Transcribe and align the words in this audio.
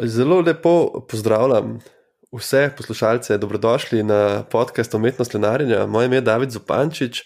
Zelo 0.00 0.40
lepo 0.40 1.00
pozdravljam 1.08 1.78
vse 2.32 2.70
poslušalce, 2.76 3.38
dobrodošli 3.38 4.02
na 4.02 4.44
podcast 4.50 4.94
Umetnost 4.94 5.34
Lenarjenja. 5.34 5.86
Moje 5.86 6.06
ime 6.06 6.16
je 6.16 6.20
David 6.20 6.50
Zupančič 6.50 7.22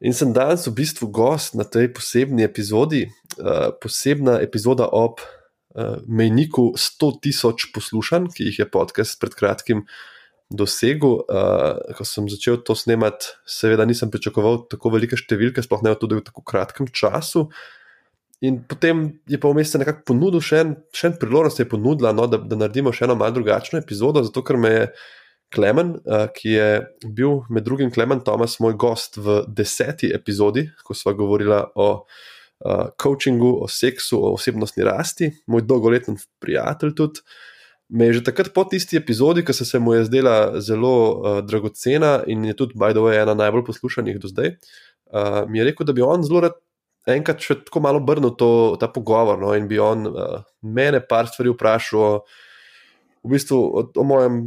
in 0.00 0.14
sem 0.14 0.32
danes 0.32 0.66
v 0.66 0.74
bistvu 0.74 1.06
gost 1.14 1.54
na 1.54 1.64
tej 1.64 1.92
posebni 1.94 2.42
epizodi, 2.42 3.06
posebna 3.82 4.40
epizoda 4.42 4.88
ob 4.90 5.22
mejniku 6.06 6.72
100 6.74 7.12
tisoč 7.22 7.70
poslušanj, 7.74 8.30
ki 8.34 8.50
jih 8.50 8.58
je 8.58 8.70
podcast 8.70 9.20
pred 9.20 9.38
kratkim 9.38 9.86
dosegel. 10.50 11.22
Ko 11.94 12.06
sem 12.06 12.26
začel 12.26 12.58
to 12.66 12.74
snemati, 12.74 13.34
seveda 13.46 13.86
nisem 13.86 14.10
pričakoval 14.10 14.64
tako 14.66 14.96
velike 14.98 15.14
številke, 15.14 15.62
sploh 15.62 15.86
ne 15.86 15.94
v 15.94 16.22
tako 16.26 16.42
kratkem 16.42 16.90
času. 16.90 17.50
In 18.40 18.60
potem 18.70 19.18
je 19.26 19.38
pa 19.40 19.50
vmes 19.50 19.72
nekako 19.80 20.04
ponudil 20.12 20.42
še 20.44 20.58
en, 20.62 20.74
še 20.94 21.10
en 21.10 21.16
priložnost, 21.18 21.58
je 21.58 21.66
ponudila, 21.70 22.12
no, 22.14 22.28
da, 22.30 22.38
da 22.38 22.58
naredimo 22.58 22.92
še 22.94 23.08
eno 23.08 23.16
malo 23.18 23.34
drugačno 23.34 23.80
epizodo, 23.80 24.22
zato 24.22 24.44
ker 24.46 24.60
me 24.60 24.74
je 24.74 24.84
Klemen, 25.54 25.94
uh, 26.04 26.26
ki 26.28 26.50
je 26.52 26.68
bil 27.16 27.40
med 27.48 27.64
drugim 27.64 27.90
Klemen 27.90 28.20
Tomas, 28.20 28.58
moj 28.60 28.76
gost 28.78 29.16
v 29.16 29.40
deseti 29.48 30.10
epizodi, 30.14 30.66
ko 30.84 30.94
smo 30.94 31.14
govorili 31.16 31.56
o 31.56 31.88
uh, 32.04 32.90
coachingu, 33.00 33.54
o 33.64 33.68
seksu, 33.72 34.20
o 34.20 34.34
osebnostni 34.36 34.84
rasti, 34.86 35.30
moj 35.48 35.64
dolgoletni 35.64 36.18
prijatelj 36.38 36.94
tudi. 37.00 37.24
Me 37.88 38.10
je 38.10 38.18
že 38.18 38.26
takrat 38.28 38.52
po 38.52 38.66
tisti 38.68 39.00
epizodi, 39.00 39.42
ki 39.42 39.56
se 39.56 39.80
mu 39.80 39.96
je 39.96 40.04
zdela 40.04 40.60
zelo 40.60 40.94
uh, 40.94 41.40
dragocena 41.40 42.20
in 42.28 42.44
je 42.44 42.54
tudi, 42.54 42.76
by 42.76 42.92
the 42.92 43.00
way, 43.00 43.16
ena 43.16 43.34
najbolj 43.34 43.64
poslušanih 43.72 44.20
do 44.20 44.28
zdaj, 44.28 44.52
uh, 45.10 45.48
mi 45.48 45.58
je 45.58 45.70
rekel, 45.72 45.88
da 45.88 45.96
bi 45.96 46.04
on 46.04 46.22
zelo 46.22 46.44
rad 46.44 46.60
enkrat 47.14 47.42
še 47.44 47.58
tako 47.66 47.82
malo 47.84 48.02
obrnil 48.02 48.34
ta 48.80 48.90
pogovor 48.92 49.40
no, 49.40 49.52
in 49.56 49.68
bi 49.70 49.80
on 49.82 50.06
uh, 50.10 50.40
mene 50.62 51.00
par 51.04 51.30
stvari 51.30 51.52
vprašal, 51.54 52.22
v 53.24 53.32
bistvu 53.34 53.58
o, 53.58 53.84
o 53.96 54.06
mojem 54.06 54.40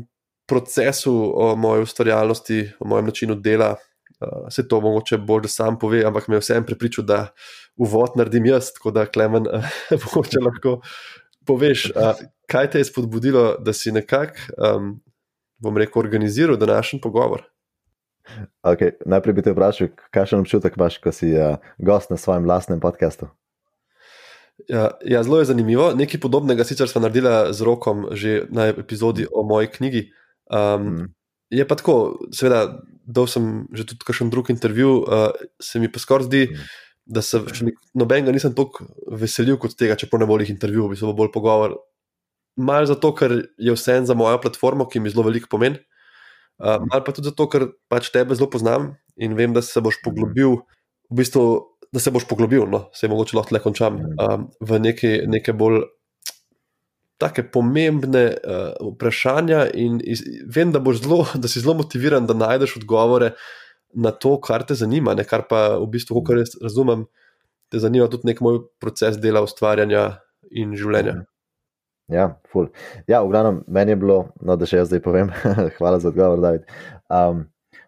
procesu, 0.50 1.14
o 1.14 1.54
moji 1.56 1.86
ustvarjalnosti, 1.88 2.60
o 2.80 2.90
mojem 2.92 3.12
načinu 3.12 3.38
dela. 3.40 3.76
Uh, 4.22 4.50
se 4.54 4.68
to 4.68 4.82
mogoče 4.84 5.18
bolj 5.18 5.48
sam 5.50 5.80
pove, 5.80 6.04
ampak 6.06 6.28
me 6.30 6.38
je 6.38 6.44
vseeno 6.44 6.68
pripričal, 6.68 7.06
da 7.08 7.20
uvod 7.82 8.18
naredim 8.20 8.46
jaz, 8.46 8.70
tako 8.76 8.92
da 8.94 9.08
klemen, 9.10 9.48
uh, 9.50 9.72
mogoče 10.06 10.44
lahko 10.44 10.76
poveš, 11.48 11.88
uh, 11.96 12.20
kaj 12.52 12.70
te 12.74 12.84
je 12.84 12.90
spodbudilo, 12.92 13.56
da 13.64 13.74
si 13.74 13.94
nekako, 13.96 14.52
um, 14.58 14.94
bom 15.62 15.78
rekel, 15.78 16.04
organiziral 16.04 16.60
današnji 16.60 17.02
pogovor. 17.02 17.48
Okay, 18.62 18.96
najprej 19.06 19.34
bi 19.38 19.44
te 19.46 19.54
vprašal, 19.56 19.92
kakšen 20.14 20.44
občutek 20.44 20.78
imaš, 20.78 21.00
ko 21.02 21.14
si 21.16 21.32
uh, 21.34 21.58
gost 21.82 22.14
na 22.14 22.18
svojem 22.18 22.46
lastnem 22.46 22.80
podkastu? 22.84 23.30
Ja, 24.70 24.92
ja, 25.06 25.24
zelo 25.24 25.40
je 25.40 25.50
zanimivo. 25.50 25.92
Nekaj 25.98 26.22
podobnega 26.22 26.64
sicer 26.68 26.90
smo 26.90 27.02
naredili 27.02 27.54
z 27.54 27.66
rokom 27.66 28.12
že 28.12 28.46
na 28.50 28.70
epizodi 28.70 29.26
o 29.26 29.44
moji 29.44 29.68
knjigi. 29.68 30.12
Um, 30.52 30.86
mm. 30.86 31.08
Je 31.52 31.68
pa 31.68 31.76
tako, 31.76 32.22
seveda, 32.32 32.80
da 33.06 33.26
sem 33.28 33.68
že 33.74 33.88
tudi 33.92 34.06
kakšen 34.08 34.30
drug 34.30 34.50
intervju, 34.54 35.02
uh, 35.02 35.32
se 35.60 35.80
mi 35.80 35.92
pa 35.92 36.00
skoraj 36.00 36.30
zdi, 36.30 36.44
mm. 36.52 36.68
da 37.06 37.22
se 37.22 37.42
nobenega 37.94 38.32
nisem 38.32 38.54
tako 38.56 38.86
veselil 39.10 39.58
kot 39.58 39.76
tega, 39.76 39.98
če 39.98 40.10
po 40.12 40.22
nevoljih 40.22 40.54
intervjujev, 40.54 40.94
bi 40.94 41.00
se 41.00 41.10
bolj 41.10 41.34
pogovarjal. 41.34 41.82
Mal 42.62 42.86
zato, 42.86 43.14
ker 43.16 43.32
je 43.58 43.74
vse 43.74 43.98
en 43.98 44.06
za 44.06 44.14
mojo 44.14 44.38
platformo, 44.44 44.86
ki 44.86 45.00
mi 45.00 45.10
zelo 45.10 45.26
veliko 45.26 45.50
pomeni. 45.50 45.80
Uh, 46.62 46.84
ali 46.94 47.02
pa 47.02 47.14
tudi 47.16 47.32
zato, 47.32 47.48
ker 47.50 47.72
pač 47.90 48.12
tebe 48.14 48.38
zelo 48.38 48.50
poznam 48.54 48.92
in 49.18 49.34
vem, 49.34 49.54
da 49.54 49.64
se 49.66 49.82
boš 49.82 49.98
poglobil, 50.06 50.60
v 51.10 51.18
bistvu, 51.18 51.46
da 51.90 52.00
se 52.00 52.14
boš 52.14 52.28
poglobil, 52.30 52.68
no, 52.70 52.86
se 52.94 53.10
mogoče 53.10 53.38
lahko 53.38 53.56
le 53.56 53.62
končam, 53.64 53.98
um, 53.98 54.46
v 54.62 54.80
neke, 54.80 55.16
neke 55.26 55.56
bolj 55.58 55.82
take 57.22 57.44
pomembne 57.54 58.24
uh, 58.34 58.94
vprašanja. 58.94 59.66
In 59.78 60.00
iz, 60.06 60.22
vem, 60.46 60.72
da, 60.74 60.82
zelo, 60.98 61.26
da 61.34 61.50
si 61.50 61.62
zelo 61.62 61.76
motiviran, 61.82 62.30
da 62.30 62.38
najdeš 62.38 62.78
odgovore 62.82 63.34
na 63.94 64.14
to, 64.14 64.38
kar 64.42 64.66
te 64.66 64.78
zanima, 64.78 65.16
ne, 65.18 65.26
kar 65.28 65.46
pa 65.50 65.80
v 65.82 65.90
bistvu, 65.98 66.24
kar 66.26 66.42
jaz 66.42 66.56
razumem, 66.62 67.06
te 67.74 67.82
zanima 67.82 68.08
tudi 68.12 68.30
nek 68.30 68.42
moj 68.44 68.64
proces 68.82 69.20
dela, 69.22 69.44
ustvarjanja 69.46 70.06
in 70.52 70.78
življenja. 70.78 71.22
Ja, 72.12 72.36
ful. 72.52 72.68
Ja, 73.08 73.24
v 73.24 73.32
glavnem, 73.32 73.62
meni 73.72 73.94
je 73.96 74.00
bilo, 74.02 74.18
no, 74.44 74.58
da 74.60 74.68
še 74.68 74.82
jaz 74.82 74.90
zdaj 74.92 75.00
povem, 75.06 75.30
hvala 75.78 76.02
za 76.04 76.10
odgovor, 76.12 76.42
David. 76.44 76.66
Um, 77.08 77.46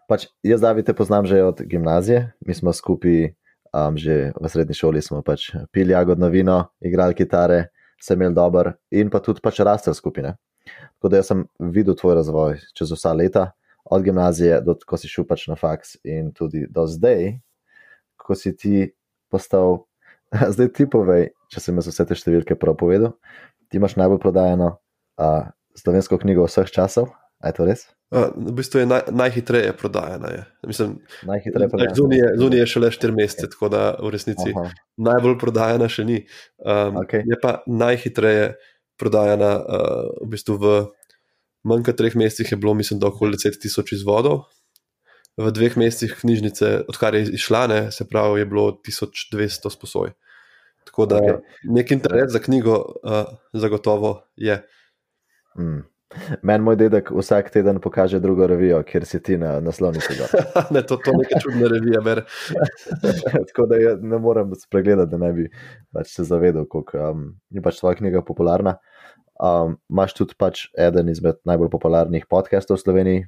pač 0.08 0.30
jaz, 0.40 0.64
David, 0.64 0.88
te 0.88 0.94
poznam 0.96 1.28
že 1.28 1.42
od 1.44 1.60
gimnazije, 1.60 2.30
mi 2.40 2.56
smo 2.56 2.72
skupaj, 2.72 3.34
um, 3.68 3.98
že 4.00 4.32
v 4.32 4.48
srednji 4.48 4.78
šoli 4.80 5.04
smo 5.04 5.20
pač 5.20 5.50
pili 5.68 5.92
jagodno 5.92 6.32
vino, 6.32 6.56
igrali 6.80 7.12
kitare, 7.12 7.68
se 8.00 8.16
imeli 8.16 8.32
dober 8.32 8.72
in 8.96 9.12
pa 9.12 9.20
tudi 9.20 9.44
pač 9.44 9.60
rastel 9.60 9.92
skupine. 9.92 10.38
Tako 10.96 11.12
da 11.12 11.20
sem 11.20 11.44
videl 11.60 11.92
tvoj 11.92 12.16
razvoj 12.22 12.58
čez 12.72 12.96
vsa 12.96 13.12
leta, 13.12 13.50
od 13.84 14.00
gimnazije 14.00 14.62
do 14.64 14.72
ko 14.88 14.96
si 14.96 15.10
šel 15.12 15.28
pač 15.28 15.50
na 15.52 15.60
faks 15.60 15.98
in 16.00 16.32
tudi 16.32 16.64
do 16.64 16.88
zdaj, 16.88 17.34
ko 18.16 18.32
si 18.32 18.56
ti 18.56 18.88
postal, 19.28 19.84
zdaj 20.56 20.72
ti 20.72 20.88
povej, 20.88 21.34
če 21.52 21.60
sem 21.60 21.76
jaz 21.76 21.92
vse 21.92 22.08
te 22.08 22.16
številke 22.16 22.56
prav 22.56 22.80
povedal 22.80 23.18
ti 23.68 23.80
imaš 23.80 23.96
najbolj 24.00 24.20
prodajeno 24.22 24.70
uh, 24.74 25.46
slovensko 25.78 26.18
knjigo 26.18 26.46
vseh 26.48 26.70
časov. 26.70 27.12
Je 27.44 27.52
to 27.52 27.66
res? 27.68 27.84
Uh, 28.14 28.30
v 28.36 28.54
bistvu 28.56 28.84
je 28.84 28.88
naj, 28.88 29.08
najhitreje 29.10 29.72
prodajena. 29.76 30.30
Je. 30.32 30.42
Mislim, 30.70 30.96
najhitreje 31.28 31.68
prodajena. 31.72 31.96
Zunaj 32.40 32.60
je 32.60 32.66
šele 32.70 32.90
4 32.94 33.16
mesece, 33.16 33.50
tako 33.52 33.68
da 33.72 33.82
v 34.00 34.12
resnici 34.14 34.54
Aha. 34.54 34.70
najbolj 34.96 35.38
prodajena 35.40 35.88
še 35.90 36.06
ni. 36.08 36.22
Um, 36.62 37.00
okay. 37.02 37.26
Je 37.26 37.38
pa 37.42 37.58
najhitreje 37.66 38.54
prodajena 39.00 39.52
uh, 39.60 40.12
v 40.22 40.30
bistvu 40.36 40.58
v 40.62 40.74
manj 41.68 41.86
kot 41.88 42.00
3 42.00 42.16
mesecih, 42.20 42.52
je 42.54 42.60
bilo, 42.60 42.74
mislim, 42.78 43.00
da 43.02 43.10
okoli 43.10 43.36
10 43.40 43.60
tisoč 43.60 43.96
izvodov. 43.98 44.44
V 45.40 45.50
dveh 45.50 45.74
mesecih 45.80 46.12
knjižnice, 46.20 46.84
odkar 46.88 47.16
je 47.18 47.34
išla, 47.34 47.66
ne, 47.66 47.80
se 47.90 48.06
pravi, 48.06 48.44
je 48.44 48.46
bilo 48.46 48.68
1200 48.86 49.72
sposoj. 49.74 50.14
Tako 50.84 51.06
da 51.06 51.18
okay. 51.20 51.40
nek 51.64 51.90
interes 51.90 52.32
za 52.32 52.38
knjigo, 52.38 52.76
uh, 53.02 53.24
zagotovo 53.52 54.20
je. 54.36 54.60
Mm. 55.58 55.82
Meni 56.42 56.64
moj 56.64 56.76
dedek 56.78 57.10
vsak 57.10 57.50
teden 57.50 57.80
pokaže 57.82 58.20
drugo 58.22 58.46
revijo, 58.46 58.82
kjer 58.86 59.06
si 59.06 59.22
ti 59.22 59.36
na 59.38 59.58
naslovnici. 59.60 60.14
ne, 60.74 60.82
to 60.86 60.98
je 61.06 61.14
nekaj 61.18 61.40
čudne 61.42 61.68
revije. 61.68 62.24
Tako 63.48 63.66
da 63.66 63.76
ne 64.00 64.18
morem 64.18 64.52
spregledati, 64.54 65.10
da 65.10 65.18
ne 65.18 65.32
bi 65.32 65.48
pač 65.92 66.12
se 66.14 66.24
zavedal, 66.24 66.68
kako 66.70 67.10
um, 67.10 67.24
je 67.50 67.62
pač 67.62 67.80
tvoja 67.80 67.98
knjiga 67.98 68.22
popularna. 68.22 68.76
Um, 69.42 69.78
Máš 69.88 70.14
tudi 70.14 70.38
pač 70.38 70.68
eden 70.78 71.10
izmed 71.10 71.40
najbolj 71.44 71.72
popularnih 71.72 72.28
podcastov 72.30 72.78
v 72.78 72.84
Sloveniji? 72.84 73.26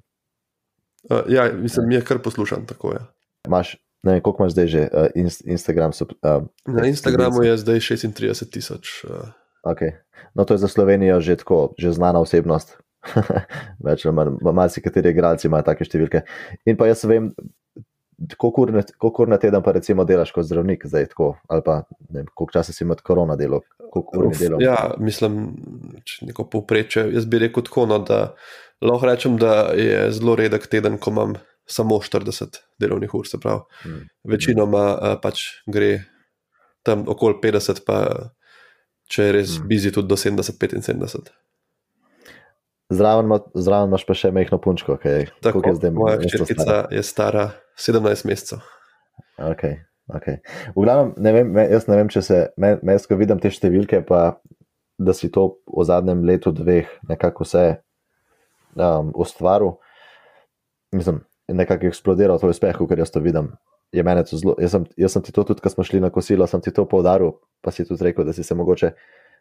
Uh, 1.11 1.27
ja, 1.31 1.51
mislim, 1.53 1.89
mi 1.89 1.99
je 1.99 2.05
kar 2.07 2.23
poslušan. 2.23 2.67
Tako, 2.71 2.95
ja. 2.95 3.03
Máš 3.51 3.75
Ne 4.03 4.17
vem, 4.17 4.21
koliko 4.21 4.43
imaš 4.43 4.53
zdaj 4.53 4.67
že 4.67 4.83
uh, 4.93 5.09
Instagram? 5.45 5.93
So, 5.93 6.07
uh, 6.23 6.45
Na 6.67 6.87
Instagramu 6.87 7.43
je 7.43 7.57
zdaj 7.57 7.81
36 7.81 8.51
tisoč. 8.51 9.05
Uh. 9.05 9.31
Okay. 9.67 9.99
No, 10.35 10.45
to 10.45 10.55
je 10.55 10.63
za 10.63 10.69
Slovenijo 10.69 11.21
že 11.21 11.37
tako, 11.37 11.75
že 11.79 11.93
znana 11.93 12.21
osebnost. 12.21 12.79
Več 13.87 14.07
ali 14.07 14.15
manj, 14.15 14.39
malo 14.43 14.69
si 14.69 14.83
kateri 14.83 15.15
igralci 15.15 15.49
imajo 15.49 15.67
take 15.71 15.87
številke. 15.87 16.23
In 16.67 16.79
pa 16.79 16.89
jaz 16.91 17.05
vem, 17.07 17.31
koliko 18.37 18.67
ur 19.23 19.29
na 19.29 19.39
teden 19.39 19.63
pa 19.63 19.75
recimo 19.77 20.05
delaš 20.09 20.33
kot 20.35 20.47
zdravnik, 20.49 20.87
zdaj 20.89 21.11
tako, 21.13 21.35
ali 21.49 21.63
pa 21.67 21.83
ne 22.09 22.23
vem, 22.23 22.31
koliko 22.33 22.59
časa 22.59 22.73
si 22.73 22.85
imel 22.85 23.01
korona 23.05 23.37
delo. 23.37 23.63
Ja, 24.61 24.95
mislim, 25.01 25.43
če 26.05 26.31
neko 26.31 26.49
povpreče, 26.53 27.07
jaz 27.15 27.29
bi 27.29 27.41
rekel 27.41 27.65
tako, 27.67 27.87
no, 27.91 28.01
da 28.05 28.35
lahko 28.85 29.09
rečem, 29.09 29.39
da 29.41 29.71
je 29.77 30.11
zelo 30.17 30.37
redek 30.37 30.67
teden, 30.73 30.99
ko 31.01 31.15
imam 31.15 31.37
samo 31.67 31.99
40 32.03 32.61
delovnih 32.81 33.15
ur, 33.15 33.27
se 33.27 33.41
pravi. 33.43 33.61
Mm. 33.87 34.05
Večinoma 34.31 34.85
uh, 34.95 35.17
pač 35.23 35.43
gre 35.67 36.05
tam 36.87 37.05
okoli 37.11 37.41
50, 37.43 37.83
pa 37.87 37.99
če 39.11 39.27
je 39.27 39.35
res 39.35 39.57
mm. 39.59 39.69
bizi, 39.71 39.93
tudi 39.95 40.11
do 40.11 40.19
70-75. 40.19 41.33
Zraven, 42.95 43.33
zraven 43.59 43.91
imaš 43.91 44.05
pa 44.07 44.15
še 44.15 44.31
mehko 44.35 44.61
punčko, 44.63 44.95
kaj 45.03 45.17
je 45.19 45.27
tako. 45.43 45.65
Je 45.67 45.75
zdaj, 45.81 45.93
moja 45.95 46.21
hčerkica 46.23 46.85
je 46.95 47.03
stara 47.03 47.49
17 47.83 48.29
mesecev. 48.31 48.63
Okay, 49.43 49.81
okay. 50.15 50.39
V 50.77 50.85
glavnem, 50.87 51.11
ne 51.19 51.33
vem, 51.35 51.51
jaz 51.67 51.89
ne 51.91 51.99
vem, 51.99 52.13
če 52.13 52.23
se 52.23 52.39
mes, 52.57 53.09
ko 53.09 53.19
vidim 53.19 53.43
te 53.43 53.51
številke, 53.51 54.05
pa 54.07 54.39
da 55.03 55.13
si 55.17 55.29
to 55.35 55.49
v 55.67 55.85
zadnjem 55.85 56.23
letu, 56.29 56.55
dveh, 56.55 56.89
nekako 57.11 57.45
vse 57.45 57.65
um, 58.79 59.11
ustvaril. 59.19 59.75
Mislim, 60.95 61.21
nekako 61.49 61.91
eksplodiral 61.91 62.41
to 62.43 62.51
uspeh, 62.51 62.79
ker 62.89 62.99
jaz 62.99 63.13
to 63.15 63.23
vidim. 63.23 63.55
To 63.95 64.37
zlo, 64.37 64.57
jaz, 64.59 64.73
sem, 64.75 64.87
jaz 64.99 65.15
sem 65.15 65.23
ti 65.23 65.33
to 65.33 65.45
tudi, 65.47 65.63
ko 65.63 65.71
smo 65.71 65.85
šli 65.87 66.01
na 66.03 66.11
kosilo, 66.11 66.47
sem 66.51 66.61
ti 66.61 66.73
to 66.75 66.85
poudaril, 66.91 67.39
pa 67.63 67.71
si 67.71 67.87
tudi 67.87 68.11
rekel, 68.11 68.27
da 68.27 68.35
si 68.35 68.43
se 68.43 68.55
mogoče 68.55 68.91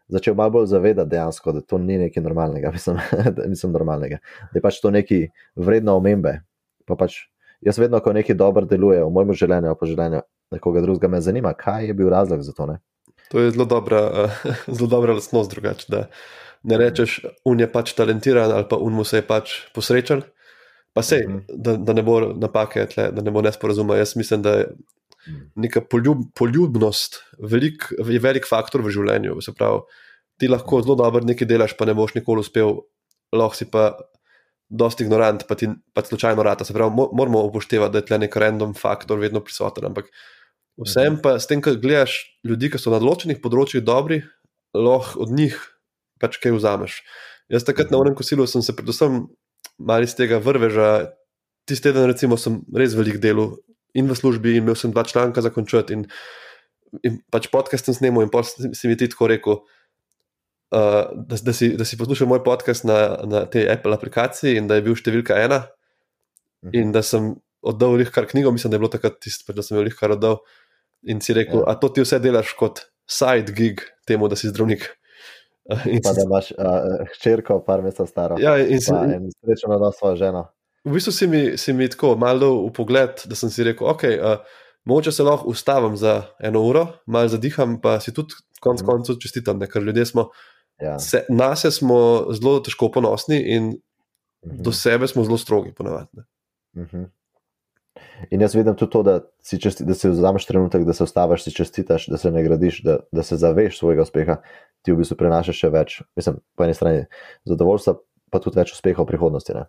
začel 0.08 0.36
malo 0.38 0.54
bolj 0.54 0.68
zavedati 0.70 1.10
dejansko, 1.10 1.52
da 1.52 1.62
to 1.62 1.78
ni 1.82 1.98
nekaj 1.98 2.24
normalnega, 2.24 2.72
mislim, 2.76 3.00
da, 3.36 3.48
mislim 3.48 3.74
normalnega, 3.74 4.22
da 4.52 4.58
je 4.60 4.62
pač 4.62 4.80
to 4.82 4.92
nekaj 4.94 5.28
vredno 5.56 5.98
omembe. 5.98 6.40
Pa 6.86 6.96
pač, 6.96 7.24
jaz 7.66 7.80
vedno, 7.82 8.00
ko 8.00 8.14
nekaj 8.14 8.38
dobro 8.38 8.70
deluje 8.70 9.02
v 9.02 9.10
mojem 9.12 9.34
življenju, 9.34 9.74
pa 9.80 9.90
življenju 9.90 10.22
nekoga 10.54 10.84
drugega, 10.86 11.10
me 11.10 11.22
zanima, 11.26 11.56
kaj 11.58 11.90
je 11.90 11.98
bil 11.98 12.12
razlog 12.14 12.46
za 12.46 12.54
to. 12.54 12.70
Ne? 12.70 12.78
To 13.34 13.42
je 13.42 13.56
zelo 13.56 13.66
dobra, 13.66 14.30
zelo 14.76 14.90
dobra 14.92 15.18
lastnost 15.18 15.50
drugače, 15.52 15.90
da, 15.90 16.06
ne 16.66 16.78
rečeš, 16.78 17.24
un 17.46 17.60
je 17.62 17.68
pač 17.72 17.94
talentiran 17.98 18.54
ali 18.54 18.70
pa 18.70 18.78
un 18.82 18.94
mu 18.94 19.06
se 19.06 19.24
je 19.24 19.26
pač 19.26 19.58
posrečen. 19.74 20.22
Pa 20.96 21.04
sej, 21.04 21.26
Mhm. 21.28 21.40
da, 21.52 21.76
da 21.78 21.94
ne 21.94 22.02
bo 22.02 22.22
napake, 22.34 22.86
tle, 22.88 23.10
da 23.12 23.22
ne 23.22 23.32
bo 23.32 23.42
nesporazuma. 23.42 23.98
Jaz 23.98 24.16
mislim, 24.16 24.42
da 24.42 24.52
je 24.54 24.66
Mhm. 25.28 25.42
neka 25.58 25.82
poljub, 25.82 26.18
poljubnost 26.34 27.20
velik, 27.40 27.84
je 28.00 28.20
velik 28.20 28.48
faktor 28.48 28.82
v 28.82 28.90
življenju. 28.90 29.42
Se 29.42 29.52
pravi, 29.52 29.82
ti 30.38 30.48
lahko 30.48 30.82
zelo 30.82 30.96
dobro 30.96 31.22
nekaj 31.22 31.48
delaš, 31.48 31.74
pa 31.74 31.86
ne 31.86 31.94
boš 31.94 32.14
nikoli 32.14 32.40
uspel, 32.40 32.80
lahko 33.34 33.56
si 33.56 33.66
pa 33.66 33.98
dosti 34.70 35.04
ignorant, 35.04 35.44
pa 35.48 35.56
ti 35.56 35.68
pa 35.94 36.02
slučajno 36.02 36.44
rata. 36.44 36.66
Se 36.66 36.74
pravi, 36.74 36.92
mo- 36.92 37.10
moramo 37.14 37.44
upoštevati, 37.44 37.92
da 37.92 37.98
je 37.98 38.06
tle 38.06 38.18
nek 38.20 38.36
random 38.36 38.74
faktor 38.74 39.20
vedno 39.20 39.40
prisoten. 39.40 39.86
Ampak 39.86 40.06
vsem 40.78 41.20
pa 41.22 41.40
s 41.40 41.48
tem, 41.48 41.62
ko 41.62 41.76
gledaš 41.76 42.40
ljudi, 42.44 42.70
ki 42.70 42.78
so 42.78 42.90
na 42.90 43.00
določenih 43.00 43.42
področjih 43.42 43.84
dobri, 43.84 44.24
lahko 44.74 45.20
od 45.20 45.30
njih 45.30 45.56
pač 46.20 46.38
kaj 46.38 46.52
vzameš. 46.52 47.02
Jaz 47.50 47.64
takrat 47.64 47.92
na 47.92 47.98
unem 47.98 48.16
kosilu 48.16 48.48
sem 48.48 48.62
se 48.62 48.74
predvsem 48.74 49.28
malo 49.78 50.08
iz 50.08 50.16
tega 50.18 50.40
vrveža. 50.44 51.12
Tisti 51.66 51.90
teden, 51.90 52.06
recimo, 52.12 52.38
sem 52.38 52.60
res 52.78 52.94
velik 52.94 53.18
delal 53.18 53.56
in 53.98 54.10
v 54.10 54.16
službi, 54.18 54.54
in 54.54 54.64
imel 54.64 54.76
sem 54.78 54.92
dva 54.94 55.02
članka 55.08 55.42
za 55.42 55.50
končati, 55.50 55.96
in, 55.96 56.04
in 57.02 57.18
pač 57.34 57.48
podcast 57.50 57.88
sem 57.88 57.96
snemal, 57.98 58.26
in 58.26 58.30
pol 58.30 58.44
si 58.46 58.86
mi 58.92 58.98
ti 59.00 59.08
tako 59.10 59.32
rekel. 59.32 59.64
Uh, 60.76 61.08
da, 61.30 61.38
da, 61.40 61.54
si, 61.56 61.72
da 61.78 61.86
si 61.88 61.98
poslušal 61.98 62.28
moj 62.28 62.44
podcast 62.44 62.84
na, 62.86 63.22
na 63.24 63.46
tej 63.50 63.70
Apple 63.72 63.96
aplikaciji 63.96 64.58
in 64.60 64.68
da 64.68 64.76
je 64.76 64.84
bil 64.86 64.98
številka 64.98 65.38
ena, 65.40 65.64
in 66.74 66.92
da 66.92 67.02
sem 67.06 67.36
oddal 67.66 67.98
jih 68.02 68.12
kar 68.14 68.28
knjigo, 68.30 68.52
mislim, 68.54 68.74
da 68.74 68.78
je 68.78 68.84
bilo 68.84 68.92
takrat 68.94 69.18
tisto, 69.24 69.54
da 69.54 69.64
sem 69.66 69.78
jih 69.80 69.98
kar 69.98 70.14
oddal. 70.18 70.42
In 71.06 71.22
si 71.22 71.34
rekel, 71.38 71.62
Ja. 71.62 71.74
a 71.74 71.78
to 71.78 71.90
ti 71.94 72.02
vse 72.02 72.18
delaš 72.20 72.54
kot 72.58 72.88
side 73.06 73.54
gig 73.54 73.82
temu, 74.10 74.28
da 74.28 74.36
si 74.36 74.50
zdravnik. 74.50 74.90
In 75.88 76.02
Pa 76.04 76.14
da 76.14 76.22
imaš 76.22 76.52
uh, 76.52 76.58
hčerko, 77.10 77.60
par 77.60 77.82
mesecev 77.82 78.06
staro. 78.06 78.36
Ja, 78.40 78.58
in 78.60 78.78
si, 78.78 78.92
srečen 79.36 79.72
s 79.92 79.98
svojo 79.98 80.16
ženo. 80.16 80.44
v 80.84 80.94
bistvu 80.94 81.12
si 81.12 81.28
mi, 81.28 81.58
si 81.58 81.74
mi 81.74 81.90
tako 81.90 82.16
malo 82.16 82.68
v 82.68 82.72
pogled, 82.72 83.24
da 83.26 83.36
sem 83.36 83.50
si 83.50 83.64
rekel, 83.64 83.88
ok, 83.88 84.04
uh, 84.04 84.38
mogoče 84.86 85.12
se 85.12 85.24
lahko 85.24 85.48
ustavim 85.48 85.98
za 85.98 86.24
eno 86.40 86.62
uro, 86.62 86.88
malo 87.06 87.28
zadiham, 87.28 87.82
pa 87.82 88.00
si 88.00 88.14
tudi 88.14 88.34
konec 88.60 88.82
Mhm. 88.82 88.88
koncev 88.88 89.16
čestitam, 89.18 89.58
ne? 89.58 89.68
ker 89.68 89.82
ljudje 89.82 90.06
smo, 90.06 90.30
Ja. 90.78 91.00
se, 91.00 91.26
nas 91.30 91.66
smo 91.68 91.98
zelo 92.32 92.60
težko 92.60 92.92
ponosni 92.92 93.40
in 93.48 93.64
Mhm. 94.46 94.62
do 94.62 94.72
sebe 94.72 95.08
smo 95.08 95.24
zelo 95.24 95.38
strogi 95.38 95.74
ponavadi. 95.74 96.10
ne. 96.14 96.24
Mhm. 96.76 97.04
In 98.32 98.42
jaz 98.42 98.56
vidim 98.56 98.76
tudi 98.76 98.92
to, 98.92 99.02
da 99.04 99.20
si, 99.44 99.60
česti, 99.62 99.86
da 99.86 99.94
si 99.94 100.10
vzameš 100.10 100.46
trenutek, 100.48 100.86
da 100.88 100.94
se 100.94 101.04
ustaviš, 101.04 101.44
si 101.44 101.54
čestitaš, 101.56 102.08
da 102.12 102.18
se 102.18 102.32
nagradiš, 102.32 102.82
da, 102.84 102.98
da 103.12 103.24
se 103.24 103.38
zaveš 103.38 103.80
svojega 103.80 104.06
uspeha, 104.08 104.38
ti 104.86 104.94
v 104.94 105.02
bistvu 105.02 105.18
prinašaš 105.20 105.60
še 105.66 105.72
več, 105.74 105.98
mislim, 106.16 106.40
po 106.56 106.66
eni 106.66 106.78
strani 106.78 107.06
zadovoljstva, 107.50 107.98
pa 108.32 108.42
tudi 108.44 108.62
več 108.62 108.74
uspeha 108.76 109.04
v 109.04 109.10
prihodnosti. 109.10 109.58
Ne? 109.58 109.68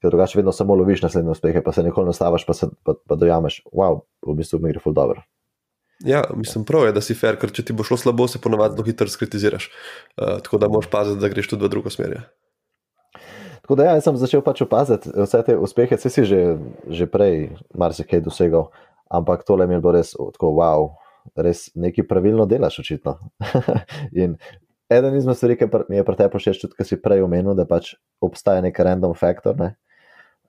Ker 0.00 0.12
drugače 0.12 0.40
vedno 0.40 0.52
samo 0.56 0.76
loviš 0.76 1.04
naslednje 1.04 1.34
uspehe, 1.36 1.64
pa 1.64 1.72
se 1.76 1.84
nikoli 1.84 2.08
ne 2.08 2.16
ustaviš, 2.16 2.46
pa, 2.48 2.56
se, 2.56 2.70
pa, 2.84 2.96
pa 2.96 3.18
dojameš, 3.20 3.62
wow, 3.72 4.02
v 4.26 4.36
bistvu 4.40 4.60
mi 4.60 4.72
gre 4.72 4.82
ful 4.82 4.96
dobro. 4.96 5.24
Ja, 6.04 6.22
mislim, 6.32 6.64
prav 6.64 6.86
je, 6.86 6.92
da 6.96 7.02
si 7.04 7.16
fair, 7.16 7.36
ker 7.36 7.52
če 7.52 7.66
ti 7.68 7.76
bo 7.76 7.84
šlo 7.84 7.98
slabo, 8.00 8.24
se 8.28 8.40
ponavadi 8.40 8.78
zelo 8.78 8.86
hitro 8.86 9.08
skritiziraš. 9.12 9.68
Uh, 10.16 10.38
tako 10.40 10.60
da 10.60 10.70
moraš 10.72 10.88
paziti, 10.92 11.20
da 11.20 11.28
greš 11.28 11.50
tudi 11.52 11.66
v 11.66 11.72
drugo 11.72 11.92
smer. 11.92 12.16
ja. 12.16 12.22
Tako 13.70 13.78
da 13.78 13.84
ja, 13.84 14.00
sem 14.02 14.16
začel 14.18 14.40
pač 14.42 14.64
opaziti 14.64 15.12
vse 15.14 15.38
te 15.46 15.54
uspehe, 15.54 15.94
vse 15.94 16.10
si 16.10 16.24
že, 16.26 16.38
že 16.90 17.06
prej 17.06 17.52
marsikaj 17.70 18.18
dosegal, 18.26 18.64
ampak 19.06 19.44
tole 19.46 19.62
mi 19.70 19.76
je 19.76 19.82
bilo 19.84 19.92
res 19.94 20.10
tako, 20.18 20.50
wow, 20.58 20.88
res 21.38 21.68
nekaj 21.78 22.02
pravilno 22.10 22.48
delaš, 22.50 22.80
očitno. 22.82 23.14
In 24.18 24.34
eden 24.90 25.14
izmed 25.14 25.38
stvari, 25.38 25.54
ki 25.54 25.70
mi 25.86 26.02
je 26.02 26.06
pri 26.08 26.18
tebi 26.18 26.42
všeč, 26.42 26.64
tudi, 26.64 26.74
ki 26.74 26.88
si 26.88 26.98
prej 26.98 27.22
omenil, 27.22 27.54
da 27.54 27.62
pač 27.62 27.94
obstaja 28.18 28.58
nek 28.66 28.74
random 28.74 29.14
faktor, 29.14 29.54
ne? 29.54 29.76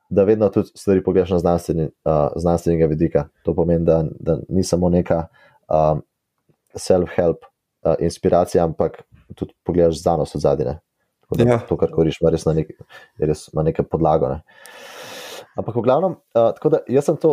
da 0.10 0.26
vedno 0.26 0.50
tudi 0.50 0.74
stvari 0.74 1.06
pogledaš 1.06 1.38
na 1.38 1.44
znanstveni, 1.46 1.92
uh, 1.94 2.34
znanstvenega 2.42 2.90
vidika. 2.90 3.28
To 3.46 3.54
pomeni, 3.54 3.86
da, 3.86 4.02
da 4.18 4.42
ni 4.50 4.66
samo 4.66 4.90
neka 4.90 5.28
um, 5.70 6.02
self-help 6.74 7.46
uh, 7.46 7.94
inspiracija, 8.02 8.66
ampak 8.66 9.04
tudi 9.38 9.54
pogledaš 9.62 10.02
znanost 10.02 10.42
od 10.42 10.50
zadine. 10.50 10.82
Da, 11.32 11.44
Ja. 11.48 11.60
To, 11.68 11.78
kar 11.80 11.92
govoriš, 11.92 12.20
ima 12.22 12.32
res, 12.34 12.46
na 12.46 12.54
nek, 12.58 12.74
res 13.20 13.48
ima 13.54 13.64
neko 13.64 13.86
podlago. 13.88 14.30
Ne? 14.34 14.42
Ampak, 15.60 15.76
v 15.76 15.84
glavnem, 15.84 16.14
uh, 16.32 16.52
tako 16.56 16.70
da 16.72 16.80
jaz 16.88 17.10
sem 17.10 17.18
to, 17.20 17.32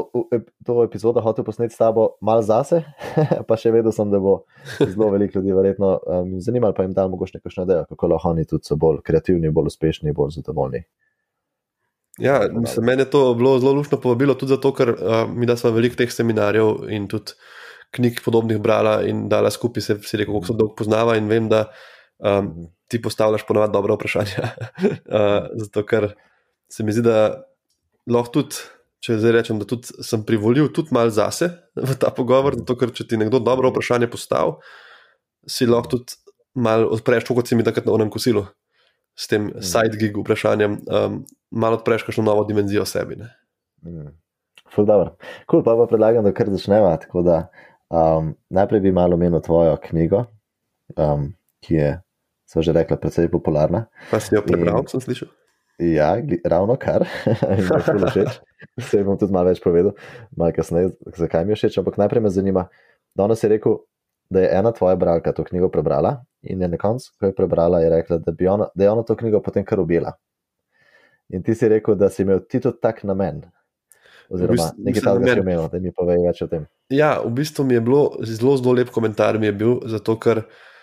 to 0.66 0.76
epizodo 0.82 1.22
hotel 1.22 1.46
posneti 1.46 1.74
s 1.74 1.78
tabo 1.78 2.08
malo 2.24 2.42
zase, 2.42 2.80
pa 3.48 3.58
še 3.58 3.70
vedel 3.74 3.94
sem, 3.94 4.10
da 4.10 4.18
bo 4.22 4.40
zelo 4.80 5.10
veliko 5.14 5.38
ljudi 5.38 5.54
verjetno 5.54 5.92
um, 6.02 6.32
zanimalo, 6.42 6.74
pa 6.74 6.86
jim 6.86 6.96
dal 6.96 7.10
mogoče 7.12 7.38
nekaj 7.38 7.62
idejo, 7.62 7.84
kako 7.92 8.10
lahko 8.14 8.32
oni 8.34 8.46
tudi 8.46 8.66
so 8.66 8.78
bolj 8.78 9.04
kreativni, 9.06 9.52
bolj 9.54 9.70
uspešni, 9.70 10.14
bolj 10.14 10.34
zadovoljni. 10.40 10.82
Ja, 12.18 12.40
mislim, 12.50 12.88
meni 12.90 13.06
je 13.06 13.12
to 13.12 13.22
bilo 13.38 13.54
zelo 13.62 13.76
lušno 13.78 14.00
povabilo, 14.02 14.34
tudi 14.34 14.50
zato, 14.50 14.72
ker 14.74 14.90
uh, 14.96 15.20
mi 15.30 15.46
da 15.46 15.54
smo 15.56 15.70
veliko 15.70 16.00
teh 16.00 16.10
seminarjev 16.10 16.88
in 16.90 17.06
tudi 17.10 17.38
knjig 17.94 18.18
podobnih 18.24 18.58
brala 18.58 18.98
in 19.06 19.28
dala 19.30 19.50
skupaj, 19.54 19.84
se 19.84 19.98
si 20.02 20.18
rekel, 20.18 20.34
kako 20.34 20.50
se 20.50 20.58
dolgo 20.58 20.74
poznava 20.74 21.14
in 21.16 21.30
vem, 21.30 21.46
da 21.48 21.68
um, 22.18 22.68
ti 22.88 23.00
postavljaš 23.02 23.46
ponovadi 23.46 23.72
dobra 23.72 23.94
vprašanja. 23.98 24.42
uh, 24.42 25.48
zato, 25.62 25.84
ker 25.86 26.12
se 26.72 26.84
mi 26.84 26.92
zdi, 26.92 27.06
da 27.06 27.44
lahko 28.08 28.40
tudi, 28.40 28.62
če 29.04 29.18
zdaj 29.20 29.34
rečem, 29.36 29.58
da 29.60 29.66
tudi 29.68 30.02
sem 30.04 30.24
privolil 30.26 30.70
tudi 30.74 30.94
malo 30.96 31.12
zase 31.14 31.50
v 31.76 31.96
ta 32.00 32.10
pogovor, 32.14 32.58
zato 32.58 32.76
ker 32.78 32.92
če 32.94 33.06
ti 33.08 33.20
nekdo 33.20 33.40
dobro 33.42 33.70
vprašanje 33.70 34.10
postavi, 34.10 34.58
si 35.48 35.68
lahko 35.68 35.96
tudi 35.96 36.18
malo 36.58 36.90
odpreš, 36.94 37.28
kot 37.30 37.48
si 37.48 37.58
mi 37.58 37.66
takrat 37.66 37.86
na 37.86 37.94
onem 37.94 38.10
kosilu. 38.10 38.46
S 39.18 39.26
tem 39.26 39.50
side 39.64 39.98
gig 39.98 40.14
vprašanjem, 40.14 40.78
um, 40.86 41.22
malo 41.50 41.78
odpreš 41.80 42.04
kakšno 42.06 42.22
novo 42.28 42.44
dimenzijo 42.46 42.84
sebi. 42.86 43.18
Ne? 43.18 43.32
Mm. 43.82 44.12
Ful 44.70 44.86
dobro. 44.86 45.16
Cool, 45.50 45.64
pa 45.66 45.74
pa 45.74 45.88
predlagam, 45.90 46.26
da 46.26 46.32
kar 46.34 46.50
začneva. 46.52 46.92
Tako 47.02 47.24
da 47.26 47.38
um, 47.90 48.34
najprej 48.54 48.84
bi 48.84 48.92
malo 48.94 49.18
omenil 49.18 49.42
tvojo 49.42 49.76
knjigo, 49.88 50.24
um, 50.94 51.32
ki 51.64 51.74
je, 51.74 51.90
so 52.48 52.64
že 52.64 52.72
rekla, 52.72 52.96
precej 52.96 53.28
popularna. 53.28 53.86
Pa 54.08 54.16
si 54.16 54.32
jo 54.32 54.40
prebral, 54.40 54.80
In- 54.80 54.88
sem 54.88 55.00
slišal. 55.00 55.28
Ja, 55.78 56.16
ravno 56.42 56.74
kar. 56.74 57.04
In 57.54 57.60
mi 57.60 57.70
je 57.70 57.82
ful 57.84 58.02
všeč. 58.02 58.40
Se 58.82 59.04
bom 59.04 59.14
tudi 59.14 59.30
malo 59.30 59.52
več 59.52 59.60
povedal, 59.60 59.92
malo 60.32 60.50
kasneje, 60.50 60.90
zakaj 61.14 61.44
mi 61.44 61.52
je 61.52 61.60
všeč. 61.60 61.78
Ampak 61.78 61.94
najprej 61.96 62.18
me 62.18 62.30
zanima, 62.30 62.64
danes 63.14 63.38
je 63.38 63.48
rekel, 63.48 63.84
da 64.26 64.40
je 64.40 64.48
ena 64.50 64.72
tvoja 64.72 64.96
bralka 64.96 65.30
to 65.30 65.44
knjigo 65.44 65.68
prebrala 65.68 66.18
in 66.42 66.58
je 66.58 66.68
na 66.68 66.76
koncu, 66.76 67.12
ko 67.14 67.26
je 67.26 67.32
prebrala, 67.32 67.78
je 67.78 67.88
rekla, 67.90 68.18
da, 68.18 68.32
ona, 68.48 68.66
da 68.74 68.84
je 68.84 68.90
ona 68.90 69.02
to 69.02 69.14
knjigo 69.14 69.38
potem 69.40 69.62
kar 69.62 69.78
objela. 69.78 70.16
In 71.28 71.42
ti 71.42 71.54
si 71.54 71.68
rekel, 71.68 71.94
da 71.94 72.08
si 72.08 72.22
imel 72.22 72.40
ti 72.40 72.58
tudi 72.58 72.80
tak 72.80 73.04
namen. 73.04 73.44
Oziroma, 74.28 74.54
bistvu- 74.54 74.84
nekaj 74.84 75.02
takega 75.02 75.32
si 75.32 75.40
imel, 75.40 75.62
da 75.68 75.78
mi 75.78 75.92
povej 75.92 76.18
več 76.26 76.42
o 76.42 76.46
tem. 76.46 76.66
Ja, 76.90 77.20
v 77.20 77.30
bistvu 77.32 77.64
mi 77.64 77.74
je 77.74 77.80
bilo 77.80 78.02
zelo, 78.20 78.56
zelo 78.56 78.74
lep 78.74 78.90
komentar, 78.90 79.38
mi 79.38 79.46
je 79.46 79.54
bil, 79.54 79.78
zato 79.86 80.16
ker 80.16 80.42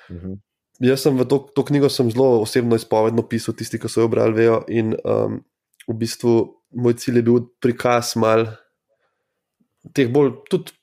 Mhm. 0.10 0.40
Jaz 0.80 1.06
sem 1.06 1.16
v 1.18 1.26
to, 1.28 1.40
to 1.56 1.64
knjigo 1.64 1.90
zelo 1.90 2.42
osebno 2.42 2.76
izpovedno 2.76 3.24
pisal, 3.28 3.56
tisti, 3.56 3.80
ki 3.80 3.90
so 3.92 4.04
jo 4.04 4.12
brali, 4.12 4.36
vejo. 4.36 4.64
In 4.68 4.96
um, 5.04 5.40
v 5.88 5.96
bistvu 5.96 6.36
moj 6.76 6.98
cilj 7.00 7.22
je 7.22 7.26
bil 7.26 7.46
prikaz 7.64 8.16
mal 8.20 8.48
teh 9.96 10.10
bolj 10.12 10.34
tudi 10.50 10.74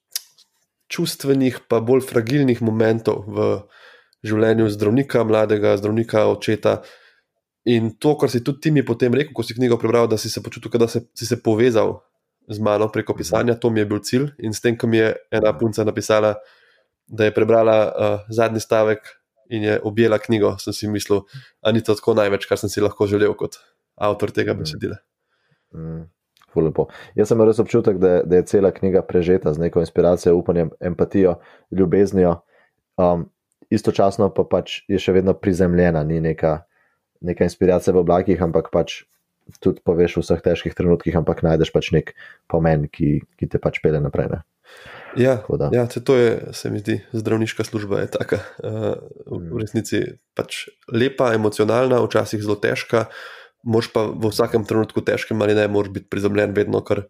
čustvenih, 0.93 1.65
pa 1.69 1.81
bolj 1.81 2.05
fragilnih 2.07 2.61
momentov 2.65 3.25
v 3.27 3.47
življenju 4.23 4.69
zdravnika, 4.71 5.25
mladega 5.27 5.75
zdravnika, 5.81 6.29
očeta. 6.31 6.81
In 7.69 7.95
to, 7.99 8.15
kar 8.19 8.31
si 8.31 8.43
tudi 8.45 8.67
ti 8.67 8.71
mi 8.75 8.85
potem 8.87 9.15
rekel, 9.15 9.35
ko 9.35 9.45
si 9.47 9.57
knjigo 9.57 9.79
prebral, 9.81 10.09
da 10.11 10.19
si 10.19 10.31
se 10.31 10.43
počutil, 10.43 10.73
da 10.83 10.89
se, 10.91 11.05
si 11.15 11.27
se 11.27 11.39
povezal 11.43 12.01
z 12.51 12.59
mano 12.59 12.89
preko 12.91 13.15
pisanja, 13.15 13.55
to 13.59 13.71
mi 13.71 13.83
je 13.83 13.89
bil 13.89 14.03
cilj. 14.03 14.31
In 14.43 14.55
s 14.55 14.63
tem, 14.63 14.77
ko 14.79 14.91
mi 14.91 14.99
je 14.99 15.15
ena 15.31 15.55
punca 15.59 15.85
napisala, 15.87 16.37
da 17.07 17.29
je 17.29 17.35
prebrala 17.35 17.77
uh, 17.89 18.31
zadnji 18.31 18.63
stavek 18.63 19.22
in 19.53 19.67
je 19.69 19.77
objela 19.85 20.19
knjigo, 20.19 20.55
sem 20.63 20.73
si 20.77 20.89
mislil, 20.89 21.23
da 21.63 21.73
ni 21.73 21.83
to 21.85 21.95
tako 21.99 22.15
največ, 22.19 22.49
kar 22.49 22.59
sem 22.61 22.73
si 22.73 22.81
lahko 22.81 23.07
želel 23.11 23.35
kot 23.39 23.61
avtor 24.01 24.33
tega 24.33 24.55
Mhm. 24.57 24.63
besedila. 24.65 24.97
Mm, 25.77 26.07
ful 26.53 26.65
lepo. 26.69 26.89
Jaz 27.17 27.29
sem 27.29 27.39
imel 27.39 27.49
res 27.53 27.61
občutek, 27.63 28.01
da, 28.01 28.23
da 28.25 28.41
je 28.41 28.47
cela 28.49 28.73
knjiga 28.73 29.03
prežeta 29.09 29.53
z 29.53 29.59
neko 29.59 29.81
inspiracijo, 29.85 30.35
upanjem, 30.37 30.71
empatijo, 30.81 31.39
ljubeznijo, 31.73 32.35
um, 33.01 33.29
istočasno 33.73 34.29
pa 34.35 34.45
pač 34.45 34.83
je 34.89 34.99
še 35.01 35.15
vedno 35.17 35.33
prizemljena, 35.33 36.03
ni 36.05 36.21
neka, 36.21 36.59
neka 37.25 37.45
inspiracija 37.49 37.95
v 37.95 38.03
oblakih, 38.05 38.43
ampak 38.45 38.69
pač 38.73 39.03
tudi 39.65 39.81
poveš 39.85 40.17
v 40.17 40.23
vseh 40.23 40.43
težkih 40.45 40.75
trenutkih, 40.77 41.17
ampak 41.17 41.41
najdeš 41.43 41.73
pač 41.73 41.89
nek 41.93 42.13
pomen, 42.49 42.85
ki, 42.93 43.23
ki 43.41 43.49
te 43.49 43.59
pač 43.59 43.81
pele 43.83 44.01
naprej. 44.01 44.29
Ne? 44.31 44.43
Ja, 45.17 45.43
da. 45.59 45.69
ja 45.73 45.85
to 45.87 46.17
je, 46.17 46.53
se 46.57 46.71
mi 46.71 46.81
zdi, 46.81 47.03
zdravniška 47.13 47.65
služba 47.65 48.01
je 48.01 48.11
taka. 48.17 48.39
V, 48.63 49.37
Mm. 49.37 49.51
v 49.53 49.59
resnici 49.61 49.99
pač 50.35 50.69
lepa, 50.89 51.35
emocionalna, 51.37 52.01
včasih 52.01 52.41
zelo 52.41 52.57
težka, 52.57 53.07
moš 53.63 53.93
pa 53.93 54.09
v 54.09 54.31
vsakem 54.33 54.65
trenutku 54.65 55.05
težkem 55.05 55.37
ali 55.43 55.55
ne, 55.55 55.69
moraš 55.69 55.93
biti 55.93 56.09
prizemljen 56.09 56.55
vedno, 56.57 56.81
ker 56.81 57.05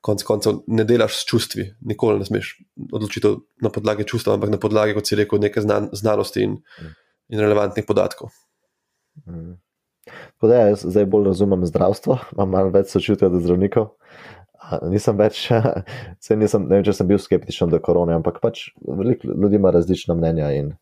konec 0.00 0.22
koncev 0.24 0.62
ne 0.66 0.84
delaš 0.88 1.20
s 1.20 1.28
čustvi, 1.28 1.74
nikoli 1.84 2.18
ne 2.18 2.24
smeš 2.24 2.56
odločitev 2.92 3.36
na 3.60 3.68
podlagi 3.68 4.06
čustva, 4.08 4.34
ampak 4.34 4.50
na 4.50 4.58
podlagi, 4.58 4.94
kot 4.94 5.04
si 5.06 5.18
rekel, 5.18 5.38
neke 5.42 5.60
znan, 5.60 5.90
znanosti 5.92 6.40
in, 6.42 6.56
Mm. 6.80 6.94
in 7.36 7.40
relevantnih 7.40 7.84
podatkov. 7.84 8.30
Mm. 9.26 9.60
Tako 10.06 10.46
da 10.48 10.54
ja, 10.54 10.66
jaz 10.70 10.84
zdaj 10.86 11.04
bolj 11.10 11.24
razumem 11.34 11.66
zdravstvo, 11.66 12.18
imam 12.32 12.50
malo 12.50 12.70
več 12.70 12.92
sočutja 12.94 13.28
do 13.28 13.40
zdravnikov. 13.42 13.88
Nisem 14.90 15.18
več, 15.18 15.46
saj 16.24 16.36
nisem, 16.40 16.66
ne 16.68 16.78
vem, 16.78 16.84
če 16.86 16.92
sem 16.96 17.06
bil 17.08 17.18
skeptičen 17.22 17.70
do 17.72 17.78
korone, 17.82 18.14
ampak 18.18 18.40
pač 18.42 18.68
veliko 18.82 19.30
ljudi 19.34 19.60
ima 19.60 19.70
različna 19.74 20.14
mnenja 20.18 20.50
in 20.58 20.72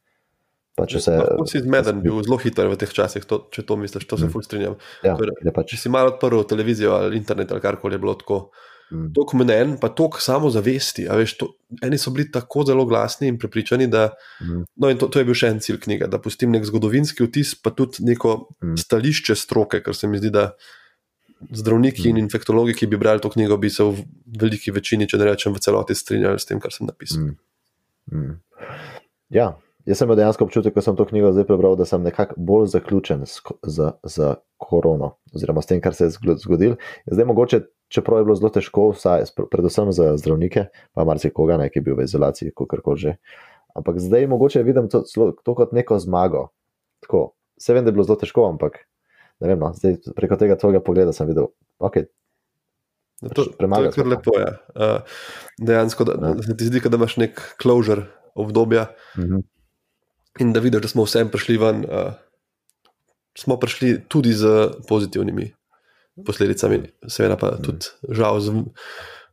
pač 0.74 0.96
vse. 0.98 1.12
Lahko 1.20 1.46
si 1.46 1.60
zmeden, 1.62 2.00
bil 2.02 2.18
zelo 2.26 2.38
hiter 2.42 2.66
v 2.72 2.78
teh 2.80 2.90
časih, 2.90 3.22
to, 3.30 3.44
če 3.54 3.62
to 3.68 3.76
misliš, 3.78 4.06
to 4.10 4.16
se 4.18 4.26
Mm. 4.26 4.32
fulj 4.34 4.46
strinjam. 4.48 4.74
Ja, 5.06 5.16
Ker 5.16 5.52
pač, 5.54 5.74
Če 5.74 5.76
si 5.84 5.92
malo 5.92 6.14
odprl 6.14 6.42
televizijo 6.50 6.96
ali 6.96 7.16
internet 7.20 7.52
ali 7.52 7.60
karkoli 7.62 7.94
je 7.94 8.02
bilo 8.02 8.14
tako, 8.18 8.38
mm, 8.90 9.12
toliko 9.14 9.36
mnen, 9.38 9.76
pa 9.78 9.88
toliko 9.94 10.18
samozavesti. 10.18 11.06
Veš, 11.06 11.36
to, 11.38 11.52
eni 11.82 11.98
so 11.98 12.10
bili 12.10 12.26
tako 12.32 12.64
zelo 12.66 12.84
glasni 12.90 13.28
in 13.30 13.38
prepričani, 13.38 13.86
da 13.86 14.08
mm, 14.42 14.64
no, 14.76 14.90
in 14.90 14.98
to, 14.98 15.06
to 15.08 15.22
je 15.22 15.28
bil 15.28 15.34
še 15.38 15.52
en 15.54 15.60
cilj 15.62 15.78
knjige, 15.86 16.08
da 16.10 16.18
pustim 16.18 16.50
nek 16.50 16.66
zgodovinski 16.66 17.22
vtis, 17.28 17.54
pa 17.54 17.70
tudi 17.70 18.02
neko 18.02 18.48
Mm. 18.64 18.74
stališče 18.80 19.36
stroke, 19.36 19.78
ker 19.84 19.94
se 19.94 20.08
mi 20.08 20.18
zdi, 20.18 20.30
da 20.34 20.56
zdravniki 21.52 22.08
in 22.08 22.16
Mm. 22.16 22.24
infektologi, 22.24 22.74
ki 22.74 22.86
bi 22.86 22.96
brali 22.96 23.20
to 23.20 23.30
knjigo, 23.30 23.56
bi 23.56 23.70
se 23.70 23.84
v 23.84 24.04
veliki 24.40 24.70
večini, 24.70 25.08
če 25.08 25.18
ne 25.18 25.24
rečem 25.24 25.52
v 25.54 25.58
celoti, 25.60 25.94
strinjali 25.94 26.38
s 26.38 26.46
tem, 26.46 26.60
kar 26.60 26.72
sem 26.72 26.86
napisal. 26.86 27.22
mm, 27.22 27.36
mm. 28.12 28.40
Ja, 29.30 29.56
jaz 29.86 29.98
sem 29.98 30.06
imel 30.08 30.16
dejansko 30.16 30.44
občutek, 30.44 30.74
ko 30.74 30.80
sem 30.80 30.96
to 30.96 31.04
knjigo 31.04 31.32
zdaj 31.32 31.46
prebral, 31.48 31.76
da 31.76 31.84
sem 31.84 32.02
nekako 32.02 32.34
bolj 32.36 32.66
zaključen 32.72 33.26
z, 33.26 33.40
z, 33.66 33.92
z 34.04 34.34
korono, 34.56 35.16
oziroma 35.34 35.62
s 35.62 35.66
tem, 35.66 35.80
kar 35.80 35.94
se 35.94 36.04
je 36.04 36.10
zgodilo. 36.40 36.76
Zdaj, 37.06 37.24
mogoče, 37.24 37.60
čeprav 37.88 38.18
je 38.20 38.24
bilo 38.24 38.36
zelo 38.36 38.50
težko, 38.50 38.90
vsaj, 38.94 39.24
predvsem 39.50 39.92
za 39.92 40.16
zdravnike, 40.16 40.68
pa 40.94 41.04
marsikoga, 41.04 41.58
ki 41.68 41.78
je 41.78 41.82
bil 41.84 41.96
v 41.98 42.04
izolaciji, 42.08 42.52
kako 42.56 42.80
koli 42.84 42.98
že. 42.98 43.16
Ampak 43.74 43.98
zdaj 43.98 44.26
mogoče 44.30 44.62
vidim 44.62 44.88
to, 44.88 45.02
to 45.42 45.54
kot 45.54 45.72
neko 45.74 45.98
zmago. 45.98 46.48
Tako, 47.02 47.34
vse 47.58 47.74
vem, 47.74 47.84
da 47.84 47.90
je 47.90 47.96
bilo 47.98 48.04
zelo 48.06 48.16
težko, 48.16 48.46
ampak 48.46 48.86
ne 49.40 49.50
vem, 49.50 49.58
no, 49.58 49.72
zdaj 49.74 49.98
preko 50.16 50.38
tega 50.40 50.58
tvojega 50.60 50.82
pogleda 50.84 51.14
sem 51.16 51.28
videl, 51.30 51.50
ok, 51.78 52.04
To, 53.22 53.44
Pač 53.46 53.46
to 53.56 53.82
je 53.84 53.90
kar 53.94 54.08
lepo. 54.10 54.32
Ja. 54.36 54.50
Uh, 54.74 55.18
dejansko, 55.62 56.04
da, 56.04 56.16
Ja. 56.18 56.34
da 56.34 56.42
se 56.42 56.56
ti 56.56 56.66
zdi, 56.68 56.82
da 56.82 56.98
imaš 56.98 57.16
nek 57.16 57.40
closure 57.62 58.08
obdobja 58.34 58.88
mhm, 59.16 59.44
in 60.42 60.52
da 60.52 60.60
vidiš, 60.60 60.82
da 60.82 60.88
smo 60.88 61.06
vsem 61.06 61.30
prišli 61.30 61.56
ven. 61.62 61.84
Uh, 61.86 62.12
smo 63.38 63.56
prišli 63.58 64.04
tudi 64.08 64.32
z 64.32 64.70
pozitivnimi 64.88 65.48
posledicami, 66.26 66.82
seveda 67.10 67.36
pa 67.38 67.56
tudi 67.58 67.90
žal 68.14 68.38
z 68.40 68.52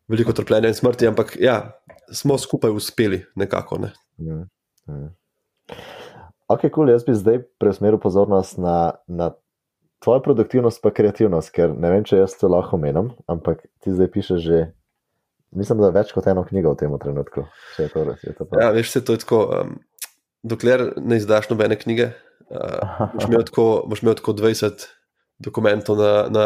veliko 0.10 0.34
trpljenja 0.34 0.72
in 0.72 0.78
smrti, 0.78 1.08
ampak 1.08 1.36
ja, 1.40 1.74
smo 2.12 2.38
skupaj 2.38 2.72
uspeli 2.74 3.26
nekako. 3.36 3.78
Ne. 3.78 3.92
mhm, 4.18 4.46
mhm. 4.90 5.10
Ok, 6.52 6.66
kul, 6.68 6.72
cool, 6.74 6.90
jaz 6.92 7.06
bi 7.08 7.14
zdaj 7.16 7.38
preusmeril 7.62 8.00
pozornost 8.02 8.58
na, 8.60 8.92
na 9.08 9.32
tvojo 10.04 10.22
produktivnost, 10.26 10.82
pa 10.82 10.92
kreativnost, 10.94 11.54
ker 11.54 11.74
ne 11.78 11.92
vem, 11.94 12.06
če 12.08 12.24
jaz 12.24 12.36
to 12.40 12.50
lahko 12.52 12.80
menim, 12.82 13.12
ampak 13.30 13.62
ti 13.84 13.94
zdaj 13.94 14.10
pišeš 14.14 14.42
že, 14.42 14.62
mislim, 15.58 15.84
da 15.84 15.92
več 15.94 16.14
kot 16.16 16.28
eno 16.32 16.44
knjigo 16.48 16.74
v 16.74 16.82
tem 16.82 16.98
trenutku. 17.02 17.46
Je 17.78 17.88
to 17.94 18.06
je 18.18 18.34
to 18.34 18.48
prav. 18.48 18.64
Ja, 18.64 18.72
veš, 18.76 18.94
se 18.96 19.04
to 19.06 19.18
je 19.18 19.24
tako. 19.24 19.44
Um, 19.60 19.78
dokler 20.42 20.88
ne 20.98 21.20
izdaš 21.22 21.52
nobene 21.52 21.78
knjige, 21.78 22.12
uh, 22.50 23.06
boš, 23.14 23.28
imel 23.30 23.46
tako, 23.46 23.66
boš 23.90 24.02
imel 24.02 24.18
tako 24.18 24.34
20 24.42 24.88
dokumentov 25.42 25.98
na, 26.02 26.14
na 26.34 26.46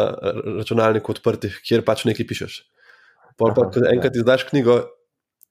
računalniku 0.58 1.12
odprtih, 1.12 1.56
kjer 1.64 1.84
pač 1.84 2.04
nekaj 2.08 2.28
pišeš. 2.28 2.58
Pol 3.40 3.52
pa, 3.56 3.68
ko 3.72 3.84
enkrat 3.88 4.16
izdaš 4.16 4.46
knjigo, 4.50 4.82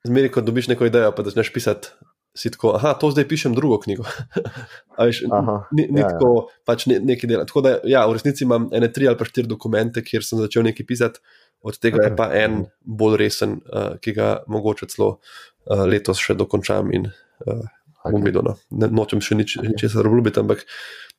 zmeri, 0.06 0.30
ko 0.34 0.46
dobiš 0.46 0.70
neko 0.74 0.90
idejo, 0.90 1.12
pa 1.14 1.26
začneš 1.26 1.52
pisati. 1.54 1.94
Si 2.36 2.52
tako, 2.52 2.74
aha, 2.76 2.94
to 3.00 3.08
zdaj 3.14 3.28
pišem 3.30 3.54
drugo 3.56 3.78
knjigo. 3.80 4.04
A 5.00 5.08
veš, 5.08 5.22
Aha, 5.32 5.62
ni 5.72 5.88
ni 5.88 6.02
ja, 6.02 6.10
ja. 6.10 6.12
tako, 6.16 6.50
pač 6.68 6.84
ne, 6.92 7.00
nekaj 7.00 7.30
dela. 7.32 7.46
Tako 7.48 7.64
da, 7.64 7.78
ja, 7.88 8.04
v 8.10 8.18
resnici 8.18 8.44
imam 8.44 8.68
ene 8.76 8.90
tri 8.92 9.08
ali 9.08 9.16
pa 9.20 9.28
štiri 9.28 9.48
dokumente, 9.48 10.04
kjer 10.04 10.24
sem 10.24 10.42
začel 10.44 10.68
nekaj 10.68 10.88
pisati, 10.88 11.24
od 11.66 11.80
tega 11.80 12.04
je 12.04 12.12
pa 12.16 12.28
en 12.36 12.66
bolj 12.84 13.18
resen, 13.24 13.58
uh, 13.72 13.96
ki 14.04 14.14
ga 14.18 14.30
mogoče 14.52 14.90
celo 14.92 15.16
uh, 15.16 15.86
letos 15.88 16.20
še 16.22 16.36
dokončam 16.38 16.92
in 16.94 17.08
uh, 17.08 17.64
bom 18.06 18.22
Ok. 18.22 18.28
videl. 18.28 18.46
No. 18.46 18.56
Ne, 18.70 18.92
nočem 18.92 19.24
še 19.24 19.38
nič, 19.40 19.58
ničesar 19.64 20.06
obljubiti, 20.08 20.44
ampak 20.44 20.66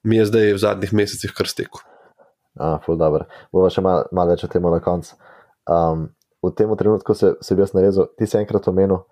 mi 0.07 0.21
je 0.21 0.29
zdaj 0.31 0.53
v 0.55 0.63
zadnjih 0.63 0.93
mesecih 0.95 1.35
kar 1.35 1.51
stekel. 1.51 1.83
A, 2.57 2.77
ful 2.85 2.97
dobro. 3.01 3.27
Bova 3.53 3.73
še 3.73 3.83
malo 3.85 4.07
mal 4.17 4.31
več 4.31 4.47
o 4.47 4.51
tem 4.53 4.65
na 4.65 4.81
koncu. 4.81 5.17
Um, 5.67 6.09
v 6.47 6.53
tem 6.57 6.71
trenutku 6.79 7.17
se, 7.19 7.35
se 7.43 7.57
bi 7.57 7.65
jaz 7.65 7.75
navezal, 7.75 8.09
ti 8.17 8.29
si 8.29 8.39
enkrat 8.39 8.69
omenil, 8.71 9.03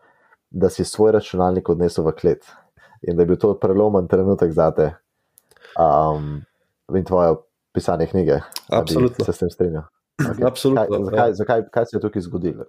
da 0.50 0.70
si 0.70 0.84
svoj 0.84 1.12
računalnik 1.12 1.68
odnesel 1.68 2.04
v 2.04 2.12
klet 2.12 2.46
in 3.02 3.16
da 3.16 3.22
je 3.22 3.26
bil 3.26 3.36
to 3.40 3.54
prelomen 3.60 4.08
trenutek 4.08 4.52
za 4.52 4.70
te 4.70 4.92
um, 5.78 6.40
in 6.96 7.04
tvoje 7.04 7.34
pisanje 7.74 8.06
knjige. 8.06 8.40
Absolutno. 8.72 9.24
Se 9.24 9.32
s 9.32 9.38
tem 9.38 9.50
strinjal. 9.50 9.82
Okay. 10.14 10.46
Absolutno, 10.46 10.86
Kaj, 10.86 10.98
ja. 10.98 11.04
zakaj, 11.04 11.32
zakaj, 11.34 11.62
kaj 11.74 11.84
se 11.86 11.96
je 11.96 12.00
tukaj 12.00 12.22
zgodilo? 12.22 12.64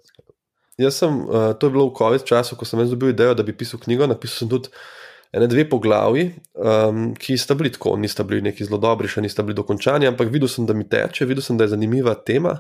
Jaz 0.82 0.96
sem, 0.98 1.20
uh, 1.30 1.54
to 1.54 1.68
je 1.68 1.72
bilo 1.72 1.86
v 1.88 1.94
COVID 1.98 2.24
času, 2.26 2.56
ko 2.58 2.66
sem 2.66 2.80
jaz 2.82 2.90
dobil 2.90 3.14
idejo, 3.14 3.36
da 3.38 3.44
bi 3.46 3.54
pisal 3.54 3.80
knjigo. 3.80 4.08
Napisal 4.10 4.40
sem 4.40 4.50
tudi 4.50 4.72
ene 5.36 5.46
dve 5.48 5.68
poglavi, 5.70 6.26
um, 6.58 7.12
ki 7.14 7.38
sta 7.38 7.54
bili 7.54 7.70
tako, 7.72 7.94
nista 8.02 8.26
bili 8.26 8.42
neki 8.48 8.66
zelo 8.66 8.80
dobri, 8.82 9.08
še 9.12 9.22
nista 9.22 9.46
bili 9.46 9.56
dokončani, 9.56 10.10
ampak 10.10 10.32
videl 10.34 10.50
sem, 10.52 10.66
da 10.66 10.74
mi 10.74 10.88
teče, 10.90 11.28
videl 11.30 11.46
sem, 11.46 11.60
da 11.60 11.68
je 11.68 11.76
zanimiva 11.76 12.16
tema. 12.18 12.58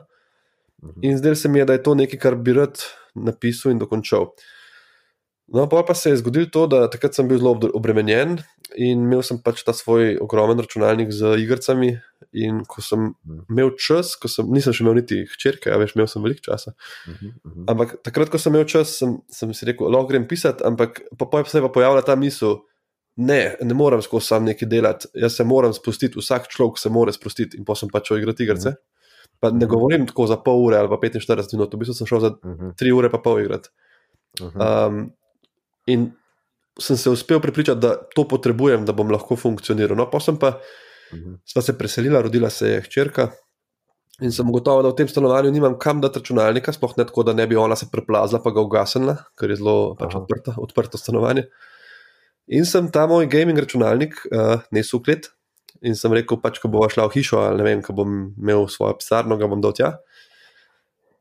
In 1.01 1.17
zdaj 1.17 1.35
se 1.41 1.49
mi 1.49 1.59
je, 1.59 1.65
da 1.65 1.73
je 1.73 1.83
to 1.83 1.95
nekaj, 1.97 2.19
kar 2.21 2.37
bi 2.37 2.53
rad 2.53 2.83
napisal 3.15 3.73
in 3.73 3.81
dokončal. 3.81 4.29
No, 5.47 5.67
pol 5.69 5.83
pa 5.85 5.93
se 5.93 6.09
je 6.09 6.17
zgodilo 6.17 6.49
to, 6.49 6.65
da 6.67 6.87
takrat 6.89 7.13
sem 7.13 7.27
bil 7.29 7.37
zelo 7.37 7.53
obremenjen 7.77 8.39
in 8.75 9.03
imel 9.05 9.21
sem 9.21 9.37
pač 9.37 9.61
ta 9.63 9.73
svoj 9.77 10.17
ogromen 10.23 10.57
računalnik 10.59 11.11
z 11.13 11.35
igricami. 11.43 11.99
In 12.33 12.63
ko 12.65 12.81
sem 12.81 13.13
imel 13.49 13.69
čas, 13.79 14.15
ko 14.19 14.27
sem, 14.27 14.47
nisem 14.51 14.73
še 14.73 14.81
imel 14.83 14.97
niti 14.97 15.21
hčerke, 15.35 15.69
a 15.71 15.77
veš, 15.77 15.93
imel 15.95 16.07
sem 16.09 16.23
veliko 16.25 16.41
časa. 16.49 16.73
Mhm, 17.07 17.29
mhm. 17.45 17.65
Ampak 17.71 17.93
takrat, 18.03 18.31
ko 18.33 18.41
sem 18.41 18.55
imel 18.57 18.65
čas, 18.67 18.97
sem, 18.97 19.19
sem 19.31 19.53
si 19.53 19.65
rekel, 19.69 19.87
lahko 19.87 20.09
grem 20.09 20.25
pisati, 20.27 20.65
ampak 20.65 21.03
pa, 21.17 21.25
pa 21.29 21.43
se 21.45 21.59
je 21.59 21.63
pa 21.63 21.69
pojavila 21.69 22.01
ta 22.03 22.15
misel, 22.19 22.63
ne, 23.15 23.55
ne 23.61 23.73
morem 23.77 24.01
skozi 24.01 24.25
sam 24.33 24.43
nekaj 24.49 24.67
delati, 24.67 25.07
jaz 25.13 25.37
se 25.37 25.43
moram 25.47 25.71
spustiti, 25.77 26.17
vsak 26.19 26.49
človek 26.51 26.81
se 26.81 26.89
mora 26.91 27.13
spustiti 27.15 27.55
in 27.55 27.63
pa 27.63 27.77
sem 27.77 27.87
pač 27.93 28.09
šel 28.09 28.19
igrati 28.19 28.43
igrice. 28.43 28.73
Pa 29.39 29.51
ne 29.53 29.63
Mhm. 29.65 29.69
govorim 29.71 30.07
tako 30.09 30.25
za 30.27 30.35
pol 30.41 30.65
ure 30.65 30.77
ali 30.81 30.89
pa 30.89 30.97
45 30.97 31.53
minut, 31.53 31.71
v 31.73 31.77
bistvu 31.77 31.93
sem 31.95 32.07
šel 32.07 32.19
za 32.19 32.31
Mhm, 32.43 32.73
3 32.75 32.91
ure 32.91 33.09
pa 33.13 33.17
pol 33.19 33.39
igrati. 33.39 33.69
mhm. 34.41 34.59
Um, 34.59 35.11
in 35.87 36.11
sem 36.79 36.97
se 36.97 37.09
uspel 37.09 37.39
prepričati, 37.39 37.79
da 37.79 37.95
to 38.15 38.27
potrebujem, 38.27 38.85
da 38.85 38.93
bom 38.93 39.11
lahko 39.11 39.37
funkcioniral. 39.39 39.95
No, 39.97 40.09
pa 40.11 40.19
sem 40.19 40.37
pa, 40.37 40.59
Mhm. 41.13 41.35
sva 41.45 41.61
se 41.61 41.77
preselila, 41.77 42.21
rodila 42.21 42.49
se 42.49 42.67
je 42.67 42.81
hčerka. 42.81 43.29
In 44.21 44.31
sem 44.31 44.47
gotovo, 44.51 44.81
da 44.81 44.89
v 44.89 44.95
tem 44.95 45.07
stanovanju 45.07 45.51
nimam 45.51 45.77
kam 45.79 46.01
dati 46.01 46.19
računalnika, 46.19 46.71
sploh 46.73 46.93
ne 46.97 47.05
tako, 47.05 47.23
da 47.23 47.33
ne 47.33 47.47
bi 47.47 47.55
ona 47.55 47.75
se 47.75 47.85
preplazila, 47.91 48.39
pa 48.43 48.51
ga 48.51 48.61
ugasnila, 48.63 49.17
ker 49.37 49.49
je 49.49 49.55
zelo 49.59 49.95
pač 49.95 50.15
Aha. 50.15 50.21
odprta, 50.23 50.53
odprto 50.57 50.97
stanovanje. 50.97 51.45
In 52.47 52.65
sem 52.65 52.91
ta 52.91 53.07
moj 53.07 53.27
gaming 53.27 53.59
računalnik 53.59 54.13
uh, 54.31 54.61
nesel 54.71 54.99
v 54.99 55.03
klet 55.03 55.27
in 55.81 55.95
sem 55.95 56.13
rekel, 56.13 56.39
pač, 56.41 56.59
ko 56.59 56.69
bova 56.71 56.87
šla 56.89 57.07
v 57.09 57.17
hišo, 57.19 57.41
ali 57.43 57.57
ne 57.57 57.63
vem, 57.63 57.81
ko 57.83 57.93
bom 57.93 58.33
imel 58.39 58.67
svojo 58.71 58.95
pisarno, 58.97 59.37
ga 59.37 59.47
bom 59.47 59.61
dal 59.61 59.73
tja. 59.75 59.97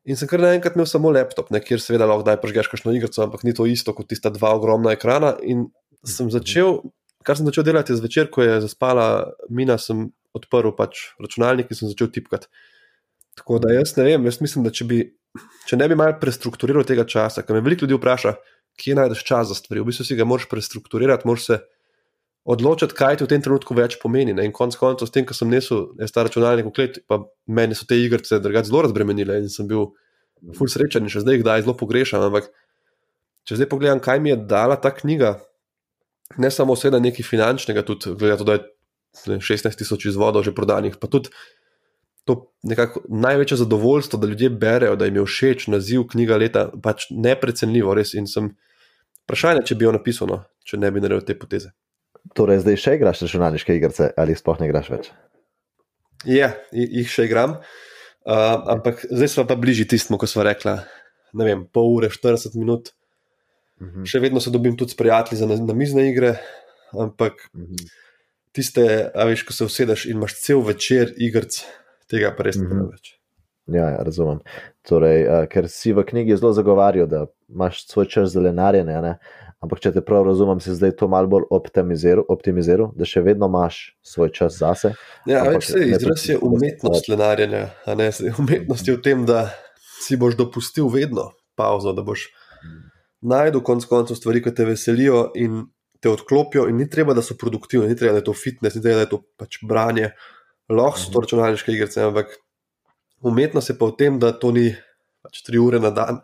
In 0.04 0.18
sem 0.20 0.28
kar 0.28 0.42
naenkrat 0.42 0.76
imel 0.76 0.88
samo 0.88 1.12
laptop, 1.14 1.48
ne, 1.54 1.62
kjer 1.64 1.80
seveda 1.80 2.08
lahko 2.08 2.26
daj 2.26 2.36
požgeš 2.42 2.68
kakšno 2.72 2.92
igrico, 2.92 3.22
ampak 3.24 3.44
ni 3.46 3.54
to 3.56 3.64
isto 3.68 3.94
kot 3.96 4.10
tista 4.12 4.32
dva 4.32 4.52
ogromna 4.56 4.92
ekrana. 4.92 5.32
In 5.40 5.68
sem 6.04 6.28
začel, 6.32 6.82
kar 7.24 7.38
sem 7.38 7.48
začel 7.48 7.64
delati 7.64 7.96
zvečer, 7.96 8.28
ko 8.32 8.44
je 8.44 8.60
zaspala 8.66 9.06
Mina, 9.48 9.78
sem 9.80 10.10
odprl 10.36 10.74
pač 10.76 11.06
računalnik 11.22 11.70
in 11.72 11.78
sem 11.78 11.88
začel 11.88 12.10
tipkati. 12.12 12.50
Tako 13.38 13.58
da 13.64 13.72
jaz 13.72 13.94
ne 13.96 14.04
vem, 14.06 14.26
jaz 14.28 14.40
mislim, 14.44 14.66
da 14.66 14.70
če, 14.74 14.86
bi, 14.90 15.00
če 15.66 15.78
ne 15.80 15.88
bi 15.90 15.96
malo 15.98 16.18
prestrukturiral 16.20 16.84
tega 16.86 17.06
časa, 17.08 17.42
ker 17.42 17.56
me 17.56 17.64
veliko 17.64 17.86
ljudi 17.86 17.96
vpraša, 17.96 18.34
kje 18.78 18.98
najdeš 18.98 19.24
čas 19.26 19.48
za 19.50 19.56
stvari, 19.58 19.82
v 19.82 19.88
bistvu 19.88 20.06
si 20.06 20.18
ga 20.18 20.26
moraš 20.28 20.46
prestrukturirati, 20.50 21.26
moraš 21.26 21.48
se 21.48 21.58
odločiti, 22.44 22.94
kaj 22.96 23.18
ti 23.18 23.24
v 23.24 23.30
tem 23.32 23.42
trenutku 23.42 23.76
več 23.76 23.96
pomeni. 24.00 24.34
Ne? 24.36 24.44
In 24.44 24.52
konec 24.52 24.76
koncev, 24.76 25.08
s 25.08 25.14
tem, 25.14 25.24
ko 25.24 25.36
sem 25.36 25.48
nesel 25.48 25.94
ta 26.12 26.26
računalnik 26.26 26.68
v 26.68 26.74
klet, 26.76 27.00
pa 27.08 27.22
meni 27.48 27.76
so 27.76 27.88
te 27.88 27.96
igrice 27.96 28.40
drugače 28.42 28.68
zelo 28.68 28.84
razbremenile 28.84 29.40
in 29.40 29.48
sem 29.52 29.68
bil 29.70 29.92
ful 30.56 30.68
srečen 30.68 31.06
in 31.06 31.12
še 31.12 31.24
zdaj 31.24 31.40
jih 31.40 31.46
daj 31.46 31.64
zelo 31.64 31.76
pogrešam. 31.80 32.24
Ampak 32.28 32.50
če 33.48 33.60
zdaj 33.60 33.70
pogledam, 33.72 34.02
kaj 34.04 34.20
mi 34.20 34.34
je 34.34 34.38
dala 34.50 34.76
ta 34.76 34.92
knjiga, 34.92 35.38
ne 36.40 36.50
samo 36.52 36.76
seveda 36.76 37.00
nekaj 37.00 37.24
finančnega, 37.24 37.84
tudi 37.86 38.12
glede 38.12 38.36
na 38.36 38.40
to, 38.40 38.48
da 38.48 38.58
je 38.58 38.64
ne, 39.32 39.40
16 39.40 39.80
tisoč 39.80 40.08
izvodov 40.12 40.44
že 40.44 40.52
prodanih, 40.52 40.98
pa 41.00 41.08
tudi 41.08 41.32
to 42.24 42.52
nekako 42.64 43.04
največje 43.08 43.60
zadovoljstvo, 43.60 44.18
da 44.20 44.28
ljudje 44.28 44.50
berejo, 44.50 44.96
da 44.96 45.04
jim 45.04 45.16
je 45.20 45.24
všeč 45.28 45.66
naziv 45.68 46.06
knjiga 46.12 46.36
leta, 46.40 46.68
pač 46.82 47.08
neprecenljivo, 47.12 47.92
res. 47.94 48.14
In 48.16 48.28
sem 48.28 48.54
vprašanje, 49.24 49.66
če 49.68 49.76
bi 49.76 49.84
jo 49.84 49.92
napisal, 49.92 50.32
no, 50.32 50.38
če 50.64 50.80
ne 50.80 50.92
bi 50.92 51.04
naredil 51.04 51.24
te 51.28 51.36
poteze. 51.36 51.74
Torej, 52.32 52.62
zdaj 52.64 52.76
še 52.76 52.94
igraš 52.96 53.20
računalniške 53.20 53.76
igrice 53.76 54.08
ali 54.16 54.34
sploh 54.34 54.56
ne 54.60 54.66
igraš 54.66 54.88
več? 54.90 55.10
Ja, 56.24 56.54
ji- 56.72 56.88
jih 57.02 57.08
še 57.08 57.26
igram, 57.28 57.58
uh, 58.24 58.56
ampak 58.72 59.04
zdaj 59.10 59.28
smo 59.28 59.44
pa 59.44 59.54
bližji 59.54 59.84
tistemu, 59.86 60.16
ko 60.18 60.26
smo 60.26 60.42
rekla, 60.42 60.78
ne 61.36 61.44
vem, 61.44 61.66
pol 61.68 61.90
ure, 61.98 62.08
40 62.08 62.56
minut. 62.56 62.94
Mhm, 63.82 64.04
Še 64.06 64.20
vedno 64.20 64.40
se 64.40 64.50
dobim 64.50 64.76
tudi 64.76 64.92
s 64.92 64.96
prijatelji 64.96 65.36
za 65.38 65.46
na- 65.46 65.58
namizne 65.58 66.08
igre, 66.08 66.38
ampak 66.94 67.34
mhm. 67.52 67.74
tiste, 68.54 69.10
a 69.14 69.24
veš, 69.26 69.42
ko 69.44 69.52
se 69.52 69.64
usedeš 69.64 70.06
in 70.06 70.16
imaš 70.16 70.40
cel 70.40 70.62
večer 70.62 71.12
igrc, 71.18 71.60
tega 72.08 72.30
pa 72.36 72.42
res 72.44 72.56
ne 72.56 72.64
Mhm. 72.64 72.72
mm 72.72 72.80
-hmm. 72.80 72.90
več. 72.92 73.18
Ja, 73.66 73.88
ja, 73.90 74.02
razumem. 74.04 74.40
Torej, 74.82 75.24
uh, 75.28 75.46
ker 75.48 75.68
si 75.68 75.92
v 75.92 76.04
knjigi 76.04 76.36
zelo 76.36 76.52
zagovarjal, 76.52 77.06
da 77.06 77.26
imaš 77.48 77.86
svoj 77.88 78.06
čas 78.08 78.30
za 78.32 78.40
lenarjenje, 78.40 79.00
ne? 79.02 79.18
Ampak 79.64 79.80
če 79.80 79.94
te 79.96 80.02
prav 80.04 80.26
razumem, 80.28 80.60
si 80.60 80.74
zdaj 80.76 80.92
to 81.00 81.08
malo 81.08 81.30
bolj 81.30 81.46
optimiziral, 81.50 82.24
optimiziral 82.28 82.92
da 82.92 83.08
še 83.08 83.22
vedno 83.24 83.48
imaš 83.48 83.96
svoj 84.04 84.30
čas 84.36 84.58
zase. 84.60 84.92
Ja, 85.24 85.40
Ampak 85.42 85.58
več 85.58 85.70
se 85.72 85.84
izraz 85.88 86.24
je 86.28 86.36
umetnost 86.38 87.08
lenarjenja. 87.08 87.70
ne. 87.88 88.10
Zdaj, 88.12 88.36
Umetnost 88.38 88.88
je 88.88 88.96
v 88.96 89.02
tem, 89.02 89.24
da 89.24 89.48
si 90.00 90.18
boš 90.20 90.36
dopustil 90.36 90.88
vedno 90.92 91.30
pauzo, 91.56 91.94
da 91.96 92.04
boš 92.04 92.28
najdel 93.24 93.62
konec 93.64 93.88
koncev 93.88 94.18
stvari, 94.20 94.42
ki 94.44 94.52
te 94.52 94.68
veselijo 94.68 95.30
in 95.34 95.64
te 96.04 96.12
odklopijo, 96.12 96.66
in 96.68 96.76
ni 96.76 96.84
treba, 96.84 97.14
da 97.16 97.22
so 97.24 97.32
produktivne, 97.34 97.88
ni 97.88 97.96
treba, 97.96 98.12
da 98.12 98.20
je 98.20 98.28
to 98.28 98.36
fitness, 98.36 98.76
ni 98.76 98.82
treba, 98.84 99.00
da 99.00 99.06
je 99.06 99.12
to 99.14 99.22
pač 99.40 99.58
branje, 99.64 100.10
lahko 100.68 101.00
so 101.00 101.08
to 101.10 101.22
računalniške 101.24 101.72
igrice, 101.72 102.02
ampak 102.04 102.36
umetnost 103.24 103.72
je 103.72 103.78
pa 103.80 103.88
v 103.88 103.96
tem, 103.96 104.18
da 104.20 104.34
to 104.36 104.52
ni 104.52 104.66
pač 105.24 105.40
tri 105.42 105.56
ure 105.58 105.80
na 105.80 105.90
dan, 105.90 106.20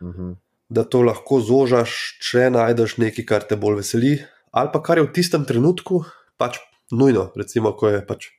Mhm. 0.00 0.36
Da 0.68 0.84
to 0.84 1.02
lahko 1.06 1.40
zožaš, 1.40 2.18
če 2.22 2.50
najdeš 2.54 2.96
nekaj, 3.02 3.26
kar 3.26 3.44
te 3.46 3.58
bolj 3.60 3.80
veseli, 3.82 4.14
ali 4.56 4.72
pa 4.72 4.82
kar 4.82 4.98
je 4.98 5.06
v 5.06 5.12
tistem 5.14 5.44
trenutku 5.46 6.02
pač 6.40 6.58
nujno. 6.90 7.30
Recimo, 7.36 7.72
ko 7.78 7.92
je 7.92 8.00
pač, 8.06 8.30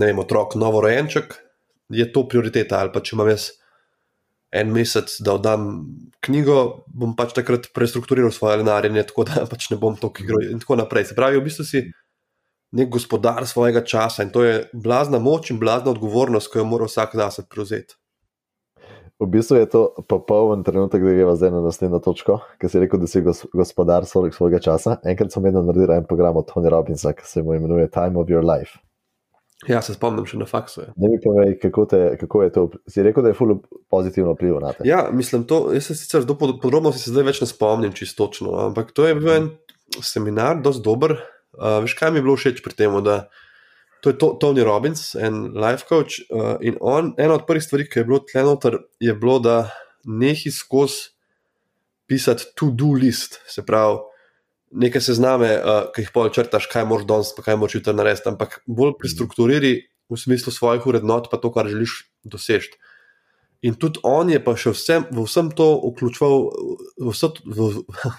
ne 0.00 0.08
vem, 0.08 0.20
otrok, 0.20 0.56
novorojenček, 0.60 1.36
je 1.92 2.06
to 2.12 2.24
prioriteta. 2.28 2.80
Ali 2.80 2.92
pa 2.94 3.04
če 3.04 3.16
imam 3.16 3.30
jaz 3.32 3.50
en 4.54 4.70
mesec, 4.70 5.10
da 5.26 5.34
oddam 5.34 5.68
knjigo, 6.24 6.86
bom 6.86 7.16
pač 7.18 7.34
takrat 7.36 7.68
prestrukturiral 7.74 8.32
svoje 8.32 8.60
lenarjenje, 8.62 9.08
tako 9.10 9.26
da 9.28 9.44
pač 9.52 9.68
ne 9.72 9.80
bom 9.80 9.98
toliko 9.98 10.24
igral 10.24 10.48
in 10.52 10.62
tako 10.62 10.78
naprej. 10.80 11.10
Se 11.10 11.18
pravi, 11.18 11.40
v 11.40 11.48
bistvu 11.48 11.66
si 11.68 11.84
nek 12.74 12.90
gospodar 12.90 13.46
svojega 13.46 13.84
časa 13.86 14.24
in 14.26 14.32
to 14.34 14.42
je 14.42 14.64
blazna 14.72 15.20
moč 15.22 15.52
in 15.54 15.60
blazna 15.62 15.92
odgovornost, 15.94 16.50
ki 16.50 16.62
jo 16.62 16.68
mora 16.70 16.88
vsak 16.90 17.14
zase 17.18 17.46
prevzeti. 17.50 17.98
V 19.24 19.30
bistvu 19.32 19.56
je 19.56 19.66
to 19.72 19.82
popoln 20.08 20.60
trenutek, 20.64 21.00
da 21.00 21.12
greva 21.16 21.32
zdaj 21.36 21.50
na 21.54 21.62
naslednjo 21.64 22.00
točko, 22.04 22.38
ker 22.60 22.68
si 22.68 22.82
rekel, 22.82 23.00
da 23.00 23.08
si 23.08 23.22
gos, 23.24 23.44
gospodar 23.56 24.04
svojega, 24.04 24.60
časa. 24.60 24.98
Enkrat 25.00 25.32
sem 25.32 25.44
vedno 25.44 25.62
naredil 25.64 25.94
en 25.96 26.04
program 26.04 26.36
od 26.36 26.50
Tony 26.50 26.68
Robbinsa, 26.68 27.14
ki 27.16 27.24
se 27.24 27.42
mu 27.42 27.56
imenuje 27.56 27.88
Time 27.88 28.20
of 28.20 28.28
Your 28.28 28.44
Life. 28.44 28.76
Ja, 29.64 29.80
se 29.80 29.94
spomnim 29.94 30.26
še 30.28 30.36
na 30.36 30.48
faksu. 30.48 30.82
Ja. 30.84 30.92
Ne 31.00 31.08
mi 31.14 31.20
povej, 31.22 31.54
kako, 31.62 31.86
te, 31.88 32.00
kako 32.20 32.42
je 32.42 32.52
to. 32.52 32.64
Si 32.90 33.04
rekel, 33.06 33.24
da 33.24 33.32
je 33.32 33.38
ful 33.38 33.54
pozitivno 33.92 34.34
vplival 34.34 34.60
na 34.60 34.74
te. 34.76 34.84
Ja, 34.88 35.06
mislim, 35.08 35.46
to, 35.48 35.70
jaz 35.72 35.88
se 35.88 35.96
sicer 35.96 36.26
pod, 36.28 36.58
podrobno 36.60 36.92
se 36.92 37.08
zdaj 37.08 37.28
več 37.30 37.40
ne 37.40 37.48
spomnim 37.48 37.94
čisto 37.96 38.26
točno, 38.26 38.52
no, 38.52 38.66
ampak 38.68 38.92
to 38.92 39.08
je 39.08 39.16
bil 39.16 39.30
en 39.32 39.48
seminar, 40.04 40.60
dosti 40.60 40.84
dober. 40.84 41.16
Uh, 41.54 41.78
veš, 41.84 41.96
kaj 41.96 42.12
mi 42.12 42.20
je 42.20 42.26
bilo 42.26 42.36
všeč 42.36 42.60
pri 42.66 42.76
tem? 42.76 42.92
To 44.04 44.12
je 44.12 44.18
to, 44.20 44.36
Tony 44.36 44.60
Robbins, 44.60 45.14
en 45.16 45.56
life 45.56 45.88
coach. 45.88 46.20
Uh, 46.28 46.60
in 46.60 46.76
on, 46.84 47.14
ena 47.16 47.38
od 47.38 47.46
prvih 47.48 47.64
stvari, 47.64 47.86
ki 47.88 48.02
je 48.02 48.04
bilo 48.04 48.20
tle 48.20 48.42
noter, 48.44 48.76
je 49.00 49.14
bilo, 49.16 49.38
da 49.40 49.70
nehi 50.04 50.52
skozi 50.52 51.14
pisati 52.04 52.50
to-do 52.52 52.92
list, 53.00 53.40
se 53.48 53.64
pravi, 53.64 54.02
neke 54.76 55.00
sezname, 55.00 55.48
uh, 55.56 55.86
ki 55.94 56.04
jih 56.04 56.12
pol 56.12 56.28
črtaš, 56.28 56.68
kaj 56.68 56.84
moraš 56.90 57.08
danes, 57.08 57.32
pa 57.32 57.46
kaj 57.46 57.56
moraš 57.56 57.78
jutri 57.78 57.96
narediti, 57.96 58.28
ampak 58.28 58.58
bolj 58.68 58.92
prestrukturiri 59.00 59.72
v 60.12 60.20
smislu 60.20 60.52
svojih 60.52 60.84
urednot, 60.84 61.30
pa 61.32 61.40
to, 61.40 61.48
kar 61.54 61.72
želiš 61.72 62.02
doseči. 62.28 62.76
In 63.64 63.80
tudi 63.80 64.04
on 64.04 64.28
je 64.28 64.36
pa 64.44 64.52
še 64.60 64.74
vsem, 64.76 65.08
v 65.08 65.24
vsem 65.24 65.48
to 65.56 65.70
vključeval, 65.80 66.42
v 67.00 67.08
vse, 67.08 67.32
v, 67.48 67.72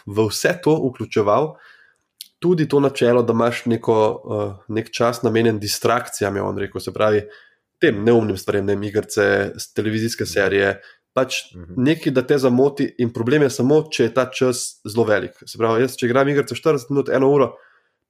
v 0.10 0.30
vse 0.34 0.58
to 0.66 0.74
vključeval 0.82 1.52
tudi 2.40 2.68
to 2.70 2.80
načelo, 2.80 3.24
da 3.24 3.34
imaš 3.34 3.66
neko, 3.66 3.98
uh, 4.24 4.54
nek 4.68 4.92
čas 4.92 5.22
namenjen 5.24 5.60
distrakcijam, 5.60 6.36
je 6.36 6.42
on 6.42 6.58
rekel, 6.58 6.82
se 6.82 6.94
pravi, 6.94 7.24
tem 7.82 8.04
neumnim 8.04 8.38
stvarem, 8.38 8.66
ne 8.66 8.78
igrice, 8.88 9.54
televizijske 9.76 10.26
serije. 10.26 10.76
Pač 11.16 11.38
nekaj, 11.56 12.12
da 12.12 12.26
te 12.28 12.38
zamoti, 12.38 12.90
in 13.00 13.14
problem 13.16 13.46
je 13.46 13.54
samo, 13.56 13.80
če 13.92 14.10
je 14.10 14.14
ta 14.14 14.26
čas 14.32 14.82
zelo 14.84 15.06
velik. 15.08 15.38
Se 15.48 15.58
pravi, 15.58 15.86
jaz, 15.86 15.96
če 16.00 16.10
igram 16.10 16.28
igrice 16.32 16.58
40 16.58 16.92
minut, 16.92 17.12
eno 17.14 17.30
uro, 17.32 17.54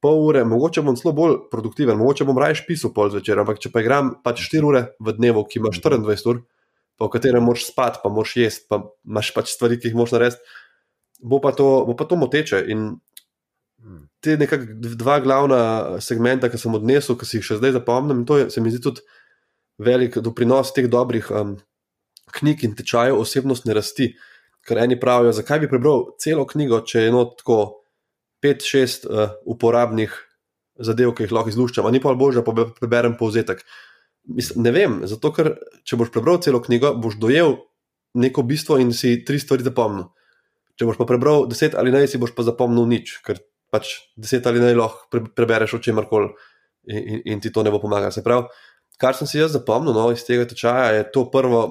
pol 0.01 0.21
ure, 0.25 0.43
mogoče 0.45 0.81
bom 0.85 0.97
zelo 0.97 1.13
bolj 1.17 1.37
produktiven, 1.51 1.97
mogoče 2.01 2.25
bom 2.25 2.37
raje 2.41 2.63
pisal 2.67 2.93
pol 2.93 3.11
zvečer, 3.13 3.39
ampak 3.41 3.61
če 3.61 3.71
pa 3.73 3.81
igram 3.85 4.15
pač 4.25 4.43
4 4.49 4.69
ure 4.69 4.83
v 4.99 5.15
dnevu, 5.17 5.45
ki 5.49 5.61
ima 5.61 5.71
24 5.73 6.31
ur, 6.33 6.41
pa 6.97 7.07
v 7.07 7.13
katerem 7.13 7.45
moraš 7.45 7.69
spati, 7.69 8.01
pa 8.03 8.11
moraš 8.13 8.35
jesti, 8.41 8.67
pa 8.69 8.81
imaš 9.05 9.31
pač 9.37 9.53
stvari, 9.53 9.79
ki 9.81 9.91
jih 9.91 9.97
moraš 9.97 10.15
narediti, 10.17 10.57
bo 11.21 11.39
pa 11.43 11.53
to, 11.57 11.69
bo 11.87 11.95
pa 11.97 12.07
to 12.09 12.19
moteče. 12.19 12.61
In 12.73 12.87
te 14.25 14.35
nekakšna 14.41 14.95
dva 14.97 15.19
glavna 15.23 15.59
segmenta, 16.03 16.49
ki 16.49 16.59
sem 16.59 16.73
odnesel, 16.75 17.17
ki 17.19 17.29
si 17.29 17.37
jih 17.39 17.47
še 17.47 17.59
zdaj 17.61 17.77
zapomnim, 17.77 18.23
in 18.23 18.27
to 18.27 18.39
je, 18.41 18.49
se 18.53 18.63
mi 18.63 18.73
zdi 18.73 18.81
tudi 18.83 19.05
velik 19.81 20.17
doprinos 20.23 20.73
teh 20.73 20.87
dobrih 20.91 21.29
um, 21.31 21.55
knjig 22.35 22.65
in 22.65 22.75
tečajev 22.77 23.19
osebnostne 23.21 23.75
rasti. 23.77 24.13
Ker 24.65 24.79
eni 24.81 24.97
pravijo, 24.97 25.29
zakaj 25.37 25.61
bi 25.61 25.69
prebral 25.69 26.07
celo 26.21 26.47
knjigo, 26.49 26.81
če 26.89 27.03
je 27.03 27.09
eno 27.11 27.27
tako 27.37 27.59
5-6 28.41 29.05
uh, 29.05 29.35
uporabnih 29.45 30.15
zadev, 30.81 31.13
ki 31.15 31.27
jih 31.27 31.35
lahko 31.35 31.53
izluščam, 31.53 31.85
a 31.85 31.93
ni 31.93 32.01
pa 32.01 32.15
bolje, 32.17 32.41
da 32.41 32.65
preberem 32.79 33.13
povzetek. 33.19 33.61
Mislim, 34.25 34.63
ne 34.65 34.73
vem, 34.73 34.99
zato 35.05 35.29
ker 35.35 35.53
če 35.85 35.99
boš 36.01 36.09
prebral 36.13 36.41
celo 36.41 36.63
knjigo, 36.65 36.95
boš 36.97 37.19
dojel 37.21 37.59
neko 38.17 38.41
bistvo 38.47 38.79
in 38.81 38.89
si 38.95 39.19
tri 39.27 39.37
stvari 39.39 39.65
zapomnil. 39.67 40.09
Če 40.75 40.87
boš 40.89 40.97
pa 40.99 41.07
prebral 41.07 41.45
deset 41.51 41.77
ali 41.77 41.93
ne, 41.93 42.01
si 42.09 42.19
boš 42.19 42.33
pa 42.35 42.43
zapomnil 42.47 42.87
nič, 42.89 43.19
ker 43.23 43.39
pač 43.75 43.97
deset 44.15 44.47
ali 44.47 44.63
ne 44.63 44.71
lahko 44.75 45.09
pre, 45.11 45.25
prebereš 45.35 45.75
o 45.75 45.83
čemer 45.83 46.07
koli 46.07 46.31
in, 46.87 47.03
in, 47.03 47.21
in 47.33 47.43
ti 47.43 47.51
to 47.51 47.63
ne 47.63 47.73
bo 47.73 47.81
pomagalo. 47.83 48.13
Se 48.15 48.23
pravi, 48.23 48.47
kar 49.01 49.17
sem 49.17 49.27
si 49.27 49.41
jaz 49.41 49.55
zapomnil 49.55 49.95
no, 49.95 50.07
iz 50.13 50.23
tega 50.25 50.47
tečaja, 50.47 50.93
je 50.95 51.03
to 51.11 51.25
prvo, 51.33 51.65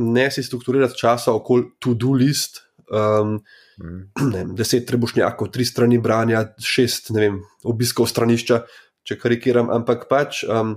ne 0.00 0.26
si 0.30 0.44
strukturirati 0.44 0.98
časa 0.98 1.32
okoli 1.36 1.70
to-do 1.80 2.14
list. 2.18 2.64
Um, 2.90 3.38
ne 3.80 4.34
vem, 4.34 4.54
deset 4.58 4.88
trebušnjakov, 4.88 5.52
tri 5.54 5.64
strani 5.64 6.00
branja, 6.02 6.42
šest 6.58 7.12
vem, 7.14 7.38
obiskov 7.64 8.10
stranišča, 8.10 8.64
če 9.06 9.16
karikiram, 9.16 9.70
ampak 9.72 10.08
pač, 10.10 10.42
um, 10.44 10.74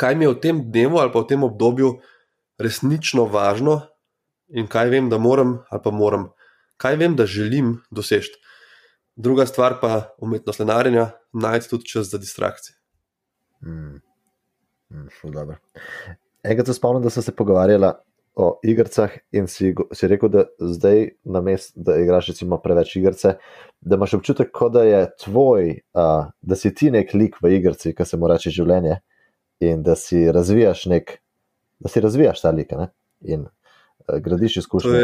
kaj 0.00 0.18
mi 0.18 0.26
je 0.26 0.34
v 0.34 0.40
tem 0.42 0.58
dnevu 0.66 0.98
ali 1.00 1.14
pa 1.14 1.22
v 1.22 1.30
tem 1.30 1.46
obdobju 1.46 1.94
resnično 2.60 3.24
važno 3.30 3.80
in 4.50 4.66
kaj 4.66 4.90
vem, 4.92 5.08
da 5.08 5.22
moram 5.22 5.60
ali 5.70 5.82
pa 5.84 5.94
moram, 5.94 6.28
kaj 6.82 6.98
vem, 6.98 7.14
da 7.16 7.30
želim 7.30 7.78
doseči. 7.94 8.34
Druga 9.16 9.46
stvar 9.46 9.78
pa 9.80 10.14
umetnost 10.18 10.60
lenarjenja, 10.60 11.10
najti 11.32 11.68
tudi 11.70 11.84
čas 11.84 12.10
za 12.10 12.18
distrakcije. 12.18 12.76
Mm. 13.62 14.00
Mm, 14.90 15.08
Enkrat 16.42 16.66
se 16.66 16.74
spomnim, 16.74 17.02
da 17.02 17.10
so 17.10 17.22
se 17.22 17.36
pogovarjala 17.36 18.00
o 18.34 18.60
igrah 18.62 19.10
in 19.32 19.46
si, 19.46 19.74
si 19.92 20.08
rekel, 20.08 20.28
da 20.28 20.44
zdaj, 20.58 21.08
na 21.24 21.40
mestu, 21.40 21.80
da 21.80 21.96
igraš 21.96 22.28
recimo 22.28 22.58
preveč 22.62 22.96
igrice, 22.96 23.34
da 23.80 23.96
imaš 23.96 24.14
občutek, 24.14 24.50
kot 24.52 24.72
da 24.72 24.84
je 24.84 25.02
tvoj, 25.24 25.70
uh, 25.94 26.30
da 26.40 26.56
si 26.56 26.74
ti 26.74 26.90
nek 26.90 27.14
lik 27.14 27.36
v 27.42 27.54
igrici, 27.58 27.94
ki 27.94 28.06
se 28.06 28.16
mu 28.16 28.30
reče 28.30 28.50
življenje, 28.54 29.00
in 29.60 29.82
da 29.82 29.96
si 29.96 30.24
razvijaš 30.32 30.86
nek, 30.86 31.18
da 31.80 31.92
si 31.92 32.00
razvijaš 32.00 32.40
ta 32.40 32.54
lik 32.54 32.72
ne? 32.78 32.88
in 33.20 33.44
uh, 33.44 34.18
gradiš 34.18 34.62
izkušnje. 34.64 35.02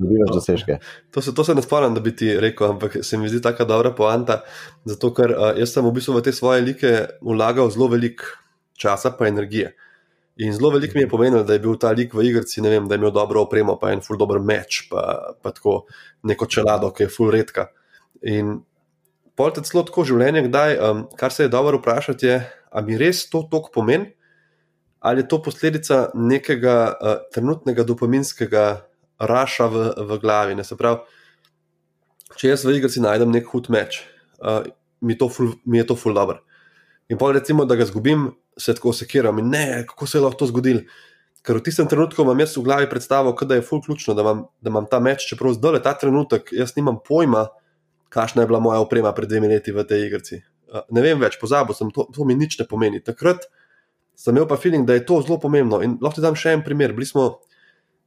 Dobivaš 0.00 0.32
dosežke. 0.32 0.78
To 1.12 1.20
se, 1.20 1.34
to 1.34 1.44
se 1.44 1.54
ne 1.54 1.62
spomnim, 1.62 1.94
da 1.94 2.00
bi 2.00 2.14
ti 2.16 2.32
rekel, 2.40 2.70
ampak 2.70 2.96
se 3.04 3.18
mi 3.18 3.28
zdi 3.28 3.42
tako 3.44 3.64
dobra 3.68 3.92
poanta. 3.94 4.40
Zato, 4.88 5.12
ker 5.14 5.34
uh, 5.36 5.50
jaz 5.58 5.74
sem 5.74 5.84
v 5.84 5.92
bistvu 5.92 6.16
v 6.16 6.24
te 6.24 6.32
svoje 6.32 6.64
like 6.64 6.92
vlagal 7.20 7.70
zelo 7.70 7.90
veliko 7.92 8.24
časa 8.80 9.12
in 9.20 9.26
energije. 9.26 9.74
In 10.36 10.52
zelo 10.52 10.70
veliko 10.70 10.96
mi 10.96 11.04
je 11.04 11.08
pomenilo, 11.08 11.42
da 11.44 11.52
je 11.52 11.60
bil 11.60 11.76
ta 11.76 11.92
lik 11.92 12.14
v 12.14 12.24
igrici, 12.24 12.60
vem, 12.60 12.88
da 12.88 12.94
je 12.94 12.98
imel 12.98 13.12
dobro 13.12 13.42
opremo, 13.42 13.76
pa 13.78 13.92
en 13.92 14.00
full 14.00 14.18
dober 14.18 14.40
meč, 14.40 14.88
pa, 14.90 15.34
pa 15.42 15.52
tako 15.52 15.84
neko 16.24 16.46
čelado, 16.46 16.90
ki 16.90 17.04
je 17.04 17.12
full 17.12 17.30
redka. 17.30 17.68
In 18.22 18.62
pol 19.36 19.52
te 19.52 19.60
celo 19.60 19.84
tako 19.84 20.06
življenje, 20.08 20.46
kdaj, 20.48 20.78
um, 20.78 21.04
kar 21.20 21.32
se 21.32 21.44
je 21.44 21.52
dobro 21.52 21.82
vprašati, 21.82 22.26
je, 22.26 22.40
ali 22.72 22.86
mi 22.86 22.96
res 22.96 23.26
to 23.28 23.44
tok 23.50 23.68
pomeni, 23.74 24.14
ali 25.04 25.20
je 25.20 25.28
to 25.28 25.42
posledica 25.42 26.06
nekega 26.14 26.76
uh, 26.94 27.20
trenutnega 27.34 27.84
dopaminskega 27.84 28.64
raša 29.22 29.66
v, 29.70 29.88
v 29.96 30.18
glavi. 30.22 30.56
Ne? 30.58 30.66
Se 30.66 30.76
pravi, 30.78 31.02
če 32.38 32.52
jaz 32.52 32.66
v 32.66 32.76
igrici 32.78 33.02
najdem 33.02 33.32
nek 33.32 33.48
hud 33.52 33.70
meč, 33.72 34.02
uh, 34.42 34.66
mi, 35.00 35.16
ful, 35.16 35.54
mi 35.64 35.82
je 35.82 35.88
to 35.90 35.98
full 35.98 36.16
dobro. 36.16 36.42
In 37.10 37.18
pa 37.20 37.32
recimo, 37.34 37.66
da 37.68 37.76
ga 37.76 37.86
zgubim, 37.86 38.30
se 38.58 38.74
tako 38.74 38.92
sekiram 38.92 39.38
in 39.40 39.50
ne, 39.52 39.64
kako 39.88 40.06
se 40.06 40.18
je 40.18 40.22
lahko 40.24 40.42
to 40.42 40.50
zgodilo. 40.52 40.84
Ker 41.42 41.58
v 41.58 41.64
tistem 41.66 41.88
trenutku 41.90 42.22
imam 42.22 42.38
jaz 42.38 42.54
v 42.54 42.62
glavi 42.62 42.86
predstavo, 42.90 43.32
da 43.34 43.58
je 43.58 43.64
full 43.66 43.82
ključno, 43.82 44.14
da 44.14 44.22
imam, 44.22 44.44
da 44.62 44.70
imam 44.70 44.86
ta 44.86 45.00
meč, 45.02 45.26
čeprav 45.26 45.56
zdaj 45.56 45.78
le 45.78 45.82
ta 45.82 45.94
trenutek, 45.98 46.52
jaz 46.54 46.76
nimam 46.76 47.00
pojma, 47.02 47.48
kakšna 48.12 48.44
je 48.44 48.50
bila 48.50 48.60
moja 48.62 48.78
oprema 48.84 49.10
pred 49.16 49.28
dvemi 49.28 49.50
leti 49.50 49.74
v 49.74 49.84
tej 49.88 50.06
igrici. 50.06 50.38
Uh, 50.70 50.84
ne 50.94 51.02
vem 51.02 51.18
več, 51.20 51.40
pozabil 51.40 51.74
sem, 51.74 51.90
to, 51.90 52.06
to 52.14 52.24
mi 52.28 52.36
nič 52.38 52.60
ne 52.60 52.68
pomeni. 52.68 53.02
Takrat 53.02 53.48
sem 54.14 54.36
imel 54.36 54.46
pa 54.46 54.56
feeling, 54.60 54.86
da 54.86 54.94
je 54.94 55.04
to 55.08 55.18
zelo 55.24 55.40
pomembno. 55.42 55.82
In 55.82 55.98
lahko 56.00 56.20
ti 56.20 56.24
dam 56.24 56.38
še 56.38 56.54
en 56.54 56.62
primer. 56.64 56.94
Bili 56.94 57.08
smo 57.08 57.42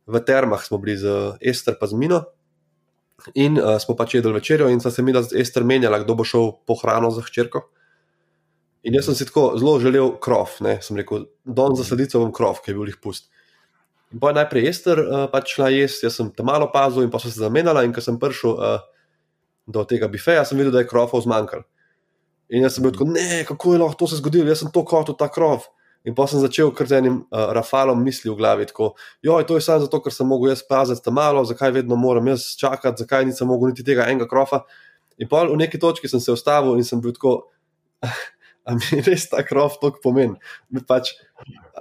v 0.06 0.22
termah, 0.22 0.62
smo 0.62 0.78
bili 0.78 0.98
z 0.98 1.38
Ester 1.42 1.78
pa 1.80 1.90
z 1.90 1.98
Mino. 1.98 2.24
In 3.34 3.58
uh, 3.58 3.78
smo 3.82 3.96
pač 3.98 4.18
jedli 4.18 4.34
večerjo, 4.36 4.70
in 4.70 4.82
sem 4.84 4.92
se 4.92 5.02
mi 5.02 5.14
da 5.16 5.24
z 5.24 5.40
Ester 5.40 5.64
menjala, 5.64 6.04
kdo 6.04 6.16
bo 6.20 6.26
šel 6.28 6.52
po 6.68 6.76
hrano 6.78 7.10
za 7.16 7.24
hčerko. 7.26 7.64
In 8.86 8.94
jaz 8.94 9.08
sem 9.10 9.16
si 9.18 9.26
tako 9.26 9.56
zelo 9.58 9.80
želel 9.82 10.12
krov, 10.22 10.60
ne, 10.62 10.78
sem 10.86 10.98
rekel, 11.00 11.26
don 11.42 11.74
za 11.74 11.88
sledico 11.88 12.22
bom 12.22 12.34
krov, 12.36 12.62
ki 12.62 12.70
je 12.70 12.78
bil 12.78 12.92
jih 12.92 13.00
pust. 13.02 13.32
In 14.14 14.22
pa 14.22 14.30
je 14.30 14.38
najprej 14.38 14.68
Ester 14.70 15.02
uh, 15.02 15.24
pač 15.32 15.56
šla 15.56 15.72
jesti, 15.74 16.06
jaz 16.06 16.20
sem 16.20 16.30
tam 16.36 16.52
malo 16.52 16.70
opazil 16.70 17.02
in 17.02 17.10
pa 17.10 17.18
so 17.18 17.32
se 17.32 17.42
zamenjala. 17.42 17.82
In 17.88 17.96
ko 17.96 18.04
sem 18.04 18.20
prišel 18.22 18.54
uh, 18.54 18.84
do 19.66 19.82
tega 19.90 20.12
bifeja, 20.12 20.46
sem 20.46 20.60
videl, 20.60 20.76
da 20.76 20.84
je 20.84 20.90
krofov 20.92 21.24
zmanjkalo. 21.26 21.66
In 22.54 22.68
jaz 22.68 22.78
sem 22.78 22.86
bil 22.86 22.94
tako, 22.94 23.10
ne, 23.10 23.42
kako 23.48 23.74
je 23.74 23.82
lahko 23.82 23.98
to 24.04 24.12
se 24.12 24.20
zgodilo, 24.22 24.52
jaz 24.52 24.62
sem 24.62 24.70
to 24.72 24.86
kot 24.86 25.10
ta 25.18 25.32
krov. 25.34 25.66
In 26.06 26.14
pa 26.14 26.28
sem 26.30 26.42
začel 26.42 26.70
kar 26.76 26.86
z 26.90 27.00
enim 27.02 27.18
uh, 27.24 27.50
rafalom 27.58 28.04
misli 28.06 28.30
v 28.30 28.38
glavi, 28.38 28.68
tako, 28.70 28.94
joj, 29.26 29.46
to 29.50 29.58
je 29.58 29.66
samo 29.66 29.86
zato, 29.88 30.00
ker 30.06 30.14
sem 30.14 30.28
mogel 30.30 30.52
jaz 30.54 30.62
paziti 30.62 31.02
tam 31.02 31.18
malo, 31.18 31.42
zakaj 31.50 31.74
vedno 31.80 31.98
moram 31.98 32.28
jaz 32.30 32.52
čakati, 32.62 33.02
zakaj 33.02 33.26
nisem 33.26 33.50
mogel 33.50 33.74
niti 33.74 33.86
tega 33.86 34.06
enega 34.12 34.30
krofa. 34.30 34.62
In 35.18 35.30
pa 35.32 35.46
v 35.50 35.58
neki 35.58 35.80
točki 35.82 36.12
sem 36.12 36.22
se 36.22 36.34
ustavil 36.36 36.78
in 36.78 36.86
sem 36.86 37.02
bil 37.02 37.16
tako, 37.16 37.40
a 38.66 38.76
mi 38.78 39.02
res 39.08 39.30
ta 39.32 39.44
krov 39.46 39.80
toliko 39.82 40.04
pomeni. 40.04 40.38
Pač, 40.88 41.16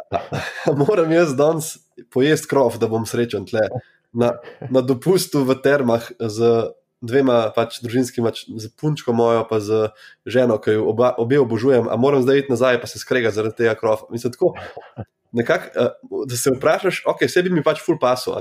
a, 0.08 0.22
a 0.70 0.76
moram 0.78 1.12
jaz 1.12 1.34
danes 1.36 1.74
pojesti 2.14 2.48
krov, 2.50 2.78
da 2.80 2.88
bom 2.88 3.04
srečen 3.08 3.48
tle. 3.48 3.66
Na, 4.14 4.36
na 4.70 4.80
dopustu 4.84 5.42
v 5.44 5.56
termah 5.58 6.06
z 6.16 6.70
dvema 7.04 7.50
pač, 7.54 7.78
družinskima, 7.84 8.32
z 8.32 8.70
punčko 8.80 9.12
mojo, 9.16 9.44
pa 9.48 9.60
z 9.60 9.88
ženo, 10.26 10.58
ki 10.62 10.78
jo 10.78 10.88
oba, 10.92 11.12
obe 11.20 11.38
obožujem, 11.40 11.88
a 11.90 11.96
moram 12.00 12.24
zdaj 12.24 12.44
iti 12.44 12.54
nazaj, 12.54 12.80
pa 12.80 12.90
se 12.90 13.00
skrega 13.02 13.32
zaradi 13.34 13.58
tega 13.62 13.74
krova. 13.78 14.08
Mislim, 14.14 14.32
tako, 14.32 14.54
nekak, 15.36 15.70
uh, 15.74 16.24
da 16.28 16.38
se 16.38 16.54
vprašaš, 16.54 17.02
ok, 17.10 17.26
sebi 17.28 17.52
mi 17.52 17.64
pač 17.64 17.82
full 17.84 18.00
paso, 18.00 18.36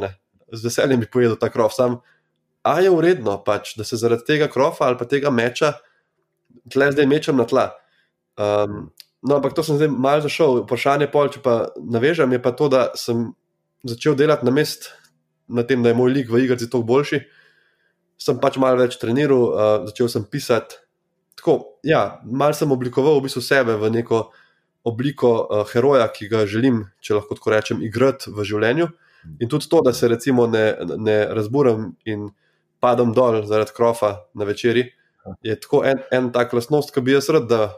z 0.53 0.63
veseljem 0.63 1.03
bi 1.03 1.09
pojedel 1.09 1.37
ta 1.41 1.49
krov, 1.51 1.73
sam, 1.75 1.99
a 2.63 2.77
je 2.79 2.91
uredno, 2.93 3.37
pač, 3.43 3.75
da 3.77 3.83
se 3.87 3.99
zaradi 3.99 4.27
tega 4.27 4.47
krova 4.47 4.87
ali 4.87 4.99
pa 4.99 5.07
tega 5.09 5.33
meča, 5.33 5.73
tle 6.71 6.91
zdaj 6.93 7.09
mečem 7.09 7.39
na 7.39 7.47
tla. 7.49 7.71
Um, 8.39 8.93
no, 9.21 9.37
ampak 9.37 9.55
to 9.57 9.65
sem 9.65 9.77
zdaj 9.77 9.91
malo 9.91 10.23
zašel. 10.23 10.63
Vprašanje 10.63 11.09
pol, 11.11 11.27
če 11.33 11.41
pa 11.43 11.73
navežem, 11.77 12.31
je 12.31 12.39
pa 12.41 12.53
to, 12.55 12.69
da 12.71 12.85
sem 12.99 13.33
začel 13.83 14.15
delati 14.15 14.47
na 14.47 14.53
mest, 14.55 14.93
na 15.51 15.65
tem, 15.67 15.83
da 15.83 15.91
je 15.91 15.97
moj 15.99 16.13
lik 16.13 16.31
v 16.31 16.45
igri 16.45 16.55
toliko 16.63 16.87
boljši 16.87 17.19
sem 18.23 18.39
pač 18.39 18.57
malo 18.62 18.79
več 18.79 18.97
treniral, 19.01 19.43
uh, 19.51 19.75
začel 19.89 20.09
sem 20.12 20.25
pisati. 20.29 20.79
Tako, 21.39 21.57
ja, 21.88 22.21
malo 22.23 22.55
sem 22.55 22.71
oblikoval 22.71 23.19
v 23.19 23.27
bistvu 23.27 23.43
sebe 23.43 23.75
v 23.79 23.91
neko 23.91 24.25
obliko 24.88 25.33
uh, 25.43 25.63
heroja, 25.71 26.07
ki 26.12 26.29
ga 26.31 26.45
želim, 26.49 26.86
če 27.03 27.17
lahko 27.19 27.36
tako 27.39 27.55
rečem, 27.55 27.83
igrati 27.83 28.31
v 28.31 28.47
življenju. 28.47 28.89
In 29.39 29.47
tudi 29.51 29.69
to, 29.71 29.79
da 29.83 29.93
se 29.95 30.07
recimo 30.12 30.47
ne, 30.51 30.73
ne 30.99 31.17
razburem 31.31 31.93
in 32.05 32.27
padem 32.83 33.13
dol 33.15 33.39
zaradi 33.47 33.71
krofa 33.75 34.17
na 34.36 34.47
večerji, 34.47 34.89
je 35.47 35.55
tako 35.59 35.83
en, 35.88 36.01
en 36.12 36.31
tak 36.36 36.53
lastnost, 36.53 36.91
ki 36.91 37.03
bi 37.03 37.15
jaz 37.15 37.29
rad, 37.31 37.47
da 37.47 37.69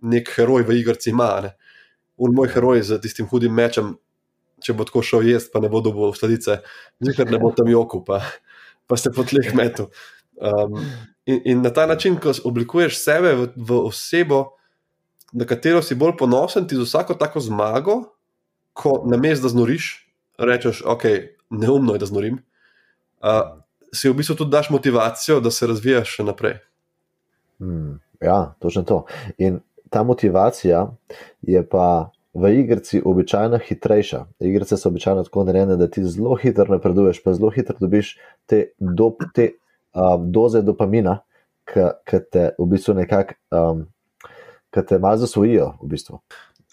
nek 0.00 0.30
heroj 0.36 0.64
v 0.64 0.78
igrci 0.80 1.12
ima. 1.12 1.28
Ne. 1.44 1.52
Un 2.16 2.32
moj 2.34 2.48
heroj 2.54 2.82
z 2.82 3.00
tistim 3.02 3.28
hudim 3.28 3.52
mečem, 3.54 3.96
če 4.64 4.74
bo 4.74 4.86
tako 4.88 5.04
šel 5.04 5.28
jesti, 5.28 5.52
pa 5.52 5.60
ne 5.62 5.70
bo 5.70 5.82
dobil 5.84 6.14
sladice, 6.16 6.62
zikr 7.04 7.28
ne 7.30 7.40
bo 7.42 7.52
tam 7.54 7.68
joku. 7.70 8.00
Pa 8.06 8.22
pa 8.88 8.96
ste 8.96 9.12
po 9.14 9.24
tleh 9.28 9.52
metu. 9.54 9.90
Um, 10.40 10.80
in, 11.28 11.40
in 11.44 11.62
na 11.62 11.70
ta 11.74 11.86
način, 11.86 12.16
ko 12.16 12.32
oblikuješ 12.44 12.98
sebe 12.98 13.34
v, 13.36 13.48
v 13.56 13.80
osebo, 13.90 14.56
na 15.32 15.44
katero 15.44 15.82
si 15.84 15.94
bolj 15.98 16.16
ponosen, 16.18 16.66
ti 16.68 16.76
za 16.78 16.86
vsako 16.88 17.18
tako 17.20 17.40
zmago, 17.44 17.96
ko 18.72 19.02
na 19.06 19.18
mestu 19.20 19.44
da 19.44 19.52
znoriš, 19.52 19.92
rečeš, 20.38 20.82
ok, 20.86 21.04
neumno 21.50 21.94
je, 21.94 21.98
da 21.98 22.06
znorim. 22.06 22.40
Uh, 23.20 23.60
si 23.92 24.08
v 24.08 24.14
bistvu 24.14 24.36
tudi 24.38 24.54
daš 24.54 24.70
motivacijo, 24.70 25.40
da 25.40 25.50
se 25.50 25.66
razvijaš 25.66 26.16
še 26.16 26.24
naprej. 26.24 26.58
Hmm, 27.58 27.98
ja, 28.22 28.54
točno 28.62 28.82
to. 28.82 29.04
In 29.38 29.60
ta 29.90 30.02
motivacija 30.02 30.86
je 31.42 31.62
pa 31.68 32.10
v 32.38 32.52
igrici 32.60 33.02
običajno 33.04 33.58
hitrejša. 33.68 34.24
Igrice 34.40 34.76
so 34.76 34.88
običajno 34.88 35.24
tako 35.26 35.44
narejene, 35.44 35.76
da 35.76 35.88
ti 35.90 36.04
zelo 36.04 36.36
hitro 36.36 36.66
napreduješ, 36.70 37.22
pa 37.24 37.34
zelo 37.34 37.50
hitro 37.50 37.76
dobiš 37.80 38.16
te, 38.46 38.70
do, 38.78 39.12
te 39.34 39.50
um, 39.94 40.30
doze 40.32 40.62
dopamina, 40.62 41.18
ki 41.68 42.20
te 42.32 42.50
v 42.58 42.66
bistvu 42.70 42.94
nekako, 43.02 43.36
um, 43.52 43.86
ki 44.74 44.86
te 44.88 44.98
malo 44.98 45.20
zasvojijo. 45.20 45.72
V 45.82 45.90
bistvu. 45.94 46.20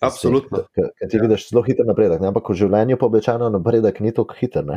Absolutno. 0.04 0.65
Ker 0.75 0.91
ti 1.10 1.17
ja. 1.17 1.21
vidiš 1.23 1.49
zelo 1.49 1.63
hiter 1.63 1.88
napredek, 1.88 2.21
ne? 2.21 2.30
ampak 2.32 2.49
v 2.51 2.60
življenju 2.60 2.99
pa 2.99 3.08
običajno 3.10 3.49
napredek 3.54 4.01
ni 4.04 4.13
tako 4.15 4.38
hiter. 4.39 4.67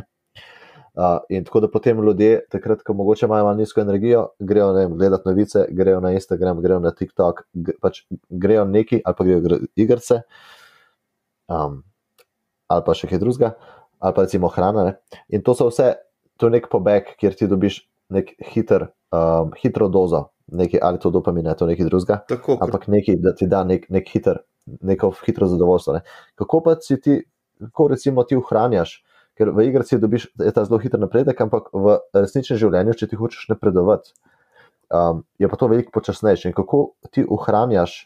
Uh, 0.98 1.20
in 1.31 1.44
tako 1.46 1.61
da 1.62 1.68
potem 1.70 2.01
ljudje, 2.03 2.40
takrat, 2.51 2.81
ko 2.83 2.94
mogoče 2.98 3.27
imajo 3.27 3.44
malo 3.46 3.59
nizko 3.61 3.81
energijo, 3.81 4.24
grejo 4.38 4.72
vem, 4.74 4.96
gledati 4.98 5.29
novice, 5.29 5.66
grejo 5.70 6.01
na 6.03 6.11
Instagram, 6.16 6.62
grejo 6.62 6.81
na 6.83 6.90
TikTok, 6.90 7.44
pač 7.83 8.01
grejo 8.29 8.64
neki 8.66 8.98
ali 9.05 9.18
pa 9.18 9.24
grejo 9.24 9.61
igrice, 9.77 10.22
um, 11.48 11.82
ali 12.68 12.84
pa 12.87 12.94
še 12.96 13.08
kaj 13.11 13.20
drugega, 13.22 13.54
ali 13.98 14.14
pa 14.14 14.24
recimo 14.26 14.50
hrana. 14.52 14.84
Ne? 14.84 15.20
In 15.34 15.44
to 15.44 15.54
so 15.56 15.68
vse, 15.70 15.94
to 16.38 16.48
je 16.48 16.56
nek 16.58 16.68
pobeg, 16.72 17.14
kjer 17.20 17.37
ti 17.37 17.48
dobiš 17.50 17.80
nek 18.14 18.34
hiter, 18.52 18.88
um, 19.12 19.52
hitro 19.58 19.88
dozo, 19.92 20.28
nekaj, 20.52 20.80
ali 20.84 21.00
to 21.02 21.12
dopamine, 21.12 21.54
to 21.58 21.68
nekaj 21.68 21.88
drugega. 21.88 22.20
Tako, 22.28 22.58
ampak 22.64 22.88
nekaj, 22.92 23.18
da 23.24 23.34
ti 23.37 23.48
da 23.50 23.64
nek, 23.68 23.88
nek 23.92 24.08
hiter, 24.12 24.42
neko 24.84 25.12
hitro 25.24 25.48
zadovoljstvo. 25.48 25.98
Ne? 25.98 26.04
Kako 26.38 26.62
pa 26.64 26.76
si 26.80 27.00
ti, 27.00 27.20
kako 27.70 27.88
recimo 27.94 28.24
ti 28.28 28.38
ohranjaš? 28.38 29.00
Ker 29.38 29.52
v 29.54 29.68
igri 29.68 29.87
si 29.87 30.00
dobiš 30.02 30.32
ta 30.34 30.64
zelo 30.66 30.80
hiter 30.82 30.98
napredek, 30.98 31.38
ampak 31.40 31.68
v 31.70 32.00
resničnem 32.16 32.58
življenju, 32.58 32.96
če 32.98 33.06
ti 33.06 33.18
hočeš 33.18 33.46
napredovati, 33.52 34.11
um, 34.90 35.22
je 35.38 35.46
pa 35.46 35.58
to 35.61 35.68
veliko 35.70 35.94
počasnejše. 35.94 36.50
In 36.50 36.56
kako 36.56 36.98
ti 37.14 37.22
ohranjaš 37.22 38.00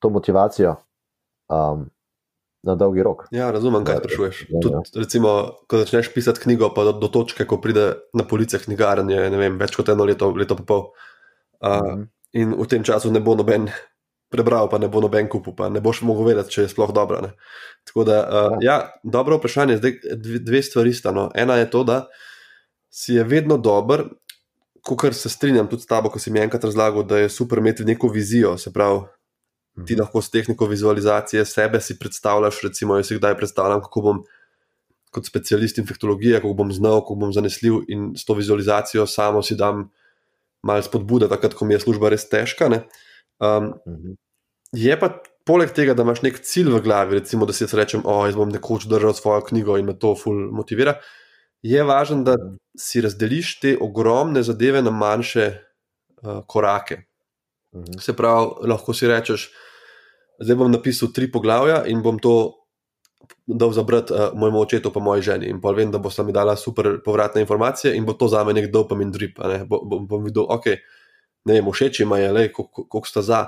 to 0.00 0.08
motivacijo, 0.08 0.78
um, 1.52 1.90
na 2.64 2.74
dolgi 2.74 3.02
rok. 3.04 3.26
Ja, 3.34 3.50
razumem, 3.54 3.84
kaj 3.84 4.00
sprašuješ. 4.02 4.42
Ja, 4.48 4.60
ja. 4.72 4.82
Recimo, 4.96 5.34
ko 5.68 5.80
začneš 5.82 6.10
pisati 6.14 6.40
knjigo, 6.40 6.70
pa 6.74 6.86
do, 6.88 6.94
do 6.98 7.10
točke, 7.12 7.46
ko 7.48 7.60
pride 7.60 7.92
na 8.16 8.26
police 8.28 8.58
knjigarne, 8.62 9.14
je 9.14 9.40
vem, 9.40 9.58
več 9.60 9.76
kot 9.76 9.92
eno 9.92 10.06
leto, 10.08 10.30
leto 10.36 10.56
pa 10.60 10.66
pol. 10.68 10.86
Uh, 11.60 11.80
mhm. 11.80 12.06
In 12.34 12.56
v 12.58 12.66
tem 12.66 12.82
času 12.82 13.12
ne 13.14 13.22
bo 13.22 13.36
noben 13.38 13.68
prebral, 14.34 14.66
pa 14.66 14.80
ne 14.82 14.88
bo 14.90 14.98
noben 15.04 15.28
kupil, 15.30 15.54
pa 15.54 15.68
ne 15.70 15.78
boš 15.84 16.02
mogel 16.02 16.32
vedeti, 16.32 16.56
če 16.56 16.64
je 16.64 16.72
sploh 16.72 16.90
dobro. 16.94 17.20
Ne? 17.22 17.30
Tako 17.86 18.06
da, 18.08 18.18
uh, 18.24 18.56
ja. 18.58 18.66
ja, 18.66 18.76
dobro 19.06 19.38
vprašanje. 19.38 19.78
Zdaj, 19.78 19.98
dve, 20.18 20.40
dve 20.42 20.62
stvari 20.66 20.94
sta. 20.96 21.14
No. 21.14 21.28
Ena 21.38 21.60
je 21.60 21.70
to, 21.70 21.84
da 21.86 22.04
si 22.90 23.14
je 23.18 23.24
vedno 23.24 23.60
dober. 23.60 24.08
Kar 24.84 25.14
se 25.16 25.30
strinjam 25.32 25.64
tudi 25.70 25.80
s 25.80 25.88
tabo, 25.88 26.10
ko 26.12 26.20
si 26.20 26.28
mi 26.28 26.42
enkrat 26.42 26.66
razlagal, 26.66 27.06
da 27.08 27.22
je 27.22 27.30
super 27.32 27.62
imeti 27.62 27.86
neko 27.88 28.10
vizijo, 28.12 28.58
se 28.60 28.68
pravi, 28.72 29.06
ti 29.74 29.94
mhm. 29.94 30.00
lahko 30.00 30.22
s 30.22 30.30
tehniko 30.30 30.66
vizualizacije 30.66 31.44
sebe 31.44 31.80
si 31.80 31.98
predstavljaš. 31.98 32.62
Recimo, 32.62 32.96
jaz 32.96 33.10
si 33.10 33.18
kdaj 33.18 33.36
predstavljam, 33.36 33.82
kako 33.82 34.00
bom 34.00 34.24
kot 35.14 35.26
specialist 35.26 35.78
infektologije, 35.78 36.40
kako 36.40 36.54
bom 36.58 36.72
znal, 36.72 37.00
kako 37.00 37.14
bom 37.14 37.32
zanesljiv 37.32 37.84
in 37.88 38.12
s 38.18 38.24
to 38.24 38.34
vizualizacijo 38.34 39.06
samo 39.06 39.42
si 39.42 39.54
dam 39.54 39.88
malo 40.62 40.82
spodbude, 40.82 41.28
takrat, 41.28 41.54
ko 41.54 41.64
mi 41.64 41.74
je 41.74 41.84
služba 41.84 42.10
res 42.10 42.26
težka. 42.28 42.70
Um, 43.38 43.74
je 44.72 44.96
pa 44.98 45.10
poleg 45.46 45.74
tega, 45.76 45.94
da 45.94 46.02
imaš 46.02 46.22
nek 46.24 46.40
cilj 46.42 46.72
v 46.72 46.80
glavi, 46.82 47.20
recimo, 47.20 47.46
da 47.46 47.52
si 47.52 47.68
rečem, 47.70 48.02
da 48.02 48.10
oh, 48.10 48.26
bom 48.34 48.50
nekoč 48.50 48.88
držal 48.90 49.14
svojo 49.14 49.44
knjigo 49.50 49.76
in 49.78 49.90
me 49.90 49.98
to 49.98 50.14
ful 50.18 50.48
motivira. 50.50 50.96
Je 51.62 51.82
važno, 51.84 52.22
da 52.24 52.38
mhm. 52.38 52.56
si 52.78 53.04
razdeliš 53.04 53.58
te 53.60 53.76
ogromne 53.80 54.42
zadeve 54.42 54.82
na 54.82 54.90
manjše 54.90 55.50
uh, 55.52 56.42
korake. 56.46 57.04
Mhm. 57.76 58.00
Se 58.00 58.16
pravi, 58.16 58.68
lahko 58.70 58.94
si 58.94 59.08
rečeš, 59.10 59.50
zdaj 60.44 60.56
bom 60.60 60.70
napisal 60.72 61.08
tri 61.16 61.30
poglavja 61.32 61.84
in 61.88 62.04
bom 62.04 62.20
to 62.20 62.60
dal 63.48 63.72
za 63.72 63.82
brat 63.84 64.10
uh, 64.12 64.32
mojemu 64.36 64.60
očetu, 64.60 64.92
pa 64.92 65.00
moji 65.00 65.24
ženi. 65.24 65.48
In 65.48 65.60
pa 65.60 65.72
vem, 65.72 65.90
da 65.92 65.98
bo 65.98 66.12
sta 66.12 66.22
mi 66.24 66.32
dala 66.32 66.56
super 66.56 67.00
povratne 67.04 67.40
informacije 67.44 67.96
in 67.96 68.04
bo 68.04 68.12
to 68.12 68.28
za 68.28 68.44
me 68.44 68.52
nek 68.52 68.68
dopamin 68.72 69.12
drip. 69.12 69.40
Bom, 69.68 69.80
bom, 69.88 70.06
bom 70.08 70.24
videl, 70.24 70.44
ok, 70.48 70.76
ne 71.48 71.56
vem, 71.56 71.70
všeč 71.72 72.00
jim 72.00 72.12
je, 72.20 72.52
koliko 72.52 73.08
sta 73.08 73.22
za. 73.22 73.40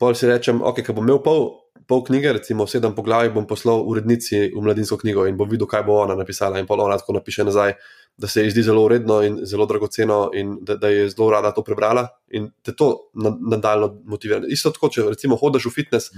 Pol 0.00 0.16
si 0.16 0.28
rečem, 0.28 0.62
ok, 0.64 0.80
ko 0.86 0.96
bom 0.96 1.04
imel 1.04 1.18
pol, 1.20 1.50
pol 1.84 2.00
knjige, 2.06 2.38
recimo 2.38 2.64
sedem 2.70 2.94
poglavij, 2.96 3.34
bom 3.34 3.44
poslal 3.48 3.82
urednici 3.84 4.46
v 4.48 4.62
mladinsko 4.64 4.96
knjigo 5.02 5.26
in 5.28 5.36
bom 5.36 5.48
videl, 5.50 5.68
kaj 5.68 5.84
bo 5.84 5.98
ona 6.00 6.16
napisala. 6.16 6.60
In 6.60 6.68
pol 6.68 6.80
ona 6.80 6.96
tako 6.96 7.18
napiše 7.18 7.44
nazaj 7.44 7.76
da 8.20 8.28
se 8.28 8.44
ji 8.44 8.50
zdi 8.50 8.62
zelo 8.62 8.84
uredno 8.84 9.22
in 9.22 9.38
zelo 9.46 9.66
dragoceno, 9.66 10.30
in 10.34 10.58
da, 10.60 10.74
da 10.76 10.88
je 10.88 11.08
zelo 11.10 11.30
rada 11.30 11.54
to 11.54 11.64
prebrala 11.64 12.08
in 12.28 12.50
te 12.62 12.74
to 12.76 13.10
nadaljno 13.50 14.02
motivira. 14.04 14.42
Isto 14.48 14.70
tako, 14.70 14.90
če 14.92 15.06
recimo 15.08 15.38
hodiš 15.40 15.70
v 15.70 15.72
fitness, 15.74 16.12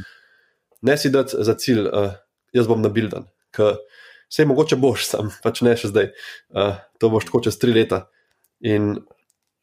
ne 0.83 0.97
si 0.99 1.11
dati 1.14 1.38
za 1.38 1.55
cilj, 1.55 1.87
uh, 1.87 2.16
jaz 2.53 2.66
bom 2.66 2.83
nabildan, 2.83 3.29
ker 3.55 3.79
vse 4.27 4.49
mogoče 4.51 4.81
boš, 4.83 5.07
sam 5.12 5.31
pač 5.45 5.62
ne 5.62 5.77
še 5.79 5.92
zdaj, 5.92 6.11
uh, 6.59 6.83
to 6.99 7.12
boš 7.12 7.29
tako 7.31 7.45
čez 7.47 7.61
tri 7.62 7.75
leta. 7.77 8.07
In 8.66 8.97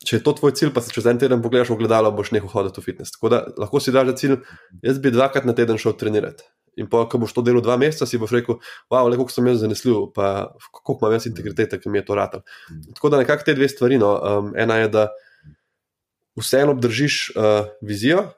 če 0.05 0.19
je 0.19 0.23
to 0.23 0.33
tvoj 0.37 0.53
cilj, 0.55 0.71
pa 0.75 0.81
se 0.83 0.93
čez 0.95 1.07
en 1.11 1.19
teden 1.19 1.41
pogledaš 1.43 1.73
v 1.73 1.81
gledalo, 1.81 2.11
boš 2.15 2.31
nehal 2.35 2.51
hoditi 2.51 2.79
v 2.79 2.85
fitness. 2.85 3.15
Tako 3.15 3.31
da 3.33 3.41
lahko 3.59 3.81
si 3.83 3.91
daš 3.95 4.13
za 4.13 4.15
cilj, 4.21 4.37
jaz 4.85 5.01
bi 5.03 5.11
dvakrat 5.11 5.47
na 5.47 5.55
teden 5.57 5.79
šel 5.81 5.97
trenirati. 5.99 6.47
In 6.79 6.87
pa, 6.87 7.03
ko 7.11 7.19
boš 7.19 7.33
to 7.35 7.43
delo 7.43 7.59
dva 7.63 7.75
meseca, 7.81 8.07
si 8.07 8.19
boš 8.21 8.31
rekel, 8.37 8.59
wow, 8.93 9.09
le 9.11 9.19
kako 9.19 9.33
sem 9.33 9.49
jaz 9.51 9.59
zanesljiv, 9.65 10.13
pa 10.15 10.53
kako 10.71 10.95
imam 11.01 11.17
jaz 11.17 11.27
integritete, 11.27 11.79
ki 11.81 11.91
mi 11.91 11.99
je 11.99 12.05
to. 12.07 12.15
Mm. 12.15 12.93
Tako 12.95 13.11
da 13.11 13.19
nekako 13.19 13.43
te 13.43 13.55
dve 13.57 13.67
stvari. 13.67 13.97
No. 13.99 14.13
Um, 14.15 14.53
ena 14.55 14.79
je, 14.79 14.87
da 14.93 15.09
vseeno 16.39 16.71
obdržiš 16.71 17.33
uh, 17.35 17.67
vizijo, 17.81 18.29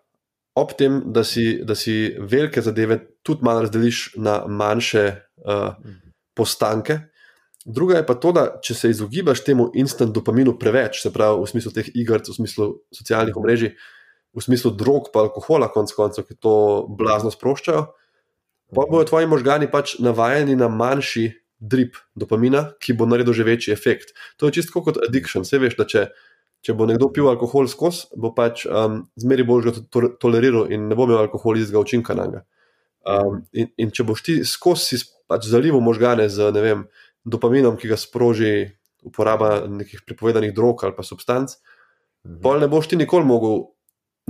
ob 0.58 0.74
tem, 0.78 1.02
da 1.14 1.24
si, 1.24 1.62
da 1.64 1.76
si 1.76 2.16
velike 2.20 2.62
zadeve 2.62 2.98
tudi 3.24 3.46
malo 3.46 3.68
razdeliš 3.68 4.16
na 4.18 4.42
manjše 4.48 5.06
uh, 5.46 5.76
postanke. 6.34 7.00
Druga 7.66 8.00
je 8.00 8.06
pa 8.06 8.16
to, 8.18 8.32
da 8.34 8.46
če 8.64 8.74
se 8.74 8.90
izogibaš 8.90 9.44
temu 9.46 9.70
instant 9.78 10.14
dopaminu 10.16 10.56
preveč, 10.60 11.02
se 11.04 11.12
pravi 11.14 11.44
v 11.44 11.50
smislu 11.50 11.72
teh 11.76 11.90
iger, 11.94 12.24
v 12.26 12.34
smislu 12.34 12.70
socialnih 12.96 13.38
omrežij, 13.38 13.76
v 14.34 14.44
smislu 14.44 14.72
drog, 14.74 15.12
pa 15.14 15.26
alkohola, 15.28 15.70
konc 15.70 15.94
koncev, 15.94 16.26
ki 16.26 16.40
to 16.42 16.54
blazno 16.98 17.30
sproščajo, 17.34 17.84
pa 18.74 18.88
bodo 18.90 19.06
tvoji 19.10 19.30
možgani 19.30 19.70
pač 19.70 20.00
navajeni 20.02 20.56
na 20.58 20.72
manjši 20.72 21.28
drip 21.62 22.00
dopamina, 22.18 22.72
ki 22.82 22.96
bo 22.98 23.06
naredil 23.06 23.36
že 23.38 23.46
večji 23.46 23.74
efekt. 23.74 24.16
To 24.42 24.50
je 24.50 24.58
čisto 24.58 24.82
kot 24.82 24.98
addiction. 24.98 25.46
Vse 25.46 25.60
veš, 25.62 25.78
da 25.78 25.86
če, 25.86 26.08
če 26.66 26.74
bo 26.74 26.88
nekdo 26.90 27.12
pil 27.14 27.30
alkohol 27.30 27.70
skozi, 27.70 28.10
bo 28.18 28.34
pač 28.34 28.66
um, 28.66 29.04
zmeri 29.22 29.46
bolj 29.46 29.68
ga 29.68 29.76
to 29.78 30.10
toleriral 30.18 30.72
in 30.74 30.90
ne 30.90 30.98
bo 30.98 31.06
imel 31.06 31.22
alkohol 31.22 31.62
izga 31.62 31.84
učinka 31.84 32.18
na 32.18 32.26
njega. 32.26 32.44
Um, 33.02 33.46
in, 33.54 33.70
in 33.82 33.94
če 33.94 34.06
boš 34.06 34.26
ti 34.26 34.42
skozi 34.46 35.00
pač 35.30 35.48
zalival 35.50 35.82
možgane 35.82 36.28
z 36.30 36.50
vem, 36.58 36.86
dopaminom, 37.24 37.78
ki 37.78 37.92
ga 37.92 37.98
sproži 37.98 38.72
uporaba 39.04 39.68
nekih 39.68 40.04
prepovedanih 40.06 40.54
drog 40.54 40.84
ali 40.84 40.96
pa 40.98 41.04
substanc, 41.04 41.54
mhm. 42.26 42.42
pol 42.42 42.60
ne 42.62 42.68
boš 42.68 42.92
ti 42.92 43.00
nikoli 43.00 43.26
mogel 43.26 43.64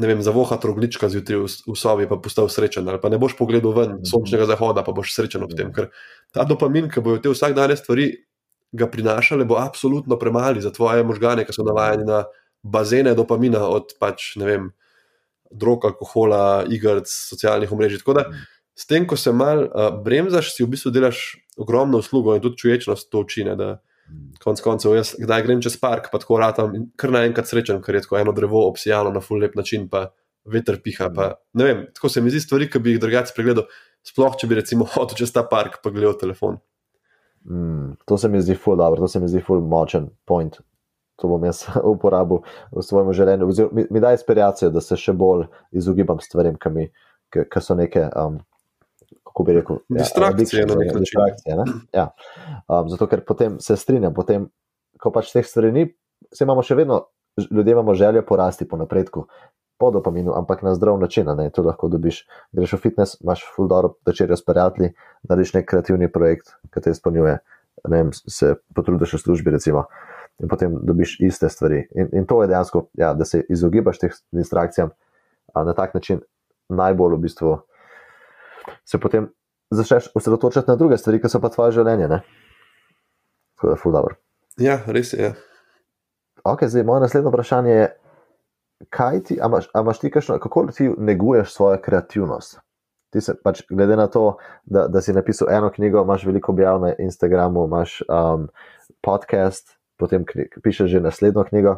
ne 0.02 0.08
vem, 0.08 0.22
zavohati 0.24 0.68
roglička 0.68 1.10
zjutraj 1.12 1.42
v, 1.44 1.48
v 1.68 1.76
sobi, 1.78 2.08
pa 2.10 2.18
postal 2.18 2.48
srečen, 2.50 2.88
ali 2.90 3.00
pa 3.02 3.10
ne 3.12 3.20
boš 3.22 3.36
pogledal 3.38 3.74
ven 3.76 3.90
-hmm. 3.92 4.08
sončnega 4.08 4.46
zahoda, 4.46 4.84
pa 4.84 4.92
boš 4.92 5.14
srečen 5.14 5.44
ob 5.44 5.54
tem. 5.54 5.68
Mhm. 5.68 5.76
Ker 5.76 5.90
ta 6.32 6.44
dopamin, 6.44 6.90
ki 6.90 7.02
bojo 7.02 7.20
te 7.20 7.30
vsakdanje 7.30 7.76
stvari 7.76 8.08
ga 8.72 8.88
prinašale, 8.88 9.46
bo 9.46 9.56
absolutno 9.60 10.18
premali 10.20 10.62
za 10.62 10.72
tvoje 10.72 11.04
možgane, 11.04 11.46
ki 11.46 11.54
so 11.54 11.64
navajeni 11.64 12.06
na 12.06 12.24
bazene 12.64 13.14
dopamina 13.16 13.68
od 13.68 13.94
pač, 14.00 14.36
ne 14.36 14.46
vem, 14.46 14.72
drog, 15.52 15.86
alkohola, 15.86 16.64
igr, 16.70 17.02
socialnih 17.06 17.72
omrežij. 17.72 18.00
Tako 18.00 18.14
da. 18.14 18.22
-hmm. 18.22 18.46
S 18.76 18.88
tem, 18.88 19.08
ko 19.08 19.18
se 19.18 19.32
mal 19.32 19.68
uh, 19.68 20.04
bremzaš, 20.04 20.56
si 20.56 20.64
v 20.64 20.72
bistvu 20.72 20.92
delaš 20.92 21.38
ogromno 21.62 22.02
uslugo 22.02 22.36
in 22.36 22.44
tudi 22.44 22.58
čuječnost 22.64 23.10
to 23.12 23.22
učine. 23.26 23.56
Da, 23.56 23.76
konc 24.44 24.62
koncev, 24.62 24.96
jaz 24.98 25.14
kdaj 25.20 25.46
grem 25.46 25.62
čez 25.64 25.78
park, 25.80 26.10
pa 26.12 26.20
tako 26.22 26.40
ratam 26.42 26.74
in 26.76 26.90
kar 27.00 27.14
naenkrat 27.14 27.50
srečen, 27.50 27.82
ker 27.86 27.96
je 27.96 28.06
tako 28.06 28.20
eno 28.20 28.34
drevo 28.36 28.66
obsijalo 28.68 29.12
na 29.14 29.22
full 29.24 29.42
lep 29.44 29.56
način, 29.56 29.88
pa 29.90 30.10
veter 30.46 30.82
piha. 30.84 31.12
Pa, 31.16 31.30
ne 31.54 31.68
vem, 31.68 31.86
tako 31.96 32.10
se 32.10 32.22
mi 32.22 32.34
zdi 32.34 32.42
stvari, 32.44 32.70
ki 32.70 32.82
bi 32.82 32.96
jih 32.96 33.04
drugače 33.04 33.36
pregledal, 33.38 33.70
sploh 34.08 34.36
če 34.40 34.50
bi 34.50 34.58
recimo 34.58 34.88
hodil 34.96 35.22
čez 35.22 35.34
ta 35.36 35.46
park 35.48 35.80
pa 35.84 35.94
gledal 35.94 36.18
telefon. 36.20 36.60
Mm, 37.46 37.96
to 38.06 38.18
se 38.18 38.30
mi 38.30 38.42
zdi 38.42 38.58
full 38.58 38.78
dobro, 38.78 39.02
to 39.02 39.10
se 39.12 39.20
mi 39.20 39.30
zdi 39.30 39.42
full 39.46 39.62
močen 39.66 40.10
point. 40.26 40.60
To 41.22 41.30
bom 41.30 41.44
jaz 41.46 41.68
uporabil 41.94 42.42
v 42.74 42.86
svojem 42.86 43.14
življenju. 43.14 43.50
Mi, 43.72 43.88
mi 43.90 44.04
da 44.04 44.14
inspiracijo, 44.18 44.72
da 44.74 44.82
se 44.82 44.98
še 44.98 45.14
bolj 45.14 45.46
izogibam 45.72 46.22
stvarem, 46.22 46.58
ki 46.58 47.62
so 47.62 47.78
neke 47.78 48.08
um, 48.18 48.42
kako 49.32 49.44
bi 49.48 49.54
rekel, 49.54 49.80
ja, 49.90 49.98
distrakcije. 50.04 50.62
Ja, 50.62 50.76
ne, 50.76 51.00
distrakcije 51.00 51.56
ne? 51.56 51.66
Ja. 51.96 52.10
Um, 52.68 52.90
zato, 52.92 53.08
ker 53.08 53.24
potem 53.26 53.60
se 53.64 53.78
strinjam, 53.80 54.14
potem, 54.14 54.50
ko 55.00 55.12
pač 55.16 55.32
teh 55.32 55.48
stvari 55.48 55.72
ni, 55.72 55.88
se 56.32 56.44
imamo 56.44 56.64
še 56.64 56.76
vedno, 56.76 57.06
ljudje 57.48 57.74
imamo 57.74 57.96
željo 57.96 58.26
porasti 58.28 58.68
po 58.68 58.78
napredku, 58.78 59.26
po 59.80 59.90
dopaminu, 59.92 60.36
ampak 60.38 60.62
na 60.62 60.76
zdrav 60.76 61.00
način. 61.00 61.32
Ne? 61.38 61.50
To 61.50 61.64
lahko 61.66 61.88
dobiš. 61.90 62.26
Greš 62.54 62.76
v 62.76 62.82
fitness, 62.84 63.18
imaš 63.24 63.46
full 63.56 63.72
dobro 63.72 63.96
večerjo 64.06 64.38
s 64.38 64.46
prijatelji, 64.46 64.92
narediš 65.30 65.56
nek 65.56 65.70
kreativni 65.70 66.12
projekt, 66.12 66.54
ki 66.74 66.84
te 66.84 66.94
izpolnjuje, 66.94 67.40
ne 67.88 67.98
vem, 68.04 68.12
se 68.14 68.56
potrudiš 68.76 69.16
v 69.18 69.22
službi, 69.24 69.56
recimo. 69.56 69.88
In 70.42 70.52
potem 70.52 70.76
dobiš 70.86 71.20
iste 71.26 71.50
stvari. 71.50 71.86
In, 71.96 72.12
in 72.20 72.28
to 72.30 72.44
je 72.44 72.52
dejansko, 72.52 72.86
ja, 73.00 73.14
da 73.14 73.26
se 73.26 73.42
izogibaš 73.50 74.04
teh 74.04 74.14
distrakcijam 74.32 74.94
na 75.56 75.74
tak 75.74 75.94
način, 75.98 76.22
najbolj 76.70 77.18
v 77.18 77.22
bistvu 77.26 77.58
se 78.86 79.00
potem 79.00 79.30
začneš 79.72 80.12
osredotočati 80.16 80.70
na 80.70 80.76
druge 80.76 80.98
stvari, 80.98 81.22
ki 81.22 81.30
so 81.32 81.42
pa 81.42 81.50
tvoje 81.50 81.76
življenje. 81.78 82.08
Ne? 82.12 82.22
Tako 83.56 83.68
da 83.68 83.78
je 83.78 83.82
ful 83.84 83.96
dobro. 83.96 84.18
Ja, 84.60 84.82
res 84.88 85.14
je. 85.14 85.32
Ja. 85.32 85.34
Ok, 86.44 86.66
zdaj 86.68 86.84
moje 86.84 87.06
naslednje 87.06 87.30
vprašanje 87.30 87.72
je, 87.72 87.88
kaj 88.90 89.24
ti, 89.24 89.38
a 89.42 89.48
imaš, 89.48 89.70
a 89.74 89.82
imaš 89.86 90.00
ti 90.00 90.12
kakšno, 90.12 90.40
kako 90.42 90.66
ti 90.74 90.90
neguješ 90.98 91.54
svojo 91.54 91.78
kreativnost? 91.84 92.60
Ti 93.12 93.22
se 93.22 93.36
pač, 93.44 93.62
glede 93.70 93.96
na 93.96 94.08
to, 94.08 94.38
da, 94.66 94.88
da 94.88 95.02
si 95.02 95.14
napisal 95.14 95.52
eno 95.52 95.70
knjigo, 95.72 96.02
imaš 96.02 96.26
veliko 96.26 96.52
objav 96.52 96.80
na 96.82 96.94
Instagramu, 97.00 97.66
imaš 97.66 98.02
um, 98.08 98.48
podcast, 99.04 99.78
potem 100.00 100.26
pišeš 100.64 100.90
že 100.90 101.04
naslednjo 101.04 101.44
knjigo. 101.44 101.76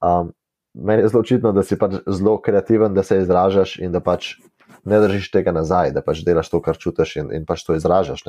Um, 0.00 0.32
meni 0.74 1.02
je 1.02 1.08
zelo 1.08 1.20
očitno, 1.20 1.52
da 1.52 1.62
si 1.62 1.78
pač 1.78 1.98
zelo 2.06 2.38
kreativen, 2.40 2.94
da 2.94 3.02
se 3.02 3.18
izražaš 3.18 3.78
in 3.78 3.92
da 3.92 4.00
pač 4.00 4.38
ne 4.84 5.00
držiš 5.00 5.30
tega 5.30 5.52
nazaj, 5.52 5.92
da 5.96 6.02
pač 6.04 6.24
delaš 6.26 6.50
to, 6.52 6.60
kar 6.64 6.78
čutiš 6.78 7.16
in, 7.22 7.32
in 7.34 7.46
pač 7.48 7.64
to 7.66 7.76
izražaš. 7.78 8.24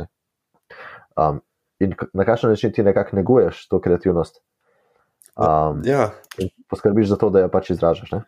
Um, 1.19 1.41
in 1.79 1.95
na 2.13 2.25
kakšen 2.25 2.53
način 2.53 2.73
ti 2.73 2.83
nekako 2.83 3.15
neguješ 3.19 3.67
to 3.67 3.81
kreativnost? 3.81 4.41
Um, 5.35 5.81
ja. 5.85 6.11
Poskrbiš 6.69 7.07
za 7.07 7.17
to, 7.17 7.29
da 7.29 7.45
jo 7.45 7.51
pač 7.51 7.71
izražaš. 7.75 8.11
Ne? 8.11 8.23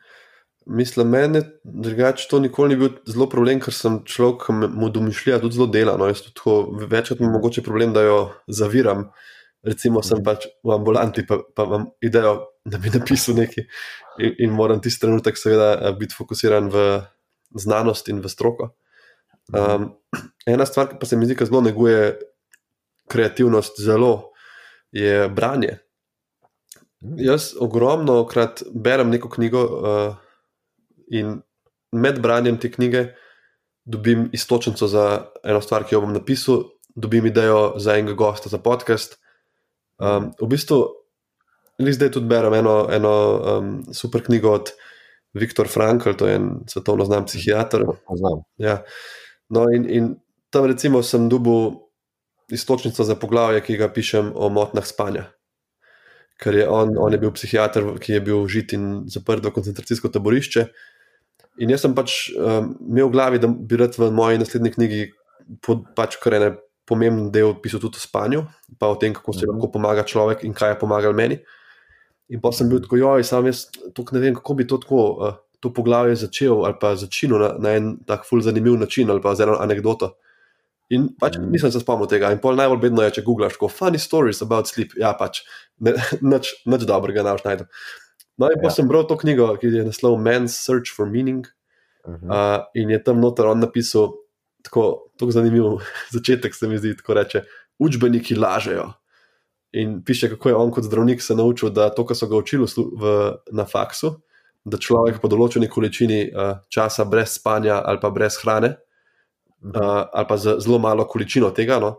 Mislim, 0.66 1.10
meni 1.10 1.42
drugače 1.64 2.28
to 2.30 2.40
nikoli 2.40 2.70
ni 2.70 2.80
bil 2.80 2.90
zelo 3.08 3.28
problem, 3.30 3.60
ker 3.60 3.76
sem 3.76 4.00
človek, 4.08 4.46
ki 4.48 4.72
mu 4.72 4.90
domišljija 4.90 5.42
tudi 5.44 5.58
zelo 5.58 5.68
dela. 5.68 5.98
No, 6.00 6.08
večkrat 6.08 7.20
mi 7.20 7.28
je 7.28 7.32
mogoče 7.32 7.64
problem, 7.64 7.94
da 7.94 8.06
jo 8.08 8.20
zaviram. 8.48 9.10
Recimo, 9.64 10.02
sem 10.04 10.20
mhm. 10.20 10.26
pač 10.28 10.48
v 10.64 10.74
ambulanti, 10.76 11.24
pa, 11.28 11.38
pa 11.56 11.64
imam 11.64 11.86
idejo, 12.04 12.34
da 12.68 12.80
bi 12.84 12.92
napisal 12.92 13.38
nekaj, 13.38 13.64
in, 14.20 14.34
in 14.44 14.52
moram 14.52 14.82
tisti 14.84 15.06
trenutek, 15.06 15.40
seveda, 15.40 15.92
biti 16.00 16.16
fokusiran 16.18 16.68
v 16.72 16.84
znanost 17.56 18.10
in 18.10 18.22
v 18.22 18.30
stroko. 18.30 18.74
Um, 19.54 19.90
ena 20.48 20.66
stvar, 20.66 20.90
ki 20.90 21.00
pa 21.00 21.06
se 21.06 21.18
mi 21.18 21.26
zdi, 21.26 21.36
da 21.36 21.46
zelo 21.46 21.62
neguje 21.62 22.14
kreativnost, 23.12 23.80
zelo 23.82 24.32
je 24.92 25.30
branje. 25.30 25.78
Jaz 27.20 27.52
ogromno 27.60 28.22
krat 28.28 28.64
berem 28.72 29.10
neko 29.12 29.30
knjigo 29.30 29.64
uh, 29.64 30.16
in 31.12 31.42
med 31.92 32.22
branjem 32.22 32.58
te 32.58 32.72
knjige 32.72 33.10
dobim 33.86 34.30
istočnico 34.34 34.88
za 34.88 35.26
eno 35.44 35.62
stvar, 35.62 35.84
ki 35.84 35.96
jo 35.96 36.02
bom 36.02 36.14
napisal, 36.14 36.64
dobim 36.96 37.26
idejo 37.26 37.74
za 37.78 37.98
enega 37.98 38.14
gosta 38.14 38.50
za 38.50 38.58
podcast. 38.58 39.20
Um, 40.00 40.32
v 40.42 40.48
bistvu, 40.48 40.80
zdaj 41.80 42.12
tudi 42.12 42.28
berem 42.28 42.54
eno, 42.54 42.88
eno 42.92 43.14
um, 43.36 43.84
super 43.94 44.24
knjigo 44.24 44.52
od. 44.52 44.72
Viktor 45.34 45.68
Frankl, 45.68 46.14
to 46.14 46.28
je 46.30 46.36
en 46.38 46.50
svetovno 46.70 47.06
znan 47.06 47.26
psihiater. 47.26 47.86
Ja. 48.62 48.84
No, 49.50 49.66
in, 49.74 49.90
in 49.90 50.16
tam 50.54 50.66
recimo 50.70 51.02
sem 51.04 51.30
dobil 51.30 51.74
istočnico 52.54 53.04
za 53.04 53.16
poglavje, 53.18 53.64
ki 53.66 53.78
ga 53.82 53.90
pišem 53.90 54.34
o 54.36 54.50
motnah 54.54 54.86
spanja. 54.86 55.32
Ker 56.42 56.58
je 56.58 56.68
on, 56.70 56.94
on 57.00 57.14
je 57.14 57.22
bil 57.22 57.34
psihiater, 57.34 57.88
ki 58.02 58.18
je 58.18 58.22
bil 58.22 58.44
užit 58.44 58.76
in 58.78 59.06
zaprt 59.10 59.46
v 59.46 59.54
koncentracijsko 59.54 60.12
taborišče. 60.14 60.68
In 61.62 61.74
jaz 61.74 61.86
sem 61.86 61.94
pač 61.98 62.34
um, 62.34 62.74
imel 62.82 63.10
v 63.10 63.14
glavi, 63.14 63.42
da 63.42 63.50
bi 63.50 63.78
rad 63.78 63.98
v 63.98 64.10
moji 64.14 64.42
naslednji 64.42 64.74
knjigi 64.74 65.02
pod, 65.66 65.86
pač 65.98 66.18
kar 66.22 66.38
ene 66.38 66.54
pomemben 66.90 67.30
del 67.34 67.56
pisal 67.62 67.82
tudi 67.82 67.98
o 67.98 68.04
spanju, 68.04 68.44
pa 68.78 68.90
o 68.92 68.98
tem, 69.00 69.14
kako 69.16 69.34
se 69.34 69.46
mhm. 69.46 69.56
lahko 69.56 69.72
pomaga 69.78 70.06
človek 70.06 70.44
in 70.44 70.54
kaj 70.54 70.76
je 70.76 70.80
pomagal 70.82 71.14
meni. 71.18 71.40
In 72.30 72.42
pa 72.42 72.52
sem 72.56 72.70
bil 72.70 72.80
tako, 72.84 72.98
joj, 72.98 73.24
sam 73.28 73.46
jaz 73.50 73.66
ne 74.12 74.20
vem, 74.20 74.36
kako 74.36 74.54
bi 74.54 74.68
to, 74.68 74.78
tako, 74.78 75.02
uh, 75.20 75.36
to 75.60 75.74
poglavje 75.74 76.16
začel 76.16 76.66
ali 76.66 76.76
pa 76.80 76.96
začel 76.96 77.36
na, 77.40 77.50
na 77.60 77.76
en 77.78 77.98
tak 78.08 78.26
ful 78.28 78.42
zanimiv 78.42 78.76
način 78.80 79.12
ali 79.12 79.22
pa 79.22 79.36
z 79.36 79.48
eno 79.48 79.58
anegdoto. 79.60 80.14
In 80.92 81.08
pač 81.20 81.38
mm. 81.38 81.52
nisem 81.52 81.72
se 81.72 81.80
spomnil 81.80 82.10
tega. 82.12 82.32
In 82.34 82.42
pol 82.44 82.58
najbolj 82.60 82.82
bedno 82.84 83.06
je, 83.06 83.18
če 83.18 83.26
googlaš, 83.26 83.56
kot 83.60 83.72
funny 83.72 84.02
stories 84.02 84.44
about 84.46 84.70
sleep. 84.70 84.96
Ja, 85.00 85.14
pač 85.18 85.42
nič, 86.34 86.52
nič 86.70 86.88
dobrega 86.90 87.24
ne 87.26 87.36
najdem. 87.40 87.70
No, 88.38 88.50
in 88.50 88.60
pa 88.60 88.70
ja. 88.70 88.74
sem 88.76 88.90
bral 88.90 89.06
to 89.08 89.18
knjigo, 89.22 89.52
ki 89.62 89.72
je 89.72 89.86
naslov 89.88 90.18
Man's 90.22 90.58
Search 90.58 90.94
for 90.94 91.10
Meaning. 91.10 91.48
Uh 92.04 92.16
-huh. 92.20 92.28
uh, 92.28 92.66
in 92.76 92.90
je 92.90 93.00
tam 93.04 93.22
noter 93.24 93.46
on 93.48 93.60
napisal 93.60 94.12
tako, 94.64 95.08
tako 95.18 95.32
zanimiv 95.32 95.80
začetek, 96.16 96.56
se 96.56 96.68
mi 96.68 96.78
zdi, 96.78 96.98
tako 96.98 97.14
reče: 97.14 97.44
Učbeniki 97.80 98.36
lažejo. 98.36 98.92
In 99.74 100.04
piše, 100.06 100.30
kako 100.30 100.50
je 100.50 100.56
on 100.56 100.72
kot 100.72 100.86
zdravnik 100.86 101.22
se 101.22 101.36
naučil, 101.36 101.70
da 101.74 101.90
to, 101.90 102.06
kar 102.06 102.18
so 102.18 102.28
ga 102.30 102.38
učili 102.38 102.68
v, 102.78 103.14
na 103.52 103.66
faksu, 103.66 104.14
da 104.66 104.78
človek 104.78 105.20
po 105.20 105.28
določeni 105.28 105.68
količini 105.68 106.20
uh, 106.30 106.56
časa 106.72 107.06
brez 107.10 107.36
spanja 107.40 107.82
ali 107.82 108.00
pa 108.00 108.12
brez 108.14 108.38
hrane, 108.44 108.76
uh, 109.74 110.06
ali 110.14 110.28
pa 110.30 110.38
z 110.38 110.60
zelo 110.64 110.80
malo 110.80 111.08
količino 111.10 111.50
tega, 111.52 111.80
no, 111.84 111.96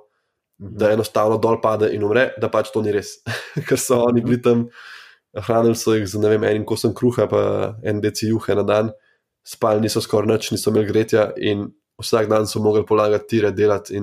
da 0.58 0.92
enostavno 0.94 1.36
dol 1.42 1.58
pade 1.60 1.90
in 1.92 2.04
umre, 2.06 2.30
da 2.40 2.48
pač 2.48 2.70
to 2.72 2.82
ni 2.82 2.94
res. 2.94 3.18
Ker 3.68 3.80
so 3.80 4.04
oni 4.06 4.22
bili 4.24 4.40
tam, 4.42 4.68
hranili 5.34 5.76
so 5.76 5.96
jih 5.96 6.06
z 6.06 6.22
vem, 6.22 6.46
enim 6.46 6.64
kosom 6.64 6.94
kruha, 6.94 7.26
pa 7.28 7.42
en 7.82 8.00
deci 8.00 8.30
juhe 8.30 8.54
na 8.54 8.62
dan, 8.62 8.92
spali 9.44 9.82
niso 9.82 10.00
skoraj 10.00 10.30
noč, 10.30 10.52
niso 10.54 10.70
imeli 10.70 10.88
gretja 10.88 11.32
in 11.36 11.66
vsak 12.00 12.30
dan 12.30 12.46
so 12.46 12.62
mogli 12.62 12.84
polagati 12.86 13.34
tire, 13.34 13.50
delati 13.52 13.98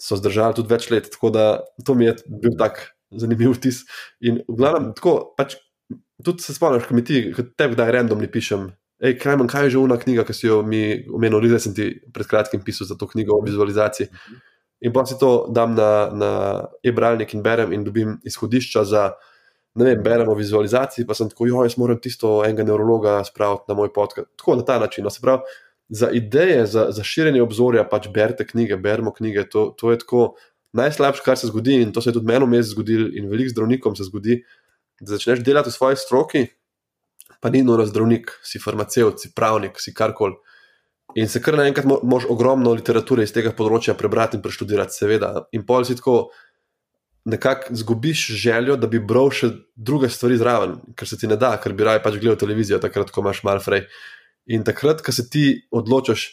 so 0.00 0.18
zdržali 0.18 0.58
tudi 0.58 0.72
več 0.72 0.90
let. 0.90 1.10
Tako 1.12 1.30
da 1.34 1.46
to 1.84 1.94
mi 1.94 2.08
je 2.08 2.16
bil 2.28 2.56
tak 2.58 2.82
zanimiv 3.10 3.56
vtis. 3.56 3.84
In 4.20 4.42
v 4.48 4.58
glavnem, 4.58 4.92
tako 4.96 5.34
pač. 5.36 5.58
Tudi 6.24 6.40
se 6.40 6.54
spomniš, 6.56 6.86
ko 6.88 6.94
mi 6.96 7.02
ti, 7.04 7.18
tebi 7.60 7.76
kdaj 7.76 7.90
randomni 7.92 8.26
pišem 8.32 8.70
hej, 9.02 9.16
kaj 9.20 9.36
manj, 9.36 9.50
kaj 9.52 9.66
je 9.66 9.74
že 9.76 9.82
una 9.82 9.98
knjiga, 10.00 10.24
ki 10.24 10.34
si 10.34 10.48
jo 10.48 10.60
mi 10.66 10.82
omenili, 11.12 11.52
da 11.52 11.60
sem 11.62 11.74
ti 11.76 11.90
pred 12.12 12.28
kratkim 12.28 12.62
pisal 12.64 12.88
za 12.88 12.96
to 12.96 13.08
knjigo 13.08 13.36
o 13.36 13.44
vizualizaciji. 13.44 14.08
In 14.84 14.92
pa 14.92 15.06
si 15.08 15.16
to 15.20 15.48
dam 15.52 15.74
na, 15.74 16.10
na 16.12 16.30
e-bralnik 16.84 17.32
in 17.34 17.42
berem, 17.42 17.72
in 17.72 17.84
dobim 17.84 18.18
izhodišča 18.24 18.84
za, 18.84 19.04
ne 19.76 19.84
vem, 19.84 20.02
beremo 20.04 20.32
o 20.32 20.38
vizualizaciji, 20.38 21.06
pa 21.08 21.16
sem 21.16 21.30
tako, 21.32 21.48
jo, 21.48 21.62
jaz 21.64 21.78
moram 21.80 22.00
tisto 22.00 22.42
enega 22.44 22.64
neurologa 22.64 23.22
spraviti 23.24 23.72
na 23.72 23.78
moj 23.78 23.92
podcast. 23.92 24.28
Tako 24.36 24.60
na 24.60 24.64
ta 24.68 24.78
način. 24.78 25.04
No, 25.04 25.10
se 25.10 25.24
pravi, 25.24 25.56
za 25.88 26.10
ideje, 26.10 26.66
za, 26.66 26.88
za 26.90 27.04
širjenje 27.04 27.42
obzorja, 27.42 27.84
pač 27.88 28.08
berite 28.12 28.46
knjige, 28.46 28.76
beremo 28.76 29.12
knjige. 29.14 29.46
To, 29.52 29.68
to 29.78 29.90
je 29.90 29.98
tako 30.02 30.22
najslabše, 30.76 31.22
kar 31.24 31.38
se 31.38 31.46
zgodi, 31.46 31.80
in 31.82 31.92
to 31.92 32.02
se 32.02 32.10
je 32.10 32.18
tudi 32.18 32.26
meni 32.26 32.46
vmes 32.46 32.72
zgodilo, 32.72 33.08
in 33.12 33.30
velik 33.30 33.50
zdravnikom 33.52 33.96
se 33.96 34.04
zgodi, 34.08 34.40
da 35.00 35.14
začneš 35.14 35.44
delati 35.44 35.70
v 35.70 35.76
svoji 35.76 35.96
stroki, 36.00 36.46
pa 37.40 37.50
ni 37.50 37.62
noro 37.62 37.86
zdravnik, 37.86 38.32
si 38.44 38.58
farmacevt, 38.58 39.20
si 39.22 39.32
pravnik, 39.34 39.80
si 39.80 39.94
karkoli. 39.94 40.36
In 41.16 41.30
se 41.32 41.40
kar 41.40 41.56
naenkrat 41.56 41.86
moš 41.86 42.26
ogromno 42.28 42.74
literature 42.76 43.24
iz 43.24 43.32
tega 43.32 43.54
področja 43.56 43.94
prebrati 43.96 44.36
in 44.36 44.42
preštudirati, 44.44 44.92
seveda. 44.92 45.46
In 45.56 45.64
pol 45.68 45.86
si 45.86 45.96
tako 45.96 46.16
nekako 47.26 47.74
zgubiš 47.74 48.26
željo, 48.38 48.76
da 48.76 48.86
bi 48.90 49.00
bral 49.02 49.30
še 49.34 49.48
druge 49.74 50.10
stvari 50.12 50.36
zraven, 50.38 50.76
ker 50.98 51.08
se 51.08 51.18
ti 51.18 51.30
ne 51.30 51.38
da, 51.40 51.56
ker 51.62 51.74
bi 51.74 51.86
raje 51.86 52.02
pač 52.04 52.18
gledal 52.20 52.38
televizijo, 52.38 52.78
takrat, 52.82 53.10
ko 53.10 53.24
imaš 53.24 53.42
mal 53.48 53.62
frej. 53.64 53.86
In 54.46 54.64
takrat, 54.64 55.02
ko 55.02 55.12
se 55.12 55.26
ti 55.30 55.46
odločiš, 55.74 56.28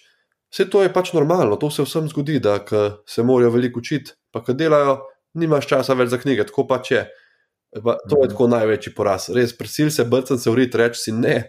vse 0.53 0.67
to 0.69 0.83
je 0.83 0.91
pač 0.93 1.13
normalno, 1.17 1.57
to 1.57 1.71
se 1.73 1.85
vsem 1.85 2.07
zgodi, 2.11 2.37
da 2.43 2.59
se 3.09 3.25
morajo 3.25 3.55
veliko 3.55 3.81
učiti, 3.81 4.13
pa 4.31 4.43
ko 4.45 4.53
delajo, 4.53 4.99
nimaš 5.33 5.67
časa 5.71 5.97
več 5.97 6.13
za 6.13 6.19
knjige, 6.21 6.45
tako 6.49 6.67
pač 6.69 6.93
je. 6.93 7.03
Pa, 7.73 7.97
to 8.05 8.19
je 8.21 8.27
mhm. 8.27 8.31
tako 8.35 8.47
največji 8.53 8.93
poraz. 8.93 9.31
Res, 9.33 9.55
prisil 9.57 9.89
se 9.89 10.05
brcem 10.05 10.37
se 10.37 10.49
urit, 10.51 10.75
reči 10.77 11.07
si 11.07 11.13
ne. 11.15 11.39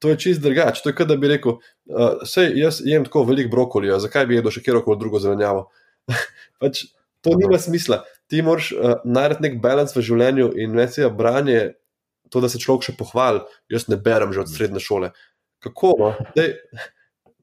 To 0.00 0.12
je 0.12 0.16
čist 0.20 0.40
drugače. 0.44 0.80
To 0.84 0.92
je 0.92 0.96
kot 0.96 1.08
da 1.08 1.16
bi 1.20 1.28
rekel, 1.28 1.56
uh, 1.56 2.22
sej, 2.28 2.52
jaz 2.56 2.80
jem 2.84 3.04
tako 3.04 3.26
veliko 3.28 3.52
brokolija, 3.52 3.98
zakaj 4.00 4.28
bi 4.28 4.38
jedel 4.38 4.52
še 4.52 4.62
kjerkoli 4.64 5.00
drugo 5.00 5.20
zelenjavo. 5.20 5.66
pač, 6.60 6.86
to 7.24 7.36
nima 7.36 7.60
smisla. 7.60 8.02
Ti 8.28 8.44
moraš 8.44 8.70
uh, 8.76 8.94
najti 9.04 9.44
nek 9.44 9.58
balans 9.64 9.96
v 9.96 10.04
življenju 10.04 10.52
in 10.60 10.76
ne 10.76 10.88
si 10.88 11.04
branje, 11.16 11.74
to, 12.30 12.40
da 12.40 12.48
se 12.48 12.60
človek 12.62 12.88
še 12.88 12.96
pohvali. 12.96 13.42
Jaz 13.72 13.88
ne 13.92 13.98
berem 14.00 14.32
že 14.36 14.44
od 14.44 14.52
srednje 14.52 14.84
šole. 14.84 15.12
Kako? 15.60 15.94
No? 15.98 16.14
Dej, 16.36 16.54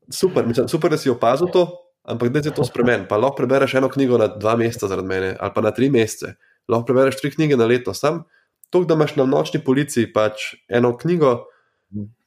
super, 0.10 0.48
mislim, 0.48 0.68
super, 0.68 0.92
da 0.92 0.98
si 0.98 1.10
opazil 1.10 1.52
to, 1.54 1.68
ampak 2.04 2.30
da 2.34 2.44
se 2.44 2.52
to 2.52 2.66
spremeni. 2.66 3.08
Pa 3.10 3.18
lahko 3.18 3.44
prebereš 3.44 3.78
eno 3.78 3.90
knjigo 3.90 4.18
na 4.18 4.28
dva 4.28 4.56
meseca 4.56 4.88
zaradi 4.88 5.08
mene, 5.08 5.36
ali 5.40 5.52
pa 5.56 5.62
na 5.62 5.72
tri 5.72 5.90
mesece 5.94 6.36
lahko 6.68 6.86
prebereš 6.86 7.22
tri 7.22 7.32
knjige 7.32 7.58
na 7.58 7.66
leto. 7.66 7.94
Sam 7.94 8.24
to, 8.70 8.84
da 8.84 8.94
imaš 8.94 9.16
na 9.16 9.26
nočni 9.26 9.64
policiji 9.64 10.12
pač 10.14 10.54
eno 10.70 10.98
knjigo, 10.98 11.46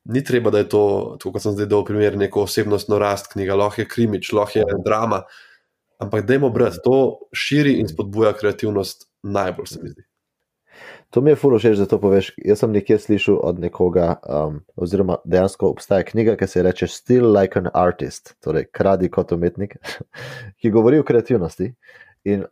ni 0.05 0.24
treba, 0.24 0.50
da 0.50 0.59
je 0.62 0.68
to, 0.68 0.83
tako 1.20 1.35
kot 1.37 1.44
sem 1.44 1.57
zdaj 1.57 1.68
dal 1.68 1.85
primer, 1.85 2.16
neko 2.18 2.46
osebnostno 2.48 2.98
rast 2.98 3.33
knjiga, 3.33 3.59
lahko 3.61 3.83
je 3.83 3.88
krimič, 3.88 4.33
lahko 4.33 4.59
je 4.59 4.79
drama. 4.85 5.22
Ampak 6.00 6.24
dajmo 6.26 6.48
brati, 6.50 6.81
to 6.85 7.20
širi 7.37 7.76
in 7.83 7.88
spodbuja 7.88 8.33
kreativnost 8.33 9.05
najbolj, 9.22 9.66
se 9.68 9.83
mi 9.83 9.92
zdi. 9.92 10.07
To 11.11 11.20
mi 11.20 11.31
je 11.31 11.37
fulo 11.37 11.59
všeč, 11.59 11.79
da 11.79 11.87
to 11.90 11.99
poveš. 11.99 12.31
Jaz 12.38 12.61
sem 12.62 12.73
nekje 12.73 12.99
slišal 12.99 13.40
od 13.42 13.59
nekoga, 13.59 14.20
um, 14.23 14.61
oziroma 14.79 15.16
dejansko 15.25 15.73
obstaja 15.75 16.07
knjiga, 16.07 16.37
ki 16.38 16.46
se 16.46 16.61
imenuje 16.61 16.88
Still 16.88 17.33
Like 17.35 17.59
an 17.59 17.66
Artist, 17.75 18.37
torej 18.44 18.68
kradi 18.70 19.11
kot 19.11 19.33
umetnik, 19.33 19.75
ki 20.62 20.70
govori 20.70 21.01
o 21.03 21.05
kreativnosti. 21.05 21.73
In 22.25 22.44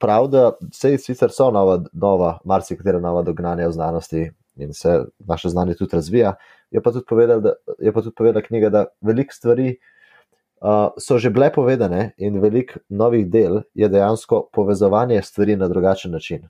prav, 0.00 0.26
da 0.28 0.52
se 0.72 0.96
sicer 0.98 1.30
so 1.30 1.50
nova, 1.54 1.84
nova 1.92 2.38
marsikatera 2.44 3.00
nova 3.00 3.22
dognanja 3.22 3.68
v 3.68 3.72
znanosti 3.72 4.30
in 4.56 4.74
se 4.74 5.04
naše 5.18 5.48
znanje 5.48 5.74
tudi 5.74 5.96
razvija. 5.96 6.34
Je 6.70 6.82
pa 6.82 6.92
tudi 6.92 7.06
povedala, 7.08 7.40
da, 7.40 7.54
je 7.78 7.92
pa 7.92 8.02
tudi 8.02 8.14
povedala 8.14 8.42
knjiga, 8.42 8.68
da 8.70 8.84
veliko 9.00 9.34
stvari 9.34 9.76
uh, 10.60 10.90
so 10.98 11.18
že 11.18 11.30
bile 11.30 11.52
povedane 11.52 12.12
in 12.18 12.40
veliko 12.42 12.82
novih 12.88 13.30
del 13.30 13.62
je 13.74 13.88
dejansko 13.88 14.48
povezovanje 14.52 15.22
stvari 15.22 15.56
na 15.56 15.68
drugačen 15.68 16.12
način. 16.12 16.48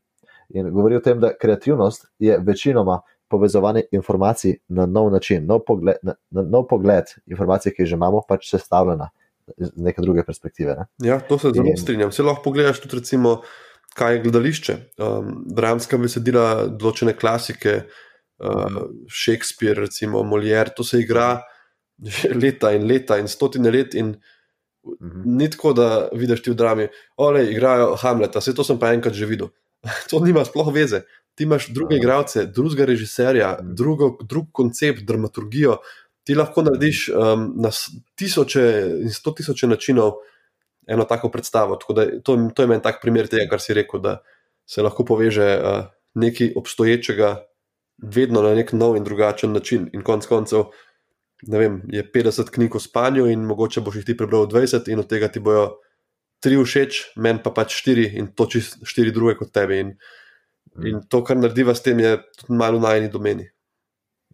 In 0.54 0.70
govori 0.70 0.96
o 0.96 1.02
tem, 1.02 1.18
da 1.20 1.32
kreativnost 1.34 2.06
je 2.18 2.38
večinoma 2.38 3.00
povezovanje 3.30 3.82
informacij 3.92 4.56
na 4.68 4.86
nov 4.86 5.10
način, 5.12 5.46
nov 5.46 5.64
pogled, 5.66 5.96
na, 6.02 6.14
na 6.30 6.42
nov 6.42 6.68
pogled 6.70 7.10
informacij, 7.26 7.74
ki 7.74 7.82
jih 7.82 7.88
že 7.94 7.98
imamo, 7.98 8.22
pač 8.28 8.50
sestavljena 8.52 9.08
z 9.58 9.72
neke 9.76 10.02
druge 10.02 10.24
perspektive. 10.24 10.76
Ne? 10.78 10.86
Ja, 11.08 11.18
to 11.20 11.38
se 11.38 11.50
zelo 11.54 11.72
in... 11.72 11.76
strinjam. 11.76 12.12
Se 12.12 12.22
lahko 12.22 12.44
pogledaš 12.44 12.80
tudi, 12.84 13.00
recimo, 13.00 13.40
kaj 13.98 14.16
je 14.16 14.22
gledališče. 14.26 14.76
Um, 14.98 15.32
Dramska 15.56 15.98
besedila, 16.00 16.46
določene 16.68 17.16
klasike, 17.18 17.74
uh, 18.42 18.78
Shakespeare, 19.10 19.76
recimo 19.80 20.22
Molière, 20.22 20.74
to 20.76 20.86
se 20.86 21.02
igra 21.02 21.42
že 22.04 22.32
leta 22.34 22.72
in 22.74 22.88
leta 22.90 23.18
in 23.18 23.28
stotine 23.30 23.70
let. 23.70 23.94
In 23.94 24.14
mhm. 24.84 25.36
Ni 25.38 25.50
tako, 25.50 25.72
da 25.72 26.08
vidiš 26.12 26.42
ti 26.42 26.54
v 26.54 26.58
drami, 26.58 26.88
ole, 27.16 27.46
igrajo 27.50 27.94
Hamleta, 28.02 28.42
vse 28.42 28.54
to 28.54 28.66
sem 28.66 28.78
pa 28.78 28.94
enkrat 28.94 29.14
že 29.14 29.28
videl. 29.30 29.52
to 30.10 30.20
nima 30.20 30.44
sploh 30.44 30.72
veze. 30.74 31.04
Ti 31.34 31.44
imaš 31.44 31.68
druge 31.74 31.96
igralce, 31.96 32.46
drugega 32.46 32.84
režiserja, 32.84 33.56
mhm. 33.60 33.74
drugo, 33.74 34.16
drug 34.22 34.52
koncept, 34.52 35.02
dramaturgijo, 35.02 35.78
ti 36.24 36.34
lahko 36.34 36.62
narediš 36.64 37.08
um, 37.08 37.50
na 37.60 37.70
tisoče 38.16 38.62
in 39.02 39.12
sto 39.12 39.34
tisoče 39.36 39.68
načinov 39.68 40.14
eno 40.86 41.04
tako 41.04 41.28
predstavo. 41.28 41.76
Tako 41.76 41.94
to, 42.24 42.36
to 42.54 42.62
je 42.62 42.68
meni 42.68 42.82
tak 42.82 43.02
primer 43.02 43.28
tega, 43.28 43.48
kar 43.50 43.60
si 43.60 43.74
rekel, 43.74 44.00
da 44.00 44.18
se 44.66 44.82
lahko 44.82 45.04
poveže 45.04 45.48
uh, 45.58 45.84
nekaj 46.14 46.54
obstoječega, 46.56 47.44
vedno 48.02 48.42
na 48.42 48.54
nek 48.54 48.72
nov 48.72 48.96
in 48.96 49.04
drugačen 49.04 49.52
način. 49.52 49.90
In 49.92 50.02
konec 50.02 50.26
koncev, 50.26 50.70
ne 51.42 51.58
vem, 51.58 51.82
je 51.92 52.04
50 52.14 52.50
knjig 52.50 52.76
o 52.76 52.80
spanju, 52.80 53.26
in 53.30 53.44
mogoče 53.44 53.80
boš 53.80 54.00
jih 54.00 54.04
ti 54.04 54.16
prebral 54.16 54.46
20, 54.48 54.88
in 54.92 55.04
od 55.04 55.08
tega 55.08 55.28
ti 55.28 55.40
bojo 55.40 55.74
tri 56.44 56.58
všeč, 56.60 57.00
meni 57.16 57.40
pa 57.44 57.54
pač 57.54 57.78
štiri, 57.80 58.10
in 58.20 58.28
to 58.36 58.46
čist 58.50 58.82
štiri 58.84 59.14
druge 59.14 59.38
kot 59.40 59.52
tebi. 59.54 59.80
In, 59.80 59.94
mm. 60.74 60.86
in 60.90 61.00
to, 61.08 61.22
kar 61.24 61.40
narediva 61.40 61.74
s 61.76 61.84
tem, 61.84 62.02
je 62.04 62.18
tudi 62.42 62.58
malo 62.60 62.82
najni 62.82 63.08
domeni. 63.12 63.48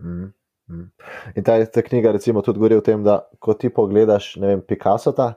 Mm. 0.02 0.32
Mm. 0.70 0.90
In 1.36 1.46
ta, 1.46 1.58
ta 1.66 1.86
knjiga, 1.86 2.12
recimo, 2.18 2.42
tudi 2.46 2.58
govori 2.62 2.78
o 2.78 2.84
tem, 2.84 3.06
da 3.06 3.20
ko 3.38 3.54
ti 3.58 3.70
pogledaš, 3.74 4.34
ne 4.42 4.52
vem, 4.54 4.66
Picasso, 4.66 5.14
ta, 5.16 5.32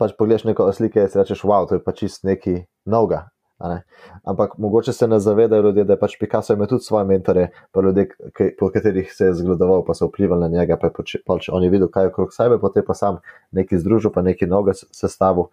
pač 0.00 0.14
pogledaš 0.18 0.46
neko 0.48 0.68
sliko 0.72 1.02
in 1.02 1.10
si 1.10 1.20
rečeš, 1.20 1.44
wow, 1.48 1.68
to 1.68 1.78
je 1.78 1.84
pač 1.84 2.04
čist 2.04 2.24
neki 2.28 2.60
novega. 2.88 3.26
Ne? 3.58 3.82
Ampak 4.22 4.54
mogoče 4.58 4.92
se 4.92 5.08
ne 5.08 5.18
zavedajo 5.18 5.62
ljudje, 5.62 5.84
da 5.84 5.96
je 5.96 6.00
pač 6.00 6.14
Picasso 6.20 6.54
imel 6.54 6.68
tudi 6.70 6.84
svoje 6.84 7.04
mentore, 7.04 7.48
pa 7.72 7.82
ljudje, 7.82 8.06
ki, 8.36 8.52
po 8.58 8.70
katerih 8.70 9.10
se 9.12 9.32
je 9.32 9.34
zgledoval, 9.40 9.82
pa 9.84 9.96
so 9.98 10.06
vplivali 10.06 10.46
na 10.46 10.48
njega, 10.48 10.76
pa 10.78 10.86
je 10.86 11.20
pač, 11.26 11.48
on 11.52 11.64
je 11.64 11.70
videl, 11.70 11.90
kaj 11.90 12.06
je 12.06 12.12
okrog 12.12 12.32
sebe, 12.32 12.60
potem 12.62 12.86
pa 12.86 12.94
sam 12.94 13.18
neki 13.52 13.80
združil, 13.82 14.14
pa 14.14 14.22
neki 14.22 14.46
novega 14.46 14.78
sestavu. 14.78 15.48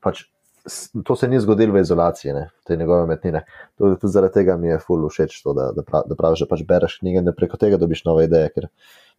Pač 0.00 0.24
to 1.04 1.16
se 1.16 1.28
ni 1.28 1.40
zgodilo 1.40 1.72
v 1.72 1.80
izolaciji, 1.80 2.32
ne, 2.32 2.48
te 2.66 2.76
njegove 2.76 3.04
umetnine. 3.04 3.44
Tudi, 3.78 3.98
tudi 4.00 4.12
zaradi 4.12 4.34
tega 4.34 4.56
mi 4.60 4.68
je 4.68 4.78
ful 4.82 5.06
všeč 5.08 5.42
to, 5.42 5.54
da, 5.56 5.70
da, 5.76 5.84
prav, 5.86 6.04
da 6.08 6.16
praviš, 6.18 6.44
da 6.44 6.50
pač 6.50 6.64
bereš 6.68 6.98
knjige 7.00 7.22
in 7.22 7.28
da 7.28 7.34
preko 7.36 7.56
tega 7.60 7.78
dobiš 7.80 8.04
nove 8.04 8.26
ideje, 8.28 8.50
ker 8.54 8.68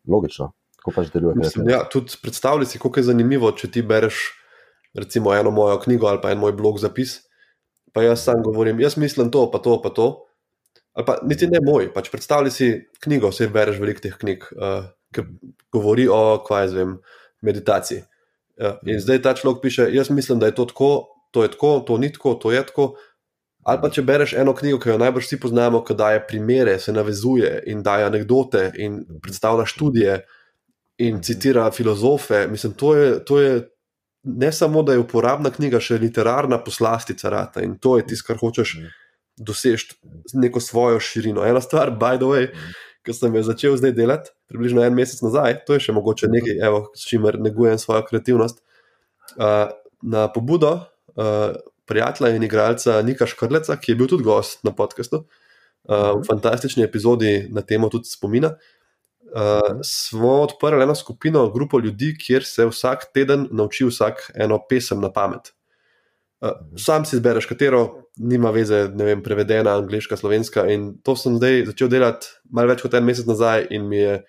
logično, 0.08 0.52
kako 0.82 0.94
pač 1.00 1.10
deluje. 1.14 1.40
Mislim, 1.42 1.70
ja, 1.74 1.82
tudi 1.90 2.14
predstavljaj 2.22 2.74
si, 2.74 2.82
kako 2.82 3.02
je 3.02 3.10
zanimivo, 3.10 3.52
če 3.58 3.72
ti 3.74 3.86
bereš 3.86 4.22
recimo 4.98 5.34
eno 5.34 5.52
mojo 5.56 5.80
knjigo 5.80 6.08
ali 6.08 6.20
pa 6.22 6.32
en 6.32 6.42
moj 6.42 6.54
blog 6.58 6.80
zapis, 6.84 7.22
pa 7.96 8.04
jaz 8.04 8.26
sam 8.28 8.44
govorim, 8.44 8.80
jaz 8.80 8.98
mislim 8.98 9.32
to, 9.32 9.48
pa 9.52 9.60
to, 9.64 9.80
pa 9.82 9.90
to. 9.90 10.12
Ali 10.94 11.06
pa 11.08 11.16
niti 11.24 11.48
ne 11.48 11.62
moj, 11.64 11.88
pač 11.94 12.10
predstavljaj 12.12 12.52
si 12.52 12.72
knjigo, 13.04 13.30
vse 13.32 13.48
bereš 13.48 13.80
veliko 13.80 14.04
teh 14.04 14.16
knjig, 14.20 14.44
uh, 14.58 14.90
ki 15.16 15.24
govori 15.72 16.10
o, 16.12 16.42
kaj 16.44 16.66
jaz 16.66 16.74
vem, 16.76 16.98
meditaciji. 17.48 18.04
Uh, 18.60 18.76
in 18.86 19.00
zdaj 19.00 19.22
ta 19.22 19.34
človek 19.38 19.62
piše, 19.62 19.88
jaz 19.94 20.10
mislim, 20.10 20.40
da 20.40 20.50
je 20.50 20.56
to 20.56 20.66
tako, 20.66 21.08
to 21.32 21.44
je 21.44 21.52
tako, 21.52 21.80
to 21.88 21.98
ni 21.98 22.12
tako, 22.14 22.34
to 22.34 22.52
je 22.52 22.66
tako. 22.66 22.94
Ali 23.64 23.82
pa 23.82 23.90
če 23.94 24.02
bereš 24.02 24.34
eno 24.42 24.56
knjigo, 24.58 24.80
ki 24.82 24.90
jo 24.90 24.98
najbolj 24.98 25.24
vsi 25.24 25.38
poznamo, 25.40 25.84
ki 25.86 25.96
daje 25.96 26.22
primere, 26.28 26.80
se 26.82 26.94
navezuje 26.94 27.64
in 27.70 27.84
daje 27.86 28.08
anekdote 28.10 28.72
in 28.82 29.04
predstavlja 29.22 29.68
študije 29.70 30.16
in 31.06 31.22
citira 31.22 31.68
filozofe. 31.72 32.48
Mislim, 32.50 32.74
to 32.74 32.96
je, 32.96 33.12
to 33.26 33.40
je 33.40 33.60
ne 34.24 34.52
samo, 34.52 34.84
da 34.84 34.94
je 34.94 35.04
uporabna 35.04 35.52
knjiga, 35.54 35.80
še 35.80 36.00
literarna 36.02 36.58
poslastica 36.64 37.30
rata 37.30 37.62
in 37.62 37.78
to 37.78 37.98
je 37.98 38.08
tisto, 38.10 38.28
kar 38.28 38.42
hočeš 38.42 38.76
doseči 39.38 39.96
neko 40.42 40.60
svojo 40.60 41.00
širino. 41.00 41.46
Ena 41.46 41.62
stvar, 41.62 41.94
by 41.98 42.18
the 42.18 42.30
way, 42.30 42.50
mhm. 42.50 42.74
Ki 43.06 43.14
sem 43.16 43.36
jo 43.36 43.44
začel 43.46 43.78
zdaj 43.80 43.94
delati, 43.98 44.34
približno 44.52 44.84
en 44.86 44.96
mesec 44.96 45.22
nazaj, 45.26 45.62
to 45.66 45.78
je 45.78 45.84
še 45.88 45.96
mogoče 45.96 46.30
nekaj, 46.32 46.58
evo, 46.68 46.82
s 46.98 47.08
čimer 47.10 47.40
negujem 47.42 47.80
svojo 47.82 48.04
kreativnost. 48.10 48.62
Uh, 49.38 49.72
na 50.02 50.26
pobudo 50.34 50.72
uh, 50.76 51.56
prijatelja 51.86 52.36
in 52.36 52.44
igralca 52.44 53.00
Nika 53.06 53.28
Škrleca, 53.30 53.78
ki 53.78 53.94
je 53.94 53.98
bil 54.00 54.10
tudi 54.12 54.26
gost 54.28 54.64
na 54.68 54.74
podkastu, 54.76 55.24
uh, 55.24 55.96
v 55.96 56.20
mhm. 56.20 56.28
fantastični 56.30 56.86
epizodi 56.86 57.48
na 57.54 57.66
temo 57.66 57.90
tudi 57.90 58.10
spomina. 58.12 58.56
Uh, 59.32 59.80
smo 59.88 60.42
odprli 60.44 60.84
eno 60.84 60.96
skupino, 60.96 61.46
grupo 61.54 61.80
ljudi, 61.80 62.12
kjer 62.20 62.44
se 62.44 62.66
vsak 62.68 63.12
teden 63.16 63.48
nauči 63.52 63.88
vsak 63.88 64.32
eno 64.36 64.60
pesem 64.70 65.00
na 65.02 65.12
pamet. 65.14 65.54
Uh, 66.42 66.58
sam 66.78 67.06
si 67.06 67.16
izbereš, 67.16 67.46
katero, 67.46 68.10
nima 68.18 68.50
veze, 68.52 68.88
ne 68.98 69.06
vem, 69.06 69.24
prevedena, 69.24 69.76
angliška, 69.78 70.18
slovenska. 70.18 70.66
In 70.74 70.96
to 71.06 71.16
sem 71.16 71.36
zdaj 71.38 71.68
začel 71.70 71.92
delati 71.92 72.32
malo 72.50 72.74
več 72.74 72.82
kot 72.82 72.98
en 72.98 73.06
mesec 73.06 73.30
nazaj, 73.30 73.68
in 73.70 73.90
mi 73.90 74.02
je 74.02 74.22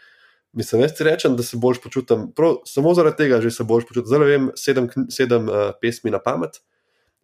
Mislim, 0.52 0.82
jaz 0.84 0.92
ti 0.92 1.04
rečem, 1.04 1.36
da 1.36 1.42
se 1.42 1.56
boljš 1.56 1.78
počutim, 1.80 2.26
prav, 2.36 2.58
samo 2.68 2.92
zaradi 2.94 3.16
tega, 3.16 3.40
že 3.40 3.50
se 3.50 3.64
boljš 3.64 3.86
počutim. 3.88 4.08
Zdaj 4.10 4.28
vem 4.28 4.50
sedem, 4.56 4.88
sedem 5.08 5.48
uh, 5.48 5.70
pesmi 5.80 6.12
na 6.12 6.18
pamet, 6.20 6.58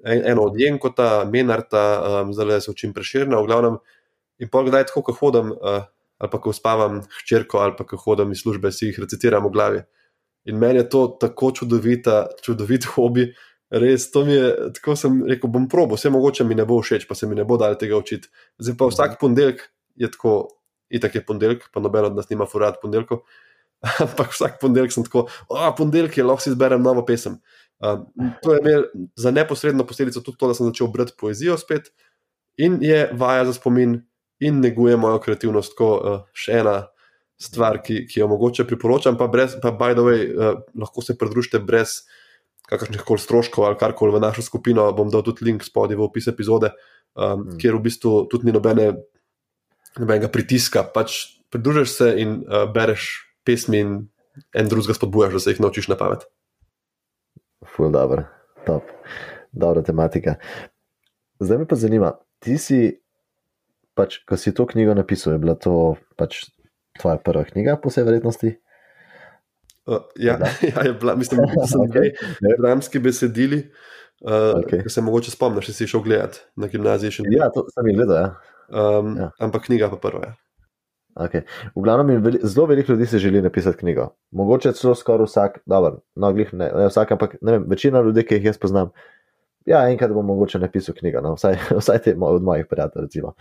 en, 0.05 0.23
eno 0.33 0.47
od 0.49 0.57
Jenkota, 0.57 1.27
Menarta, 1.29 1.83
um, 2.23 2.33
zdaj 2.33 2.61
se 2.65 2.71
učim 2.71 2.95
preširno, 2.97 3.43
v 3.43 3.51
glavnem. 3.51 3.77
In 4.41 4.49
pa 4.49 4.63
gledaj, 4.65 4.87
tako 4.89 5.03
ko 5.11 5.17
hodim, 5.21 5.53
uh, 5.53 5.85
ali 6.19 6.33
pa 6.33 6.41
ko 6.41 6.55
spavam 6.57 7.03
hčerko, 7.19 7.61
ali 7.61 7.77
pa 7.77 7.85
ko 7.85 8.01
hodim 8.01 8.33
iz 8.33 8.41
službe, 8.47 8.73
si 8.73 8.89
jih 8.89 9.03
recitiram 9.05 9.45
v 9.45 9.53
glavi. 9.53 9.85
In 10.49 10.57
meni 10.57 10.81
je 10.81 10.89
to 10.89 11.05
tako 11.21 11.53
čudovita, 11.53 12.23
čudovit 12.43 12.89
hobi. 12.95 13.29
Res, 13.71 14.07
to 14.11 14.25
mi 14.25 14.33
je, 14.33 14.53
tako 14.79 14.95
sem 14.97 15.19
rekel, 15.29 15.51
bom 15.53 15.67
probo, 15.69 15.99
vse 15.99 16.09
mogoče 16.13 16.45
mi 16.49 16.57
ne 16.57 16.65
bo 16.69 16.79
všeč, 16.81 17.05
pa 17.09 17.17
se 17.19 17.29
mi 17.29 17.37
ne 17.37 17.45
bo 17.45 17.59
dal 17.61 17.77
tega 17.77 17.99
učiti. 18.01 18.31
Zdaj 18.57 18.77
pa 18.81 18.89
vsak 18.89 19.19
ponedeljek 19.21 19.61
je 20.01 20.09
tako, 20.15 20.35
itak 20.89 21.19
je 21.19 21.25
ponedeljek, 21.27 21.67
pa 21.75 21.83
noben 21.85 22.09
od 22.09 22.17
nas 22.17 22.31
nima 22.31 22.47
furat 22.49 22.81
ponedeljkov. 22.81 23.27
Ampak 24.05 24.33
vsak 24.33 24.57
ponedeljek 24.63 24.95
sem 24.95 25.05
tako, 25.05 25.27
a 25.53 25.69
ponedeljek 25.77 26.17
je 26.17 26.25
lahko 26.25 26.47
si 26.47 26.53
izberem 26.55 26.83
novo 26.83 27.05
pesem. 27.07 27.37
Um, 27.79 28.07
to 28.43 28.55
je 28.55 28.63
imel 28.65 28.87
za 29.17 29.31
neposredno 29.31 29.85
posledico 29.87 30.21
tudi 30.25 30.39
to, 30.39 30.49
da 30.49 30.57
sem 30.57 30.67
začel 30.67 30.89
brati 30.91 31.13
poezijo 31.19 31.55
spet 31.61 31.93
in 32.57 32.81
je 32.83 33.05
vaja 33.15 33.45
za 33.47 33.53
spomin 33.55 34.01
in 34.41 34.59
neguje 34.61 34.97
mojo 34.97 35.21
kreativnost. 35.23 35.77
Tako, 35.77 35.91
uh, 35.99 36.25
še 36.33 36.63
ena 36.63 36.79
stvar, 37.39 37.83
ki, 37.85 38.01
ki 38.09 38.25
jo 38.25 38.27
mogoče 38.33 38.67
priporočam, 38.67 39.19
pa, 39.21 39.29
brez, 39.31 39.55
pa 39.63 39.71
by 39.71 39.93
the 39.95 40.07
way, 40.09 40.25
uh, 40.33 40.65
lahko 40.75 41.05
se 41.05 41.15
pridružite 41.19 41.61
brez 41.63 42.01
kakršnih 42.69 43.05
koli 43.07 43.23
stroškov 43.23 43.65
ali 43.65 43.79
karkoli 43.81 44.15
v 44.15 44.23
našo 44.23 44.45
skupino. 44.45 44.87
Bom 44.93 45.11
dal 45.13 45.25
tudi 45.27 45.47
link 45.49 45.65
spodaj 45.65 45.97
v 45.99 46.05
opis 46.05 46.29
epizode, 46.31 46.73
um, 47.17 47.45
mm. 47.45 47.59
kjer 47.63 47.79
v 47.79 47.85
bistvu 47.89 48.13
tudi 48.31 48.49
ni 48.49 48.55
nobene 48.57 48.93
nobenega 49.99 50.31
pritiska, 50.33 50.85
pač 50.95 51.41
pridružiš 51.53 51.91
se 51.91 52.13
in 52.21 52.43
uh, 52.45 52.69
bereš 52.71 53.09
pesmi 53.47 53.81
in 53.81 53.93
en 54.55 54.69
drugega 54.71 54.95
spodbujaš, 54.95 55.33
da 55.35 55.41
se 55.41 55.55
jih 55.55 55.63
naučiš 55.65 55.89
na 55.89 55.97
pamet. 55.99 56.27
Ful, 57.67 57.91
dobro, 57.91 58.29
top, 58.67 58.87
dobra 59.53 59.83
tematika. 59.83 60.37
Zdaj 61.41 61.59
me 61.59 61.67
pa 61.67 61.79
zanima, 61.79 62.13
ti 62.43 62.59
si, 62.59 63.01
pač, 63.99 64.21
ko 64.29 64.39
si 64.39 64.55
to 64.55 64.67
knjigo 64.67 64.95
napisal, 64.95 65.35
je 65.35 65.43
bila 65.43 65.57
to 65.59 65.97
pač 66.19 66.45
tvoja 67.01 67.19
prva 67.23 67.45
knjiga, 67.49 67.79
po 67.83 67.91
vsej 67.91 68.07
verjetnosti? 68.07 68.55
Uh, 69.89 70.03
ja, 70.17 70.39
ja, 70.75 70.83
je 70.85 70.93
bila, 70.93 71.15
mislim, 71.17 71.41
da 71.41 71.47
okay. 71.47 72.13
nekaj 72.41 72.59
dramski 72.59 72.99
besedili. 72.99 73.71
Uh, 74.21 74.33
okay. 74.33 74.89
Se 74.89 75.01
mogoče 75.01 75.31
spomniš, 75.31 75.71
si 75.73 75.87
šel 75.87 76.01
gledati 76.01 76.41
na 76.57 76.67
gimnaziji. 76.67 77.11
Ja, 77.31 77.51
to 77.55 77.65
sem 77.75 77.87
jih 77.87 77.97
gledal. 77.97 78.17
Ja. 78.17 78.35
Um, 78.69 79.17
ja. 79.17 79.31
Ampak 79.39 79.65
knjiga 79.67 79.91
pa 79.91 79.97
prva. 79.97 80.27
Ja. 80.27 80.35
Okay. 81.19 81.43
V 81.75 81.83
glavnem, 81.83 82.23
veli, 82.23 82.39
zelo 82.43 82.67
veliko 82.67 82.93
ljudi 82.93 83.07
si 83.07 83.19
želi 83.19 83.43
napisati 83.43 83.79
knjigo. 83.79 84.09
Mogoče 84.31 84.73
celo 84.73 84.95
skoraj 84.95 85.27
vsak, 85.27 85.59
dobro, 85.67 86.01
no, 86.15 86.33
glih 86.33 86.53
ne, 86.55 86.71
ne 86.77 86.87
vsak, 86.87 87.13
ampak 87.13 87.37
ne 87.41 87.53
vem, 87.53 87.65
večina 87.69 88.01
ljudi, 88.01 88.23
ki 88.23 88.39
jih 88.39 88.45
jaz 88.45 88.59
poznam, 88.59 88.93
ja, 89.67 89.83
enkrat 89.91 90.13
bom 90.15 90.27
mogoče 90.27 90.61
napisal 90.63 90.95
knjigo, 90.95 91.21
no, 91.25 91.35
vsaj, 91.35 91.59
vsaj 91.81 91.99
te 92.05 92.15
od 92.21 92.43
mojih 92.43 92.67
prijateljev. 92.71 93.33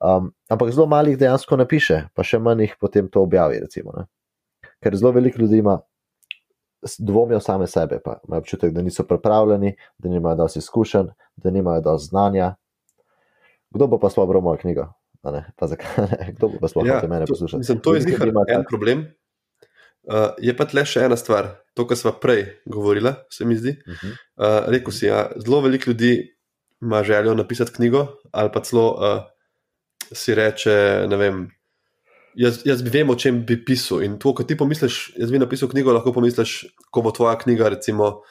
Um, 0.00 0.32
ampak 0.48 0.72
zelo 0.72 0.86
malih 0.86 1.18
dejansko 1.18 1.56
napiše, 1.60 2.06
pa 2.14 2.24
še 2.24 2.40
manj 2.40 2.64
jih 2.66 2.76
potem 2.80 3.10
to 3.12 3.26
objavi. 3.26 3.60
Recimo, 3.66 4.06
Ker 4.82 4.96
zelo 4.96 5.12
veliko 5.12 5.42
ljudi 5.42 5.58
ima. 5.58 5.80
Dvomijo 6.98 7.38
same 7.40 7.66
sebe, 7.70 8.00
pa 8.04 8.16
imajo 8.26 8.40
občutek, 8.42 8.72
da 8.74 8.82
niso 8.82 9.04
pripravljeni, 9.06 9.76
da 9.98 10.08
nimajo 10.10 10.36
dovolj 10.36 10.58
izkušenj, 10.58 11.12
da 11.36 11.50
nimajo 11.50 11.80
dovolj 11.80 12.08
znanja, 12.08 12.54
kdo 13.70 13.86
bo 13.86 13.98
pa 13.98 14.10
sploh 14.10 14.28
bral 14.28 14.42
mojo 14.42 14.60
knjigo? 14.60 14.88
Kdo 15.22 16.48
bo 16.48 16.60
pa 16.60 16.68
sploh 16.68 16.86
ja, 16.86 17.00
mene 17.08 17.26
poslušal? 17.26 17.62
Mislim, 17.62 17.80
to 17.80 17.94
je 17.94 18.04
zdi 18.04 18.16
en 18.48 18.64
problem. 18.68 19.06
Uh, 20.02 20.34
je 20.42 20.50
pa 20.58 20.66
tle 20.66 20.82
še 20.82 21.04
ena 21.06 21.14
stvar, 21.16 21.46
to, 21.78 21.86
kar 21.86 21.94
smo 21.94 22.10
prej 22.18 22.42
govorili, 22.66 23.12
se 23.30 23.46
mi 23.46 23.54
zdi. 23.54 23.76
Uh 23.86 23.94
-huh. 23.94 24.14
uh, 24.36 24.70
Rekl 24.74 24.90
si, 24.90 25.06
ja, 25.06 25.30
zelo 25.38 25.60
veliko 25.60 25.90
ljudi 25.90 26.34
ima 26.82 27.04
željo 27.06 27.34
napisati 27.34 27.72
knjigo, 27.72 28.06
ali 28.32 28.50
pa 28.52 28.60
celo 28.60 28.86
uh, 28.90 29.22
si 30.12 30.34
reče, 30.34 31.06
ne 31.08 31.16
vem. 31.16 31.50
Jaz, 32.38 32.62
jaz 32.64 32.80
vem, 32.82 33.10
o 33.12 33.16
čem 33.18 33.42
bi 33.46 33.58
pisal. 33.64 34.02
In 34.06 34.16
to, 34.20 34.32
kar 34.36 34.46
ti 34.48 34.56
pomisliš, 34.56 35.12
jaz 35.20 35.32
bi 35.32 35.40
napisal 35.40 35.68
knjigo, 35.68 35.92
lahko 35.92 36.14
pomisliš, 36.16 36.62
ko 36.90 37.02
bo 37.04 37.12
tvoja 37.12 37.34
knjiga, 37.40 37.68
recimo, 37.74 38.22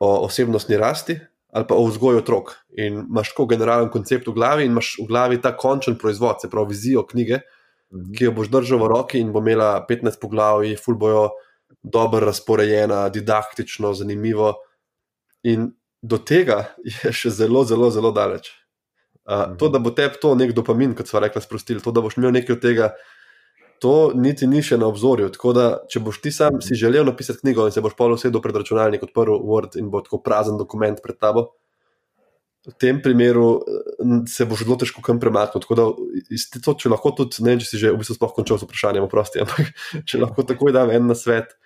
o 0.00 0.10
osebnostni 0.24 0.78
rasti, 0.80 1.18
ali 1.52 1.66
pa 1.68 1.76
o 1.78 1.84
vzgoju 1.86 2.22
otrok. 2.22 2.54
In 2.78 3.04
imaš 3.04 3.32
tako 3.34 3.46
generalen 3.52 3.90
koncept 3.92 4.28
v 4.28 4.34
glavi, 4.34 4.66
in 4.66 4.74
imaš 4.74 4.96
v 4.98 5.06
glavi 5.10 5.40
ta 5.42 5.52
končen 5.56 5.98
proizvod, 5.98 6.42
se 6.42 6.50
pravi 6.50 6.74
vizijo 6.74 7.04
knjige, 7.06 7.42
mhm. 7.94 8.14
ki 8.16 8.30
jo 8.30 8.34
boš 8.34 8.50
držal 8.50 8.82
v 8.82 8.90
roki 8.94 9.22
in 9.22 9.32
bo 9.32 9.42
imela 9.44 9.76
15 9.88 10.20
poglavij, 10.22 10.76
ful 10.80 10.98
bojo 10.98 11.28
dobro 11.82 12.26
razporejena, 12.26 13.08
didaktično, 13.08 13.94
zanimivo. 13.94 14.54
In 15.46 15.70
do 16.02 16.18
tega 16.18 16.64
je 16.84 17.12
še 17.12 17.30
zelo, 17.30 17.64
zelo, 17.64 17.90
zelo 17.94 18.10
daleč. 18.12 18.50
Uh, 19.30 19.52
to, 19.60 19.68
da 19.68 19.78
bo 19.78 19.92
tebi 19.94 20.18
to 20.18 20.32
nek 20.34 20.50
dopamin, 20.56 20.96
kot 20.98 21.06
smo 21.06 21.20
rekli, 21.22 21.42
sprostili, 21.44 21.82
to, 21.84 21.92
da 21.94 22.02
boš 22.02 22.16
imel 22.18 22.32
nekaj 22.34 22.56
od 22.56 22.62
tega. 22.62 22.88
To 23.80 24.12
niti 24.12 24.44
ni 24.46 24.60
še 24.64 24.76
na 24.76 24.90
obzorju. 24.92 25.30
Tako 25.32 25.54
da, 25.56 25.66
če 25.88 26.02
boš 26.04 26.20
ti 26.20 26.32
sam 26.34 26.60
si 26.64 26.76
želel 26.76 27.06
napisati 27.08 27.40
knjigo 27.40 27.64
in 27.64 27.72
se 27.72 27.80
boš 27.80 27.96
polo 27.96 28.18
sedel 28.20 28.42
pred 28.44 28.58
računalnikom, 28.60 29.08
odprl 29.08 29.40
Word 29.40 29.78
in 29.80 29.88
bo 29.92 30.02
tako 30.04 30.20
prazen 30.24 30.60
dokument 30.60 31.00
pred 31.00 31.16
tabo, 31.16 31.48
v 32.66 32.74
tem 32.76 33.00
primeru 33.00 33.62
se 34.28 34.44
boš 34.44 34.66
zelo 34.66 34.76
težko 34.80 35.00
kam 35.04 35.20
premakniti. 35.20 35.64
Tako 35.64 35.78
da, 35.78 35.86
to, 36.60 36.74
če 36.76 36.92
lahko 36.92 37.14
tudi, 37.16 37.40
ne 37.44 37.54
vem, 37.54 37.62
če 37.62 37.70
si 37.70 37.80
že 37.80 37.94
v 37.94 38.02
bistvu 38.02 38.18
sploh 38.18 38.34
končal 38.36 38.60
s 38.60 38.68
vprašanjem, 38.68 39.06
oprosti, 39.08 39.40
ampak 39.44 39.72
če 40.04 40.20
lahko 40.20 40.44
takoj 40.44 40.76
dam 40.76 40.92
en 40.92 41.08
na 41.08 41.16
svet, 41.16 41.56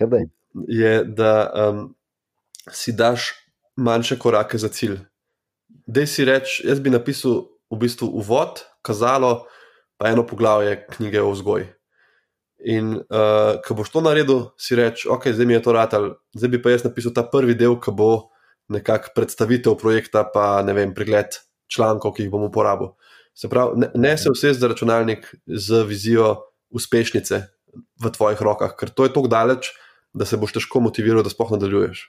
je, 0.00 0.94
da 1.04 1.32
um, 1.52 1.84
si 2.72 2.96
daš 2.96 3.34
manjše 3.76 4.16
korake 4.16 4.58
za 4.58 4.72
cilj. 4.72 5.02
Dej 5.88 6.08
si 6.08 6.24
reči, 6.24 6.64
jaz 6.64 6.80
bi 6.80 6.92
napisal 6.92 7.44
v 7.68 7.80
bistvu 7.84 8.08
uvod, 8.08 8.64
kazalo 8.80 9.44
pa 9.98 10.12
eno 10.12 10.24
poglavje 10.26 10.86
knjige 10.96 11.22
o 11.22 11.32
vzgoji. 11.34 11.66
In 12.58 12.96
uh, 12.98 13.58
ko 13.62 13.74
boš 13.78 13.90
to 13.94 14.02
naredil, 14.02 14.48
si 14.58 14.74
reči, 14.78 15.06
ok, 15.10 15.30
zdaj 15.34 15.46
mi 15.46 15.54
je 15.54 15.62
to 15.62 15.74
rad, 15.74 15.94
zdaj 16.34 16.50
bi 16.50 16.62
pa 16.62 16.74
jaz 16.74 16.86
napisal 16.86 17.14
ta 17.14 17.22
prvi 17.22 17.54
del, 17.58 17.76
ki 17.78 17.94
bo 17.94 18.30
nekakšen 18.74 19.14
predstavitev 19.14 19.76
projekta, 19.78 20.24
pa 20.26 20.58
ne 20.66 20.74
vem, 20.74 20.94
pregled 20.94 21.38
člankov, 21.70 22.16
ki 22.16 22.26
jih 22.26 22.32
bom 22.32 22.48
uporabil. 22.48 22.94
Se 23.38 23.50
pravi, 23.50 23.78
ne, 23.84 23.90
ne 23.94 24.16
se 24.18 24.32
vse 24.34 24.52
za 24.58 24.70
računalnik 24.70 25.28
z 25.46 25.84
vizijo 25.86 26.34
uspešnice 26.74 27.42
v 28.02 28.10
tvojih 28.10 28.42
rokah, 28.42 28.74
ker 28.74 28.90
to 28.90 29.06
je 29.06 29.14
tako 29.14 29.30
daleč, 29.30 29.70
da 30.12 30.26
se 30.26 30.36
boš 30.40 30.56
težko 30.56 30.82
motiviral, 30.82 31.22
da 31.22 31.30
spohno 31.30 31.56
nadaljuješ. 31.56 32.08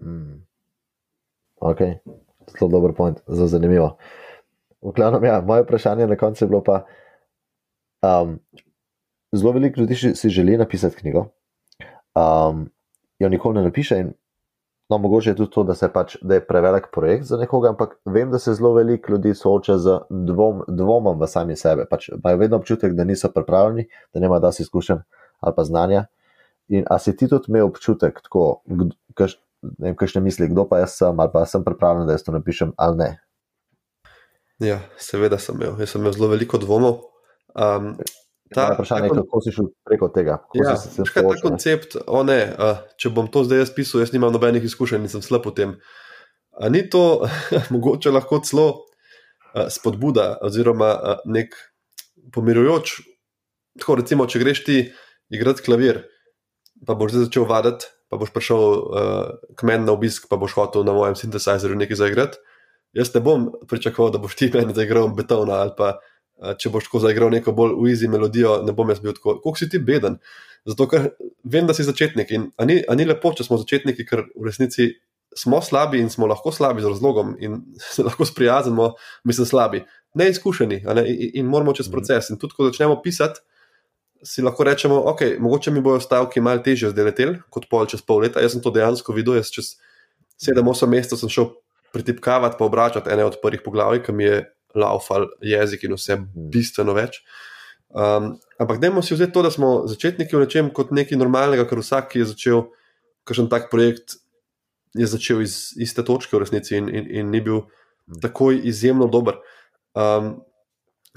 Mm. 0.00 0.40
Ok, 1.60 1.84
zelo 2.54 2.70
dober 2.72 2.96
point, 2.96 3.20
zelo 3.28 3.50
zanimivo. 3.50 3.98
V 4.82 4.92
glavnem, 4.96 5.24
ja, 5.24 5.40
moje 5.44 5.62
vprašanje 5.62 6.06
na 6.06 6.16
koncu 6.16 6.44
je 6.44 6.48
bilo 6.48 6.62
pa, 6.64 6.84
um, 8.02 8.38
zelo 9.32 9.52
veliko 9.52 9.80
ljudi 9.80 10.14
si 10.14 10.28
želi 10.28 10.56
napisati 10.56 10.96
knjigo, 10.96 11.26
um, 12.14 12.70
jo 13.18 13.28
nikoli 13.28 13.58
ne 13.58 13.62
napiše. 13.62 13.98
In, 13.98 14.12
no, 14.90 14.98
mogoče 14.98 15.30
je 15.30 15.36
tudi 15.36 15.50
to, 15.50 15.64
da, 15.64 15.74
pač, 15.92 16.16
da 16.22 16.34
je 16.34 16.46
prevelik 16.46 16.88
projekt 16.92 17.24
za 17.24 17.36
nekoga, 17.36 17.68
ampak 17.68 17.98
vem, 18.04 18.30
da 18.30 18.38
se 18.38 18.54
zelo 18.54 18.72
veliko 18.74 19.12
ljudi 19.12 19.34
sooča 19.34 19.78
z 19.78 19.98
dvom, 20.10 20.64
dvomom 20.68 21.20
v 21.20 21.28
sami 21.28 21.56
sebe. 21.56 21.84
Pač 21.90 22.08
imajo 22.08 22.40
vedno 22.40 22.56
občutek, 22.56 22.92
da 22.92 23.04
niso 23.04 23.30
pripravljeni, 23.32 23.86
da 24.14 24.20
nima 24.20 24.38
dosti 24.38 24.62
izkušenj 24.62 25.04
ali 25.40 25.54
pa 25.56 25.64
znanja. 25.64 26.04
In 26.68 26.84
a 26.90 26.98
si 26.98 27.16
ti 27.16 27.28
tudi 27.28 27.48
imel 27.48 27.66
občutek, 27.66 28.20
tako, 28.22 28.62
kaš, 29.14 29.38
ne 29.62 29.90
vem, 29.90 29.96
kakšne 29.96 30.20
misli, 30.22 30.48
kdo 30.48 30.68
pa 30.68 30.78
jaz 30.78 30.96
sem, 30.98 31.20
ali 31.20 31.30
pa 31.32 31.44
sem 31.46 31.64
pripravljen, 31.64 32.06
da 32.06 32.14
jaz 32.14 32.24
to 32.24 32.32
napišem 32.32 32.72
ali 32.76 32.96
ne. 32.96 33.08
Ja, 34.60 34.82
seveda 35.00 35.38
sem 35.40 35.56
imel. 35.56 35.78
Jaz 35.80 35.94
sem 35.94 36.02
imel 36.02 36.12
zelo 36.16 36.28
veliko 36.34 36.58
dvomov. 36.60 37.00
Um, 37.56 37.94
ta, 38.54 38.68
vprašanje 38.74 39.08
je, 39.08 39.16
kako 39.16 39.40
si 39.44 39.54
šel 39.56 39.70
preko 39.88 40.10
tega. 40.12 40.36
Ja, 40.58 40.74
se 40.76 41.06
ta 41.14 41.22
koncept, 41.42 41.96
o 42.06 42.20
ne, 42.26 42.38
uh, 42.52 42.82
če 43.00 43.12
bom 43.14 43.30
to 43.32 43.44
zdaj 43.46 43.64
jaz 43.64 43.72
pisal, 43.74 44.02
jaz 44.04 44.12
nimam 44.12 44.34
nobenih 44.34 44.64
izkušenj 44.68 45.06
in 45.06 45.12
sem 45.12 45.24
slab 45.24 45.48
v 45.48 45.54
tem. 45.56 45.72
A 46.60 46.68
ni 46.68 46.82
to 46.92 47.24
mogoče 47.74 48.12
lahko 48.12 48.42
celo 48.44 48.66
uh, 48.74 49.70
spodbuda 49.72 50.34
oziroma 50.44 50.92
uh, 50.92 51.24
nek 51.24 51.56
pomirujoč? 52.34 52.98
Tako 53.80 54.00
recimo, 54.02 54.28
če 54.28 54.44
greš 54.44 54.64
ti 54.66 54.78
igrati 55.32 55.64
klavir, 55.64 56.04
pa 56.84 56.98
boš 56.98 57.16
zdaj 57.16 57.28
začel 57.30 57.48
vaditi, 57.48 57.88
pa 58.12 58.20
boš 58.20 58.34
prišel 58.34 58.60
uh, 58.60 59.34
k 59.56 59.64
meni 59.64 59.88
na 59.88 59.96
obisk, 59.96 60.28
pa 60.28 60.36
boš 60.36 60.58
hotel 60.58 60.84
na 60.84 60.92
mojem 60.92 61.16
sintesajzerju 61.16 61.80
nekaj 61.80 62.02
zaigrati 62.02 62.49
jaz 62.96 63.12
ne 63.14 63.20
bom 63.24 63.50
pričakoval, 63.68 64.12
da 64.14 64.18
boš 64.18 64.36
ti 64.36 64.50
meni 64.54 64.74
zaigral 64.74 65.10
betona 65.14 65.60
ali 65.64 65.76
pa 65.78 65.98
če 66.58 66.72
boš 66.72 66.88
tako 66.88 67.02
zaigral 67.04 67.30
neko 67.32 67.52
bolj 67.56 67.76
uizi 67.84 68.08
melodijo, 68.08 68.60
ne 68.64 68.72
bom 68.76 68.88
jaz 68.88 69.02
bil 69.04 69.12
tako, 69.16 69.36
koliko 69.44 69.60
si 69.60 69.68
ti 69.68 69.78
beden. 69.78 70.16
Zato, 70.68 70.86
ker 70.88 71.10
vem, 71.44 71.68
da 71.68 71.76
si 71.76 71.84
začetnik 71.84 72.32
in 72.36 72.48
ni, 72.68 72.80
ni 72.96 73.06
lepo, 73.08 73.32
če 73.36 73.44
smo 73.46 73.58
začetniki, 73.60 74.06
ker 74.08 74.24
v 74.34 74.48
resnici 74.48 74.90
smo 75.36 75.60
slabi 75.62 76.00
in 76.02 76.10
smo 76.10 76.26
lahko 76.28 76.52
slabi 76.52 76.82
z 76.82 76.90
razlogom 76.90 77.36
in 77.40 77.60
se 77.94 78.04
lahko 78.06 78.26
sprijaznimo, 78.28 78.92
mislim, 79.28 79.46
slabi, 79.46 79.84
neizkušeni 80.18 80.82
ne? 80.88 81.06
in, 81.06 81.30
in 81.42 81.48
moramo 81.48 81.76
čez 81.76 81.88
mhm. 81.88 81.96
proces. 81.96 82.32
In 82.32 82.40
tudi, 82.40 82.56
ko 82.56 82.70
začnemo 82.70 83.00
pisati, 83.04 83.44
si 84.24 84.42
lahko 84.44 84.64
rečemo, 84.68 84.98
ok, 85.12 85.22
mogoče 85.40 85.72
mi 85.72 85.80
bojo 85.80 86.00
stavki 86.00 86.42
malo 86.44 86.60
težje 86.64 86.90
zdaj 86.92 87.06
leteli 87.08 87.38
kot 87.48 87.70
pol 87.70 87.86
čez 87.88 88.02
pol 88.04 88.20
leta. 88.24 88.42
Jaz 88.44 88.52
sem 88.56 88.64
to 88.64 88.72
dejansko 88.74 89.16
videl, 89.16 89.38
jaz 89.38 89.52
čez 89.54 89.78
7-8 90.44 90.92
mesecev 90.92 91.22
sem 91.22 91.32
šel 91.32 91.54
pritipkavati, 91.92 92.56
pa 92.58 92.64
obračati 92.64 93.10
ene 93.10 93.24
od 93.24 93.38
prvih 93.42 93.62
poglavij, 93.64 94.02
ki 94.06 94.12
mi 94.12 94.24
je 94.24 94.42
laufal 94.74 95.26
jezik 95.42 95.84
in 95.84 95.94
vse 95.98 96.18
bistveno 96.34 96.94
več. 96.94 97.22
Um, 97.90 98.36
ampak 98.58 98.78
dajmo 98.78 99.02
si 99.02 99.16
vzeti 99.16 99.34
to, 99.34 99.42
da 99.42 99.50
smo 99.50 99.86
začetniki 99.90 100.36
v 100.36 100.44
nečem 100.44 100.70
kot 100.74 100.92
nekaj 100.94 101.18
normalnega, 101.18 101.66
ker 101.66 101.82
vsak, 101.82 102.12
ki 102.12 102.22
je 102.22 102.28
začel 102.34 102.62
kakšen 103.26 103.50
tak 103.50 103.66
projekt, 103.72 104.20
je 104.94 105.06
začel 105.06 105.42
iz 105.42 105.72
iste 105.78 106.02
točke 106.06 106.36
v 106.36 106.44
resnici 106.44 106.76
in, 106.78 106.86
in, 106.86 107.10
in 107.10 107.34
ni 107.34 107.42
bil 107.42 107.64
takoj 108.22 108.60
izjemno 108.66 109.10
dober. 109.10 109.40
Um, 109.94 110.38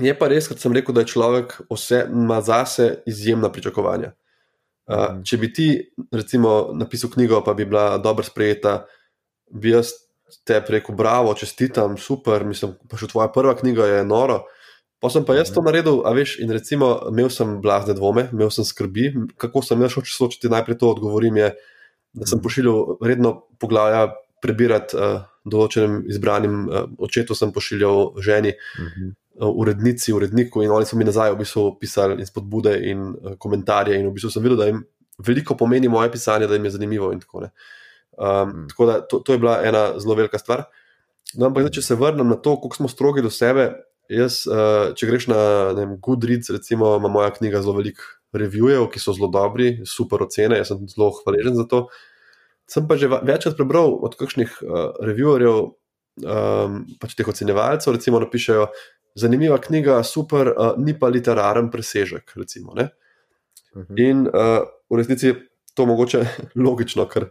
je 0.02 0.14
pa 0.18 0.30
res, 0.30 0.50
kot 0.50 0.62
sem 0.62 0.74
rekel, 0.74 0.96
da 0.98 1.06
je 1.06 1.14
človek 1.14 1.60
vse 1.70 2.08
ima 2.10 2.42
zase 2.42 3.04
izjemna 3.10 3.54
pričakovanja. 3.54 4.14
Uh, 4.90 5.22
če 5.24 5.38
bi 5.40 5.52
ti, 5.54 5.68
recimo, 6.12 6.74
napisal 6.76 7.14
knjigo, 7.14 7.44
pa 7.46 7.54
bi 7.54 7.70
bila 7.70 8.00
dobro 8.02 8.26
sprejeta, 8.26 8.82
bi 9.54 9.76
jaz 9.78 9.94
te 10.44 10.60
rekel, 10.70 10.96
bravo, 10.96 11.34
čestitam, 11.34 11.98
super, 11.98 12.46
mislim, 12.48 12.76
pa 12.90 13.00
še 13.00 13.10
tvoja 13.12 13.30
prva 13.34 13.56
knjiga 13.60 13.88
je 13.90 14.04
noro. 14.08 14.44
Pa 15.04 15.10
sem 15.12 15.26
pa 15.28 15.36
jaz 15.36 15.52
to 15.52 15.60
naredil, 15.66 16.00
a 16.08 16.14
veš, 16.16 16.38
in 16.40 16.52
recimo, 16.56 16.94
imel 17.12 17.28
sem 17.34 17.58
blazne 17.62 17.96
dvome, 17.98 18.30
imel 18.32 18.52
sem 18.56 18.64
skrbi, 18.64 19.10
kako 19.38 19.64
sem 19.66 19.82
jaz 19.84 19.98
šel 19.98 20.06
čez 20.08 20.22
oči, 20.24 20.52
najprej 20.52 20.80
to 20.80 20.94
odgovorim, 20.94 21.42
je, 21.42 21.50
da 22.16 22.30
sem 22.30 22.40
pošiljal 22.40 23.04
redno 23.04 23.34
poglavja 23.60 24.06
prebirati 24.44 24.96
uh, 24.96 25.26
določenim 25.44 26.06
izbranim 26.12 26.64
uh, 26.70 26.88
očetom, 27.04 27.36
sem 27.36 27.52
pošiljal 27.52 28.14
ženi, 28.24 28.54
uh, 28.80 29.50
urednici, 29.52 30.16
uredniku 30.16 30.64
in 30.64 30.72
oni 30.72 30.88
so 30.88 31.00
mi 31.00 31.08
nazaj 31.08 31.34
v 31.34 31.42
bistvu 31.44 31.68
pisali 31.82 32.20
in 32.20 32.30
spodbude 32.30 32.78
in 32.88 33.06
uh, 33.12 33.36
komentarje 33.44 34.00
in 34.00 34.08
v 34.08 34.16
bistvu 34.16 34.32
sem 34.32 34.46
videl, 34.46 34.60
da 34.60 34.70
jim 34.72 34.84
veliko 35.24 35.58
pomeni 35.60 35.92
moje 35.92 36.12
pisanje, 36.16 36.48
da 36.48 36.56
jim 36.56 36.70
je 36.70 36.78
zanimivo 36.78 37.12
in 37.12 37.20
tako 37.24 37.44
naprej. 37.44 37.82
Um, 38.18 38.50
mm. 38.50 38.68
Tako 38.70 38.86
da 38.86 39.02
to, 39.02 39.20
to 39.20 39.34
je 39.34 39.42
bila 39.42 39.60
ena 39.66 40.00
zelo 40.00 40.16
velika 40.16 40.40
stvar. 40.40 40.66
No, 41.34 41.48
ampak, 41.48 41.66
zdaj, 41.66 41.74
če 41.80 41.82
se 41.82 41.98
vrnem 41.98 42.30
na 42.30 42.38
to, 42.38 42.56
kako 42.62 42.76
smo 42.76 42.92
strogi 42.92 43.24
do 43.26 43.32
sebe, 43.34 43.72
jaz, 44.12 44.44
uh, 44.50 44.92
če 44.98 45.08
greš 45.10 45.30
na 45.32 45.40
vem, 45.78 45.96
Goodreads, 46.04 46.52
recimo, 46.54 46.96
ima 47.00 47.10
moja 47.10 47.32
knjiga 47.34 47.64
zelo 47.64 47.78
veliko 47.80 48.06
revijev, 48.34 48.88
ki 48.94 49.02
so 49.02 49.14
zelo 49.18 49.30
dobri, 49.34 49.78
super 49.90 50.26
ocene, 50.26 50.58
jaz 50.62 50.74
sem 50.74 50.84
zelo 50.90 51.12
hvaležen 51.22 51.58
za 51.58 51.66
to. 51.70 51.86
Sem 52.70 52.88
pa 52.90 52.98
že 52.98 53.10
večkrat 53.12 53.58
prebral 53.60 53.98
od 54.06 54.18
kakšnih 54.18 54.60
uh, 54.64 54.84
revijerjev, 55.04 55.58
um, 56.24 56.84
pač 57.02 57.16
teh 57.18 57.30
ocenjevalcev, 57.30 57.96
recimo, 57.98 58.22
napišejo, 58.24 58.68
zanimiva 59.20 59.60
knjiga, 59.62 60.00
super, 60.08 60.54
uh, 60.54 60.78
ni 60.82 60.96
pa 60.98 61.12
literaren 61.14 61.70
presežek. 61.74 62.34
Recimo, 62.36 62.74
uh 62.74 62.78
mhm. 62.78 62.90
-huh. 63.90 64.10
In 64.10 64.28
uh, 64.28 64.66
v 64.90 64.98
resnici 64.98 65.28
je 65.28 65.36
to 65.74 65.86
mogoče 65.86 66.26
logično, 66.66 67.06
ker. 67.08 67.30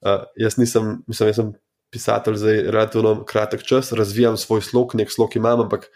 Uh, 0.00 0.24
jaz 0.36 0.56
nisem, 0.56 1.02
mislim, 1.06 1.28
jaz 1.28 1.36
sem 1.36 1.52
pisatelj 1.90 2.36
za 2.40 2.52
relativno 2.72 3.24
kratek 3.24 3.62
čas, 3.66 3.92
razvijam 3.92 4.36
svoj 4.36 4.62
slog, 4.62 4.94
nek 4.94 5.10
slog 5.12 5.36
imam, 5.36 5.60
ampak 5.60 5.90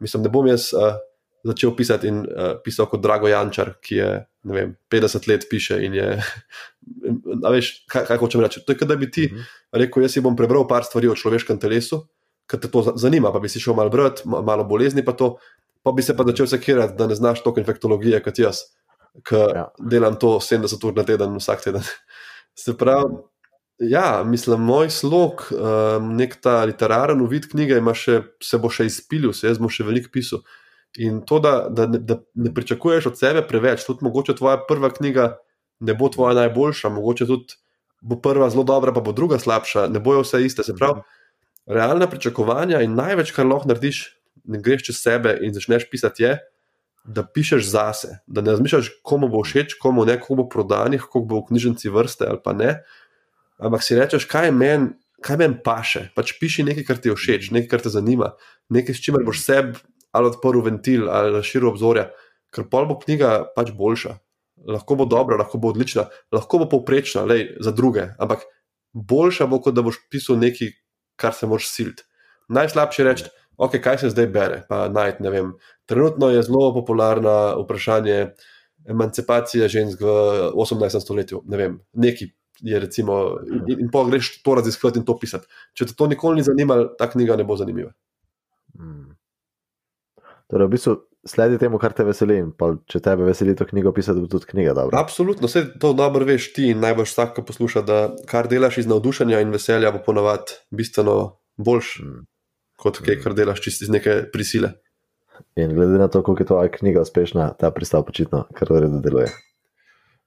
mislim, 0.00 0.22
ne 0.22 0.32
bom 0.32 0.46
jaz 0.46 0.72
uh, 0.74 0.98
začel 1.46 1.76
pisati 1.76 2.10
in 2.10 2.20
uh, 2.26 2.58
pisal 2.64 2.88
kot 2.90 3.02
Drago 3.02 3.28
Jančar, 3.30 3.72
ki 3.82 4.00
je 4.00 4.10
vem, 4.48 4.74
50 4.90 5.28
let 5.30 5.46
piše 5.50 5.78
in 5.84 5.94
je. 5.94 6.08
A 7.46 7.52
veš, 7.52 7.72
kaj, 7.90 8.06
kaj 8.08 8.20
hočem 8.20 8.42
reči? 8.42 8.62
To 8.66 8.74
je, 8.74 8.88
da 8.88 8.96
bi 8.96 9.10
ti 9.10 9.26
uh 9.26 9.32
mhm. 9.32 9.40
-huh. 9.40 9.78
rekel, 9.80 10.02
jaz 10.02 10.12
si 10.12 10.20
bom 10.20 10.36
prebral 10.36 10.68
par 10.68 10.84
stvari 10.84 11.08
o 11.08 11.14
človeškem 11.14 11.58
telesu, 11.58 12.06
ker 12.46 12.60
te 12.60 12.70
to 12.70 12.82
zanima, 12.96 13.32
pa 13.32 13.38
bi 13.38 13.48
si 13.48 13.60
šel 13.60 13.74
malo 13.74 13.90
brati, 13.90 14.22
malo 14.24 14.64
bolezni, 14.64 15.04
pa, 15.04 15.12
to, 15.12 15.36
pa 15.82 15.92
bi 15.92 16.02
se 16.02 16.16
pa 16.16 16.24
začel 16.24 16.46
sekirati, 16.46 16.94
da 16.98 17.06
ne 17.06 17.14
znaš 17.14 17.42
toliko 17.42 17.60
infektologije 17.60 18.22
kot 18.22 18.38
jaz, 18.38 18.56
ki 19.22 19.34
ja. 19.34 19.68
delam 19.78 20.16
to 20.18 20.38
70 20.40 20.86
ur 20.86 20.96
na 20.96 21.04
teden, 21.04 21.36
vsak 21.36 21.64
teden. 21.64 21.82
Se 22.64 22.76
pravi, 22.76 23.14
Ja, 23.78 24.22
mislim, 24.26 24.60
moj 24.60 24.90
slog, 24.90 25.44
um, 25.52 26.16
nek 26.18 26.40
ta 26.42 26.64
literaren 26.66 27.20
uvid 27.22 27.46
knjige, 27.50 27.78
še, 27.94 28.16
se 28.42 28.58
bo 28.58 28.70
še 28.74 28.88
izpilil, 28.90 29.30
se 29.32 29.46
jaz 29.46 29.60
bom 29.62 29.70
še 29.70 29.86
veliko 29.86 30.10
pisal. 30.10 30.42
In 30.98 31.20
to, 31.22 31.38
da, 31.38 31.68
da, 31.70 31.86
da 31.86 32.18
ne 32.34 32.50
pričakuješ 32.54 33.06
od 33.12 33.20
sebe 33.20 33.44
preveč, 33.46 33.84
tudi 33.86 34.02
mogoče 34.02 34.34
tvoja 34.40 34.58
prva 34.66 34.90
knjiga 34.90 35.36
ne 35.86 35.94
bo 35.94 36.08
tvoja 36.10 36.34
najboljša, 36.40 36.90
mogoče 36.90 37.30
tudi 37.30 37.54
bo 38.02 38.18
prva 38.22 38.50
zelo 38.50 38.66
dobra, 38.66 38.90
pa 38.94 39.02
bo 39.04 39.14
druga 39.14 39.38
slabša, 39.38 39.86
ne 39.94 40.02
bojo 40.02 40.26
vse 40.26 40.42
iste. 40.42 40.66
Se 40.66 40.74
pravi, 40.74 41.04
realna 41.70 42.10
pričakovanja 42.10 42.82
in 42.82 42.98
največ, 42.98 43.30
kar 43.36 43.46
lahko 43.46 43.70
narediš, 43.70 44.08
ne 44.48 44.58
greš 44.64 44.88
čez 44.90 45.02
sebe 45.04 45.38
in 45.44 45.54
začneš 45.54 45.86
pisati, 45.92 46.26
je, 46.26 46.38
da 47.06 47.22
pišeš 47.22 47.68
zase, 47.70 48.16
da 48.26 48.42
ne 48.42 48.56
razmišljaš, 48.56 48.90
komu 49.06 49.30
bo 49.30 49.44
všeč, 49.46 49.78
komu 49.78 50.02
ne, 50.08 50.18
komu 50.18 50.42
bo 50.42 50.48
prodanih, 50.50 51.04
koliko 51.04 51.28
bo 51.28 51.44
v 51.44 51.52
knjižnici 51.52 51.94
vrste 51.94 52.26
ali 52.26 52.42
pa 52.42 52.58
ne 52.58 52.80
ampak 53.58 53.82
si 53.82 53.98
rečeš, 53.98 54.26
kaj 54.30 54.52
meni 54.54 54.94
men 55.38 55.58
paše. 55.64 56.08
Pač 56.14 56.36
piši 56.40 56.64
nekaj, 56.66 56.84
kar 56.86 56.98
ti 57.02 57.10
je 57.10 57.16
všeč, 57.18 57.50
nekaj, 57.50 57.68
kar 57.68 57.82
te 57.82 57.90
zanima, 57.90 58.32
nekaj, 58.70 58.94
s 58.94 59.02
čimer 59.02 59.24
boš 59.26 59.42
sebe 59.44 59.78
ali 60.12 60.30
odprl 60.30 60.62
ventil 60.64 61.10
ali 61.12 61.34
razširil 61.34 61.68
obzorja, 61.68 62.08
ker 62.54 62.64
pol 62.70 62.86
bo 62.88 62.96
knjiga 63.02 63.50
pač 63.56 63.74
boljša. 63.76 64.16
Lahko 64.68 64.96
bo 64.98 65.04
dobra, 65.06 65.36
lahko 65.38 65.58
bo 65.60 65.70
odlična, 65.70 66.08
lahko 66.34 66.62
bo 66.62 66.66
povprečna, 66.70 67.22
lej, 67.28 67.58
za 67.62 67.70
druge, 67.70 68.08
ampak 68.18 68.46
boljša 68.94 69.46
bo, 69.46 69.60
kot 69.62 69.76
da 69.76 69.84
boš 69.86 70.00
pisal 70.10 70.40
nekaj, 70.40 70.72
kar 71.20 71.36
se 71.36 71.46
moraš 71.46 71.68
siliti. 71.70 72.02
Najslabše 72.48 73.02
je 73.02 73.06
reči, 73.06 73.28
ok, 73.58 73.76
kaj 73.84 73.98
se 73.98 74.10
zdaj 74.10 74.26
bere. 74.32 74.62
Najt, 74.70 75.20
Trenutno 75.86 76.30
je 76.30 76.42
zelo 76.42 76.72
popularno 76.74 77.62
vprašanje 77.62 78.32
emancipacije 78.88 79.68
žensk 79.68 80.00
v 80.00 80.08
18. 80.54 81.00
stoletju. 81.00 81.42
Ne 81.46 81.56
vem, 81.56 81.78
neki 81.92 82.32
je 82.60 82.80
recimo, 82.80 83.38
in, 83.46 83.84
in 83.86 83.90
pa 83.92 84.04
greš 84.08 84.38
to 84.42 84.54
raziskovati 84.58 85.00
in 85.00 85.06
to 85.06 85.16
pisati. 85.18 85.46
Če 85.74 85.90
te 85.90 85.96
to 85.98 86.08
nikoli 86.10 86.40
ni 86.40 86.46
zanimalo, 86.46 86.90
ta 86.98 87.08
knjiga 87.10 87.36
ne 87.38 87.46
bo 87.48 87.56
zanimiva. 87.56 87.92
Hmm. 88.78 89.14
Torej, 90.48 90.66
v 90.66 90.72
bistvu 90.72 90.94
sledi 91.28 91.58
temu, 91.60 91.78
kar 91.80 91.92
te 91.96 92.06
veseli. 92.08 92.40
Če 92.88 93.02
te 93.04 93.14
veseli 93.20 93.56
to 93.58 93.66
knjigo 93.68 93.92
pisati, 93.96 94.22
bo 94.22 94.30
tudi 94.30 94.48
knjiga 94.50 94.74
dobra. 94.78 95.00
Absolutno, 95.00 95.50
vse 95.50 95.64
to 95.80 95.92
dobro 95.96 96.26
veš 96.28 96.50
ti 96.56 96.70
in 96.72 96.82
najbolj 96.84 97.08
vsak, 97.10 97.36
ki 97.36 97.46
posluša, 97.48 97.84
da 97.86 98.00
kar 98.30 98.48
delaš 98.50 98.82
iz 98.82 98.90
navdušenja 98.90 99.42
in 99.44 99.54
veselja, 99.54 99.92
bo 99.94 100.02
ponovadi 100.04 100.58
bistveno 100.74 101.18
boljš, 101.56 101.94
hmm. 102.02 102.20
kot 102.80 103.02
kaj, 103.04 103.20
kar 103.24 103.36
delaš 103.38 103.64
čist 103.66 103.86
iz 103.86 103.92
neke 103.92 104.22
prisile. 104.32 104.76
In 105.58 105.74
glede 105.74 105.98
na 106.00 106.08
to, 106.08 106.22
koliko 106.22 106.42
je 106.42 106.46
tvoja 106.46 106.70
knjiga 106.72 107.02
uspešna, 107.06 107.52
ta 107.58 107.70
pristav 107.70 108.02
počitno, 108.06 108.46
kar 108.54 108.72
v 108.72 108.82
redu 108.86 109.02
deluje. 109.02 109.28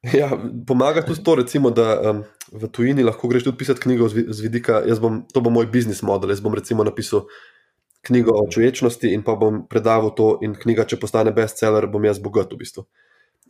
Ja, 0.02 0.32
pomaga 0.68 1.04
tudi 1.06 1.24
to, 1.24 1.36
recimo, 1.36 1.70
da 1.70 1.93
um, 2.10 2.24
v 2.52 2.68
tujini 2.74 3.04
lahko 3.06 3.28
greš 3.30 3.43
tudi 3.45 3.58
pisati 3.58 3.84
knjigo 3.84 4.08
z 4.10 4.39
vidika. 4.41 4.82
Bom, 5.02 5.22
to 5.34 5.41
bo 5.45 5.54
moj 5.54 5.68
biznis 5.70 6.02
model. 6.02 6.34
Jaz 6.34 6.41
bom 6.41 6.56
recimo 6.58 6.84
napisal 6.84 7.28
knjigo 8.02 8.34
o 8.34 8.47
človečnosti 8.49 9.12
in 9.14 9.22
pa 9.22 9.36
bom 9.38 9.62
predaval 9.70 10.16
to, 10.18 10.39
in 10.41 10.56
knjiga, 10.58 10.88
če 10.89 10.97
postane 10.97 11.34
bestseller, 11.36 11.86
bom 11.86 12.06
jaz 12.06 12.18
bogat 12.18 12.49
v 12.49 12.58
bistvu. 12.64 12.88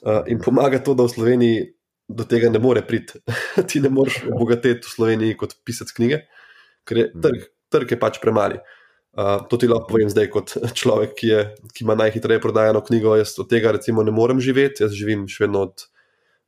Uh, 0.03 0.25
in 0.27 0.41
pomaga 0.43 0.81
to, 0.83 0.91
da 0.91 1.07
v 1.07 1.13
Sloveniji 1.13 1.61
do 2.11 2.27
tega 2.27 2.49
ne 2.51 2.59
more 2.59 2.83
priti. 2.83 3.21
Ti 3.69 3.79
ne 3.79 3.93
moreš 3.93 4.25
obogatiti 4.27 4.83
v 4.83 4.91
Sloveniji 4.91 5.39
kot 5.39 5.55
pisati 5.63 5.95
knjige, 5.95 6.19
ker 6.83 6.99
je 6.99 7.07
trg, 7.15 7.47
trg 7.71 7.95
je 7.95 7.99
pač 8.01 8.19
premali. 8.19 8.59
Uh, 9.15 9.39
to 9.47 9.55
ti 9.59 9.67
lahko 9.67 9.91
povem 9.91 10.11
zdaj, 10.11 10.27
kot 10.31 10.53
človek, 10.79 11.15
ki, 11.15 11.31
je, 11.31 11.39
ki 11.75 11.87
ima 11.87 11.95
najhitreje 11.99 12.43
prodajano 12.43 12.83
knjigo. 12.83 13.15
Jaz 13.19 13.37
od 13.39 13.47
tega, 13.51 13.71
recimo, 13.75 14.03
ne 14.03 14.11
morem 14.11 14.43
živeti, 14.43 14.83
jaz 14.83 14.95
živim 14.95 15.25
še 15.31 15.45
vedno 15.47 15.63
od 15.69 15.87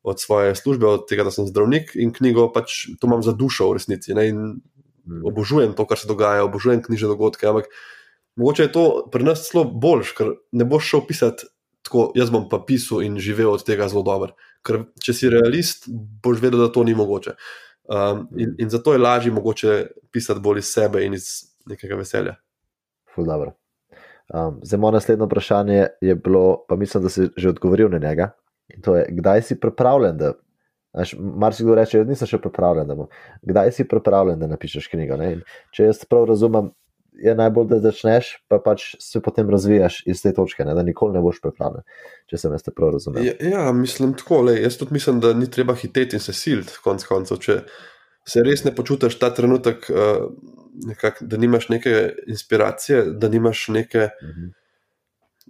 od 0.04 0.20
svoje 0.20 0.56
službe, 0.56 0.88
od 0.88 1.08
tega, 1.10 1.24
da 1.24 1.32
sem 1.32 1.48
zdravnik 1.48 1.96
in 1.96 2.12
knjigo 2.14 2.50
pač 2.54 2.84
to 3.00 3.08
imam 3.08 3.24
za 3.24 3.32
dušo 3.32 3.70
v 3.70 3.80
resnici. 3.80 4.14
Hmm. 4.14 4.60
Obožujem 5.24 5.74
to, 5.76 5.86
kar 5.88 6.00
se 6.00 6.08
dogaja, 6.08 6.44
obožujem 6.44 6.84
knjižne 6.84 7.08
dogodke. 7.12 7.48
Ampak 7.48 7.72
mogoče 8.36 8.68
je 8.68 8.72
to 8.72 8.86
pri 9.12 9.24
nas 9.24 9.48
celo 9.48 9.64
boljš, 9.64 10.14
ker 10.18 10.36
ne 10.52 10.68
boš 10.68 10.92
šel 10.92 11.06
pisati 11.08 11.48
tako, 11.84 12.12
jaz 12.16 12.32
bom 12.32 12.48
pa 12.50 12.62
pisal 12.68 13.04
in 13.04 13.18
živel 13.20 13.52
od 13.52 13.64
tega 13.68 13.88
zelo 13.92 14.04
dobro. 14.08 14.36
Ker 14.64 14.86
če 15.04 15.16
si 15.16 15.32
realist, 15.32 15.90
boš 16.24 16.40
vedel, 16.44 16.64
da 16.64 16.72
to 16.72 16.84
ni 16.88 16.96
mogoče. 16.96 17.36
Um, 17.84 18.28
in, 18.40 18.54
in 18.64 18.70
zato 18.72 18.94
je 18.94 19.02
lažje 19.04 19.32
mogoče 19.36 19.74
pisati 20.12 20.40
bolj 20.40 20.64
iz 20.64 20.72
sebe 20.72 21.04
in 21.04 21.18
iz 21.18 21.28
nekega 21.68 22.00
veselja. 22.00 22.38
Um, 24.34 24.62
zdaj, 24.64 24.80
moje 24.80 24.96
naslednje 24.96 25.28
vprašanje 25.28 25.80
je 26.02 26.16
bilo, 26.16 26.64
pa 26.70 26.76
mislim, 26.80 27.04
da 27.04 27.10
si 27.12 27.28
že 27.38 27.50
odgovoril 27.50 27.92
na 27.92 28.00
njega. 28.00 28.32
In 28.68 28.82
to 28.82 28.96
je, 28.96 29.06
kdaj 29.10 29.42
si 29.42 29.60
pripravljen, 29.60 30.18
da. 30.18 30.34
Marsikdo 31.18 31.74
reče, 31.76 32.04
da 32.04 32.14
nisem 32.14 32.30
še 32.30 32.38
pripravljen. 32.38 32.88
Da 32.88 33.08
kdaj 33.50 33.72
si 33.74 33.88
pripravljen, 33.90 34.40
da 34.40 34.48
napišeš 34.52 34.92
knjigo? 34.92 35.18
Če 35.74 35.90
jaz 35.90 36.04
prav 36.06 36.28
razumem, 36.30 36.70
je 37.14 37.36
najbolj, 37.36 37.68
da 37.70 37.80
začneš, 37.84 38.30
pa 38.50 38.58
pač 38.62 38.94
se 39.02 39.22
potem 39.22 39.50
razvijaš 39.50 40.02
iz 40.10 40.22
te 40.24 40.34
točke, 40.34 40.66
ne? 40.66 40.74
da 40.74 40.84
nikoli 40.86 41.14
ne 41.18 41.22
boš 41.22 41.42
pripravljen. 41.44 41.86
Če 42.30 42.40
sem 42.42 42.56
jaz 42.56 42.66
prav 42.70 42.94
razumel. 42.96 43.26
Ja, 43.26 43.36
ja, 43.52 43.66
mislim 43.76 44.16
tako. 44.18 44.42
Le, 44.50 44.58
jaz 44.62 44.78
tudi 44.82 44.98
mislim, 44.98 45.22
da 45.24 45.34
ni 45.38 45.50
treba 45.52 45.76
hiteti 45.78 46.18
in 46.18 46.24
se 46.24 46.34
siliti, 46.34 46.78
konc 46.84 47.06
koncev. 47.10 47.42
Če 47.44 47.60
se 48.30 48.46
res 48.46 48.66
ne 48.66 48.74
počutiš 48.76 49.20
ta 49.22 49.30
trenutek, 49.36 49.86
uh, 49.94 50.26
nekak, 50.90 51.22
da 51.30 51.38
nimaš 51.38 51.70
neke 51.74 51.94
inspiracije, 52.30 53.04
da 53.22 53.30
nimaš, 53.30 53.68
neke, 53.76 54.10
uh 54.10 54.30
-huh. 54.30 54.50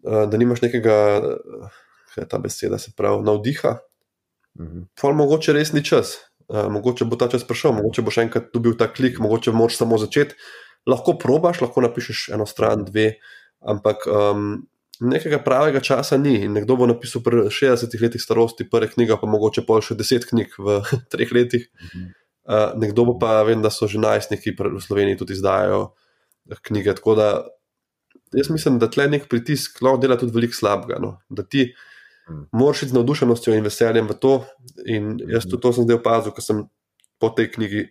uh, 0.04 0.30
da 0.30 0.38
nimaš 0.38 0.66
nekega. 0.68 0.98
Uh, 1.24 1.83
kaj 2.14 2.24
je 2.24 2.30
ta 2.30 2.40
beseda, 2.40 2.80
se 2.80 2.94
pravi, 2.98 3.24
navdiha. 3.26 3.78
Mhm. 4.60 4.86
Pol 5.02 5.18
mogoče 5.18 5.54
res 5.54 5.74
ni 5.74 5.84
čas. 5.86 6.18
Uh, 6.48 6.68
mogoče 6.70 7.08
bo 7.10 7.18
ta 7.18 7.30
čas 7.32 7.46
prišel, 7.48 7.74
mogoče 7.80 8.04
boš 8.06 8.20
enkrat 8.26 8.52
dobil 8.54 8.76
ta 8.78 8.90
klik, 8.92 9.20
mogoče 9.24 9.54
moraš 9.56 9.80
samo 9.80 9.98
začeti. 9.98 10.36
Lahko 10.90 11.16
probaš, 11.18 11.62
lahko 11.64 11.82
napišeš 11.82 12.28
eno 12.36 12.46
stran, 12.46 12.84
dve, 12.84 13.14
ampak 13.64 14.04
um, 14.12 14.58
nekega 15.00 15.40
pravega 15.44 15.80
časa 15.80 16.20
ni. 16.20 16.36
In 16.44 16.54
nekdo 16.58 16.76
bo 16.76 16.88
napisal 16.90 17.24
pri 17.24 17.48
60 17.48 17.96
letih 18.04 18.22
starosti, 18.22 18.68
prve 18.70 18.92
knjige, 18.92 19.16
pa 19.22 19.30
mogoče 19.30 19.64
pol 19.66 19.82
še 19.82 19.96
10 20.00 20.28
knjig 20.30 20.60
v 20.60 20.82
treh 21.16 21.32
letih. 21.34 21.70
Uh, 22.44 22.76
nekdo 22.76 23.08
bo 23.08 23.18
pa, 23.18 23.40
vem, 23.48 23.64
da 23.64 23.72
so 23.72 23.88
že 23.88 24.02
najstniki 24.04 24.54
v 24.60 24.84
Sloveniji 24.84 25.22
tudi 25.24 25.40
izdajajo 25.40 25.94
knjige. 26.68 27.00
Tako 27.00 27.16
da 27.16 27.30
jaz 28.36 28.52
mislim, 28.52 28.80
da 28.84 28.92
tle 28.92 29.08
nek 29.08 29.30
pritisk 29.32 29.82
lahko 29.82 30.04
dela 30.04 30.20
tudi 30.20 30.36
veliko 30.36 30.60
slabega. 30.60 31.00
No? 31.00 31.18
Da 31.30 31.48
ti. 31.48 31.72
Moraš 32.52 32.84
iti 32.84 32.92
z 32.92 32.98
navdušenostjo 32.98 33.56
in 33.58 33.66
veseljem 33.66 34.08
v 34.10 34.18
to. 34.20 34.34
In 34.86 35.18
jaz 35.28 35.48
tudi 35.48 35.62
to 35.62 35.74
sem 35.74 35.88
zdaj 35.88 36.00
opazil, 36.00 36.36
ker 36.36 36.46
sem 36.46 36.64
po 37.20 37.30
tej 37.30 37.52
knjigi 37.56 37.88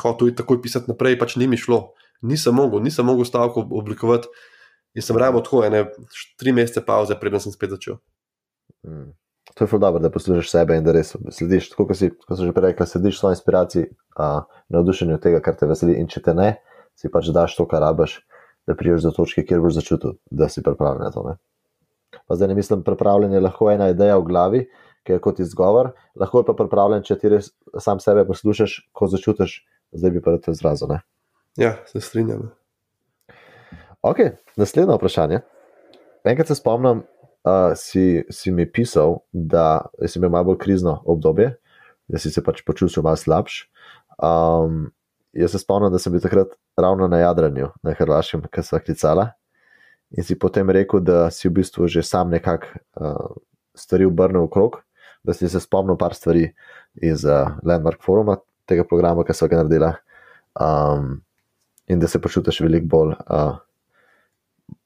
hotel 0.00 0.32
takoj 0.36 0.60
pisati 0.62 0.90
naprej, 0.92 1.18
pač 1.18 1.36
ni 1.36 1.48
mi 1.50 1.58
šlo. 1.60 1.96
Nisem 2.22 2.54
mogel, 2.56 2.80
nisem 2.84 3.06
mogel 3.06 3.28
stavko 3.28 3.66
oblikovati. 3.76 4.28
In 4.96 5.04
sem 5.04 5.16
rabo 5.20 5.42
tako, 5.44 5.60
ene 5.66 5.84
tri 6.40 6.52
mesece 6.56 6.80
pauze, 6.84 7.16
preden 7.20 7.42
sem 7.42 7.52
spet 7.52 7.74
začel. 7.74 8.00
Mm. 8.86 9.12
To 9.54 9.64
je 9.64 9.68
zelo 9.68 9.80
dobro, 9.80 10.00
da 10.02 10.10
poslušaš 10.10 10.50
sebe 10.50 10.76
in 10.76 10.84
da 10.84 10.92
res 10.92 11.14
slediš, 11.32 11.70
tako 11.72 11.86
kot 11.88 11.96
si, 11.96 12.10
kot 12.10 12.36
sem 12.36 12.48
že 12.48 12.54
prej 12.56 12.72
rekel, 12.72 12.88
slediš 12.88 13.20
svoji 13.20 13.36
inspiraciji, 13.38 13.90
navdušenju 14.72 15.18
tega, 15.22 15.40
kar 15.44 15.56
te 15.56 15.68
veseli. 15.68 15.94
In 16.00 16.08
če 16.12 16.22
te 16.24 16.34
ne, 16.36 16.48
si 16.98 17.08
pač 17.12 17.30
daš 17.32 17.54
to, 17.56 17.64
kar 17.70 17.84
rabaš, 17.84 18.18
da 18.66 18.74
priješ 18.74 19.06
do 19.06 19.12
točke, 19.16 19.44
kjer 19.46 19.62
boš 19.62 19.78
začutil, 19.78 20.16
da 20.30 20.48
si 20.52 20.64
pripravljen 20.66 21.06
na 21.06 21.12
to. 21.14 21.22
Ne? 21.28 21.36
Pa 22.26 22.36
zdaj 22.36 22.48
ne 22.48 22.58
mislim, 22.58 22.82
pripravljen 22.82 23.32
je 23.32 23.40
lahko 23.40 23.70
ena 23.70 23.88
ideja 23.92 24.18
v 24.18 24.26
glavi, 24.26 24.62
ki 25.06 25.16
je 25.16 25.22
kot 25.22 25.40
izgovor, 25.40 25.92
lahko 26.18 26.42
je 26.42 26.48
pa 26.48 26.54
pripravljen, 26.58 27.04
če 27.06 27.18
ti 27.20 27.30
res 27.30 27.52
sam 27.78 28.00
sebe 28.02 28.26
poslušaš, 28.26 28.78
ko 28.92 29.06
začutiš, 29.10 29.60
zdaj 29.94 30.14
bi 30.16 30.22
pa 30.22 30.34
to 30.42 30.50
izrazil. 30.50 30.90
ne. 30.90 31.00
Ja, 31.56 31.76
se 31.86 32.00
strinjam. 32.00 32.50
Ok, 34.02 34.18
naslednje 34.56 34.98
vprašanje. 34.98 35.40
Enkrat 36.26 36.50
se 36.50 36.54
spomnim, 36.54 37.04
uh, 37.46 37.72
si, 37.78 38.24
si 38.30 38.50
mi 38.52 38.66
pisal, 38.66 39.20
da 39.32 39.86
si 40.06 40.18
imel 40.18 40.30
malo 40.30 40.50
bolj 40.50 40.58
krizno 40.58 40.98
obdobje, 41.06 41.54
da 42.08 42.18
si 42.18 42.30
se 42.30 42.42
pač 42.44 42.64
počutil 42.66 43.02
malo 43.06 43.16
slabš. 43.16 43.62
Um, 44.18 44.90
jaz 45.32 45.54
se 45.54 45.62
spomnim, 45.62 45.92
da 45.92 45.98
sem 46.02 46.12
bil 46.12 46.20
takrat 46.20 46.58
ravno 46.76 47.08
na 47.08 47.22
Jadranju, 47.22 47.70
na 47.82 47.94
Hrvaškem, 47.94 48.44
ki 48.50 48.66
sem 48.66 48.82
klicala. 48.84 49.30
In 50.10 50.24
si 50.24 50.38
potem 50.38 50.70
rekel, 50.70 51.00
da 51.00 51.30
si 51.30 51.48
v 51.48 51.58
bistvu 51.58 51.88
že 51.90 52.02
sam 52.02 52.30
nekako 52.30 52.66
uh, 53.00 53.36
stvari 53.74 54.06
obrnil 54.06 54.46
okrog, 54.46 54.78
da 55.26 55.34
si 55.34 55.48
se 55.48 55.60
spomnil 55.60 55.96
par 55.98 56.14
stvari 56.14 56.52
iz 57.02 57.24
uh, 57.24 57.58
Landmark 57.66 58.02
foruma, 58.02 58.38
tega 58.66 58.84
programa, 58.84 59.24
ki 59.26 59.34
so 59.34 59.48
ga 59.50 59.62
naredila. 59.62 59.94
Um, 60.54 61.22
in 61.86 62.00
da 62.00 62.08
se 62.08 62.20
počutiš 62.22 62.60
veliko 62.60 62.86
bolj. 62.86 63.16
Uh, 63.26 63.56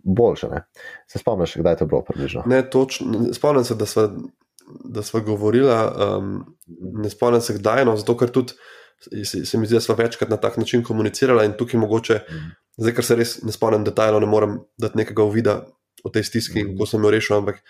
boljše. 0.02 0.48
Ne? 0.48 0.64
Se 1.06 1.18
spomniš, 1.18 1.56
kdaj 1.56 1.72
je 1.72 1.76
to 1.76 1.86
bilo 1.86 2.02
približno? 2.04 2.42
Ne, 2.46 2.62
točno, 2.70 3.32
spomnim 3.32 3.64
se, 3.64 3.74
da 3.74 3.86
sva, 3.86 4.08
da 4.84 5.02
sva 5.02 5.20
govorila, 5.20 5.78
um, 6.18 6.56
ne 7.04 7.10
spomnim 7.10 7.40
se 7.40 7.54
kdaj, 7.58 7.84
no, 7.84 7.96
zato 7.96 8.16
ker 8.16 8.32
tudi 8.32 8.56
se, 9.24 9.44
se 9.44 9.58
mi 9.58 9.66
zdi, 9.66 9.76
da 9.76 9.80
sva 9.80 9.94
večkrat 9.98 10.30
na 10.30 10.36
tak 10.36 10.56
način 10.56 10.84
komunicirala 10.84 11.44
in 11.44 11.56
tukaj 11.56 11.80
mogoče, 11.80 12.20
Mhm. 12.28 12.50
Zdaj 12.78 12.94
ker 12.94 13.04
se 13.04 13.14
res 13.16 13.42
ne 13.42 13.52
spomnim 13.52 13.84
detajlno, 13.84 14.20
ne 14.20 14.26
morem 14.26 14.58
dati 14.78 14.98
nekega 14.98 15.22
uvida 15.24 15.66
o 16.04 16.08
tej 16.10 16.24
stiski 16.24 16.60
in 16.60 16.66
Mhm. 16.66 16.74
kako 16.76 16.86
sem 16.86 17.04
jo 17.04 17.10
rešil, 17.10 17.36
ampak 17.36 17.62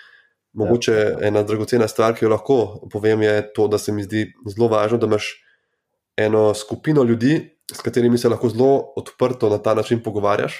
mogoče 0.55 0.93
Ja. 0.93 1.19
ena 1.29 1.43
dragocena 1.43 1.89
stvar, 1.89 2.15
ki 2.15 2.25
jo 2.25 2.31
lahko 2.31 2.89
povem, 2.91 3.23
je 3.23 3.53
to, 3.55 3.69
da 3.69 3.79
se 3.79 3.93
mi 3.93 4.03
zdi 4.03 4.33
zelo 4.47 4.69
važno, 4.69 4.99
da 4.99 5.07
imaš 5.07 5.45
eno 6.17 6.55
skupino 6.55 7.03
ljudi, 7.03 7.57
s 7.73 7.81
katerimi 7.81 8.19
se 8.19 8.29
lahko 8.29 8.49
zelo 8.49 8.93
odprto 8.97 9.49
na 9.49 9.59
ta 9.59 9.75
način 9.75 10.03
pogovarjaš. 10.03 10.55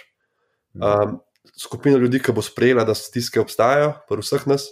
Um, 0.75 1.19
skupina 1.59 1.99
ljudi, 1.99 2.21
ki 2.23 2.33
bo 2.33 2.43
sprejela, 2.43 2.85
da 2.85 2.95
stiske 2.95 3.41
obstajajo, 3.41 3.93
pri 4.09 4.23
vseh 4.23 4.47
nas, 4.47 4.69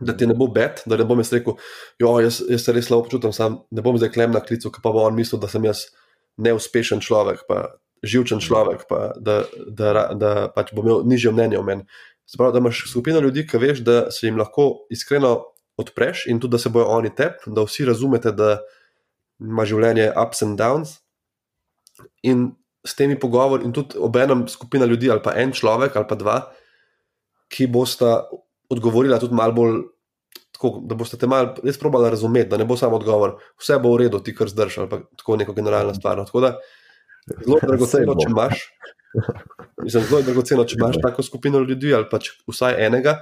da 0.00 0.16
ti 0.16 0.26
ne 0.26 0.34
bo 0.34 0.46
bed, 0.48 0.82
da 0.86 0.96
ne 0.96 1.04
bom 1.04 1.18
jaz 1.18 1.32
rekel, 1.32 1.54
jo, 1.98 2.20
jaz, 2.20 2.42
jaz 2.48 2.64
se 2.64 2.72
res 2.72 2.86
slabo 2.86 3.04
počutim, 3.06 3.32
sam 3.32 3.60
ne 3.70 3.82
bom 3.82 3.96
zdaj 3.96 4.10
klem 4.12 4.32
na 4.32 4.40
klicu, 4.40 4.70
ki 4.70 4.80
pa 4.82 4.90
bo 4.92 5.06
on 5.06 5.14
mislil, 5.14 5.40
da 5.40 5.48
sem 5.48 5.64
jaz 5.64 5.86
neuspešen 6.36 7.00
človek, 7.00 7.46
pa 7.48 7.78
živčen 8.04 8.40
človek, 8.40 8.84
pa 8.88 9.12
da, 9.16 9.42
da, 9.66 9.92
da, 9.92 10.04
da 10.14 10.32
pač 10.52 10.72
bom 10.76 10.86
imel 10.86 11.06
nižje 11.08 11.32
mnenje 11.32 11.58
o 11.58 11.64
meni. 11.66 11.86
Se 12.26 12.38
pravi, 12.38 12.52
da 12.52 12.58
imaš 12.58 12.84
skupino 12.90 13.20
ljudi, 13.22 13.46
ki 13.46 13.60
veš, 13.62 13.82
da 13.86 14.10
se 14.10 14.26
jim 14.26 14.38
lahko 14.38 14.86
iskreno 14.90 15.38
odpreš 15.78 16.26
in 16.26 16.40
tudi, 16.40 16.56
da 16.56 16.58
se 16.58 16.72
bojo 16.72 16.88
oni 16.98 17.12
tep, 17.14 17.44
da 17.46 17.64
vsi 17.66 17.86
razumete, 17.86 18.32
da 18.32 18.58
ima 19.40 19.66
življenje 19.68 20.10
ups 20.16 20.42
and 20.42 20.58
downs. 20.60 20.96
In 22.26 22.48
s 22.86 22.94
temi 22.96 23.18
pogovori, 23.18 23.66
in 23.66 23.74
tudi 23.74 23.98
obenem 23.98 24.46
skupina 24.48 24.86
ljudi, 24.86 25.10
ali 25.10 25.22
pa 25.22 25.34
en 25.38 25.52
človek, 25.54 25.96
ali 25.96 26.08
pa 26.08 26.18
dva, 26.18 26.38
ki 27.52 27.68
bosta 27.70 28.24
odgovorila 28.72 29.20
tudi 29.22 29.36
malo 29.36 29.54
bolj. 29.56 29.84
Tako, 30.56 30.70
da 30.88 30.96
boste 30.96 31.18
te 31.20 31.28
malo 31.28 31.52
res 31.60 31.76
probali 31.76 32.08
razumeti, 32.08 32.48
da 32.48 32.56
ne 32.56 32.64
bo 32.64 32.78
samo 32.80 32.96
odgovor, 32.96 33.34
vse 33.60 33.76
bo 33.82 33.90
v 33.92 34.06
redu, 34.06 34.22
ti 34.24 34.32
kar 34.32 34.48
zdržiš, 34.48 34.78
ali 34.80 34.88
pa 34.88 35.02
tako 35.20 35.36
neko 35.36 35.52
generalno 35.52 35.92
stvar. 35.94 36.16
no. 36.16 36.24
Tako 36.24 36.40
da 36.40 36.54
zelo 37.34 37.60
dragoceno, 37.62 38.16
če 38.20 38.30
imaš. 38.30 38.64
Mislim, 39.82 40.04
zelo 40.04 40.20
je 40.20 40.26
dragoceno, 40.28 40.64
če 40.64 40.78
imaš 40.78 40.98
tako 41.02 41.24
skupino 41.26 41.60
ljudi 41.64 41.94
ali 41.94 42.08
pa 42.10 42.20
vsaj 42.50 42.78
enega. 42.86 43.18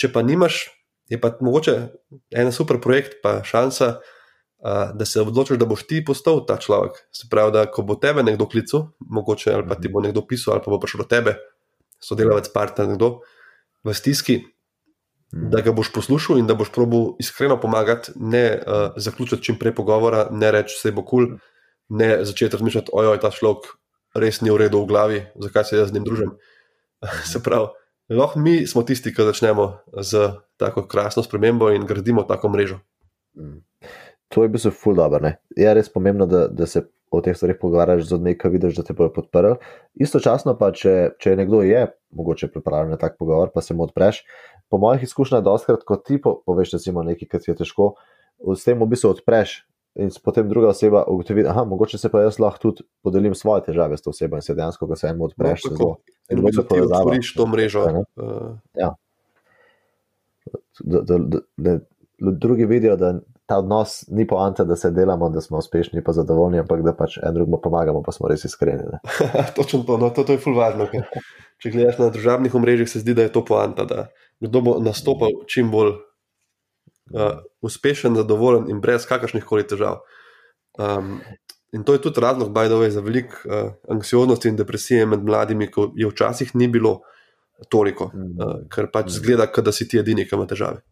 Če 0.00 0.10
pa 0.12 0.22
nimaš, 0.24 0.66
je 1.12 1.18
pa 1.20 1.34
mogoče 1.40 1.76
en 2.32 2.52
super 2.52 2.80
projekt, 2.82 3.18
pa 3.22 3.38
šansa, 3.44 3.90
uh, 3.98 4.92
da 4.96 5.04
se 5.04 5.20
odločiš, 5.20 5.60
da 5.60 5.68
boš 5.68 5.84
ti 5.90 6.00
postal 6.04 6.40
ta 6.48 6.56
človek. 6.60 7.02
Se 7.12 7.28
pravi, 7.30 7.52
da 7.52 7.66
ko 7.70 7.84
bo 7.86 7.98
tebe 8.00 8.24
nekdo 8.24 8.48
klical, 8.48 8.90
mogoče 9.00 9.52
ali 9.52 9.68
pa 9.68 9.76
ti 9.80 9.92
bo 9.92 10.00
nekdo 10.04 10.24
pisal, 10.26 10.56
ali 10.56 10.64
pa 10.64 10.72
bo 10.72 10.80
prišel 10.80 11.04
do 11.04 11.08
tebe, 11.10 11.36
sodelavec, 12.00 12.48
partner, 12.54 12.88
nekdo 12.94 13.18
v 13.84 13.94
stiski, 13.94 14.40
da 15.30 15.60
ga 15.60 15.74
boš 15.74 15.92
poslušal 15.92 16.40
in 16.40 16.48
da 16.48 16.56
boš 16.56 16.72
probil 16.72 17.12
iskreno 17.22 17.58
pomagati, 17.60 18.14
ne 18.16 18.46
uh, 18.56 18.96
zaključiti 18.96 19.50
čim 19.50 19.60
prej 19.60 19.74
pogovora, 19.76 20.28
ne 20.30 20.50
reči, 20.54 20.78
vse 20.78 20.94
bo 20.96 21.04
kul, 21.04 21.28
cool, 21.36 21.55
ne 21.88 22.24
začeti 22.24 22.56
razmišljati, 22.56 22.92
ojoj, 22.92 23.20
ta 23.22 23.30
človek 23.30 23.70
res 24.16 24.40
ni 24.40 24.50
v 24.50 24.60
redu 24.64 24.82
v 24.82 24.90
glavi, 24.90 25.20
zakaj 25.36 25.64
se 25.68 25.76
jaz 25.80 25.90
z 25.90 25.98
njim 25.98 26.06
družim. 26.08 26.32
se 27.32 27.42
pravi, 27.42 27.68
lahko 28.10 28.40
mi 28.40 28.58
smo 28.66 28.82
tisti, 28.82 29.12
ki 29.14 29.28
začnemo 29.28 29.68
z 30.00 30.32
tako 30.56 30.86
krasno 30.88 31.22
spremembo 31.22 31.70
in 31.74 31.86
gradimo 31.86 32.24
tako 32.26 32.48
mrežo. 32.54 32.80
Mm. 33.36 33.62
To 34.34 34.42
je 34.42 34.50
bistvu 34.50 34.72
ful 34.74 34.96
dobro. 34.98 35.20
ne. 35.22 35.36
Je 35.56 35.74
res 35.74 35.88
pomembno, 35.92 36.26
da, 36.26 36.46
da 36.48 36.66
se 36.66 36.82
o 37.10 37.20
teh 37.22 37.36
stvarih 37.36 37.56
pogovarjaš 37.60 38.08
z 38.08 38.12
ljudmi, 38.12 38.34
ki 38.38 38.50
vidiš, 38.50 38.80
da 38.80 38.82
te 38.82 38.94
bodo 38.96 39.12
podprli. 39.14 39.54
Istočasno 40.02 40.56
pa, 40.58 40.72
če, 40.74 41.16
če 41.22 41.36
nekdo 41.38 41.62
je 41.62 41.86
mogoče 42.16 42.50
pripravljen 42.50 42.96
na 42.96 42.98
tak 43.00 43.14
pogovor, 43.20 43.52
pa 43.54 43.62
se 43.62 43.74
mu 43.74 43.86
odpreš. 43.86 44.24
Po 44.72 44.80
mojih 44.82 45.04
izkušnjah, 45.06 45.44
doskrat, 45.46 45.84
ko 45.86 45.96
ti 45.96 46.18
po, 46.22 46.40
poveš, 46.46 46.74
recimo, 46.78 47.04
nekaj, 47.06 47.30
kar 47.30 47.44
ti 47.44 47.52
je 47.52 47.60
težko, 47.62 47.92
s 48.42 48.66
tem 48.66 48.80
v 48.82 48.90
bistvu 48.90 49.12
odpreš. 49.14 49.60
In 49.96 50.10
potem 50.20 50.48
druga 50.48 50.68
oseba 50.68 51.04
ugotovi, 51.04 51.42
da 51.42 51.64
mogoče 51.64 51.98
se 51.98 52.08
pa 52.08 52.20
jaz 52.20 52.38
lahko 52.38 52.58
tudi 52.60 52.82
podelim 53.02 53.34
svoje 53.34 53.62
težave 53.64 53.96
s 53.96 54.02
to 54.02 54.10
osebo 54.10 54.36
in 54.36 54.42
se 54.42 54.54
dejansko, 54.54 54.86
ko 54.86 54.96
se 54.96 55.06
enemu 55.06 55.24
odpreš, 55.24 55.64
No, 55.64 55.70
zelo- 55.70 55.96
In 56.30 56.42
povezava. 56.68 57.00
otvoriš 57.00 57.34
to 57.34 57.46
mrežo. 57.46 57.80
Ja, 57.80 57.92
ne. 57.92 58.04
Uh, 58.16 58.92
da, 60.80 61.00
da, 61.00 61.18
da, 61.18 61.38
da 61.56 61.78
drugi 62.18 62.66
vidijo, 62.66 62.96
da 62.96 63.20
ta 63.46 63.58
odnos 63.58 64.04
ni 64.08 64.26
poanta, 64.26 64.64
da 64.64 64.76
se 64.76 64.90
delamo, 64.90 65.28
da 65.30 65.40
smo 65.40 65.58
uspešni, 65.58 66.04
pa 66.04 66.12
zadovoljni, 66.12 66.58
ampak 66.58 66.82
da 66.82 66.94
pač 66.94 67.18
en 67.18 67.34
drugemu 67.34 67.60
pomagamo, 67.60 68.02
pa 68.02 68.12
smo 68.12 68.28
res 68.28 68.44
iskreni. 68.44 68.82
Ne? 68.92 68.98
Točno 69.56 69.82
to, 69.82 69.98
no, 69.98 70.10
to, 70.10 70.24
to 70.24 70.32
je 70.32 70.38
fulvarno. 70.38 70.86
Če 71.58 71.70
gledaš 71.70 71.98
na 71.98 72.08
družabnih 72.08 72.54
omrežjih, 72.54 72.90
se 72.90 73.00
zdi, 73.00 73.14
da 73.14 73.22
je 73.22 73.32
to 73.32 73.44
poanta, 73.44 73.84
da 73.84 74.08
kdo 74.40 74.60
bo 74.60 74.78
nastopal 74.80 75.30
čim 75.46 75.70
bolj 75.70 75.94
uh, 77.14 77.38
uspešen, 77.60 78.16
zadovoljen 78.16 78.70
in 78.70 78.80
brez 78.80 79.06
kakršnih 79.06 79.44
koli 79.44 79.66
težav. 79.66 80.00
Um, 80.78 81.20
in 81.72 81.84
to 81.84 81.92
je 81.92 82.02
tudi 82.02 82.20
razlog, 82.20 82.52
by 82.54 82.68
the 82.68 82.78
way, 82.80 82.90
za 82.90 83.00
veliko 83.00 83.36
uh, 83.44 83.72
anksioznosti 83.88 84.48
in 84.48 84.56
depresije 84.56 85.06
med 85.06 85.24
mladimi, 85.24 85.70
ko 85.70 85.90
je 85.96 86.08
včasih 86.08 86.54
ni 86.54 86.68
bilo 86.68 87.00
toliko, 87.68 88.10
uh, 88.12 88.56
ker 88.72 88.90
pač 88.92 89.10
zgleda, 89.16 89.46
kot 89.52 89.64
da 89.64 89.72
si 89.72 89.88
ti 89.88 89.98
edini, 89.98 90.26
ki 90.28 90.36
ima 90.36 90.46
težave. 90.46 90.82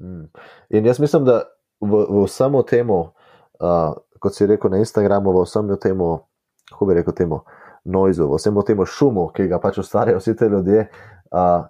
Mm. 0.00 0.26
In 0.70 0.86
jaz 0.86 1.00
mislim, 1.00 1.24
da 1.24 1.42
v, 1.80 2.04
v 2.08 2.24
vsemu 2.26 2.62
temu, 2.68 2.98
uh, 3.60 3.94
kot 4.20 4.34
si 4.34 4.46
rekel 4.46 4.70
na 4.70 4.82
Instagramu, 4.82 5.32
v 5.32 5.44
vsemu 5.46 5.78
temu, 5.80 6.10
kako 6.72 6.90
bi 6.90 6.98
rekel 6.98 7.14
temu, 7.16 7.40
noizu, 7.84 8.26
v 8.28 8.40
vsemu 8.40 8.62
temu 8.66 8.86
šumu, 8.86 9.30
ki 9.32 9.48
ga 9.48 9.60
pač 9.62 9.78
ustvarjajo 9.78 10.20
vsi 10.20 10.36
ti 10.36 10.50
ljudje, 10.52 10.88
uh, 11.30 11.64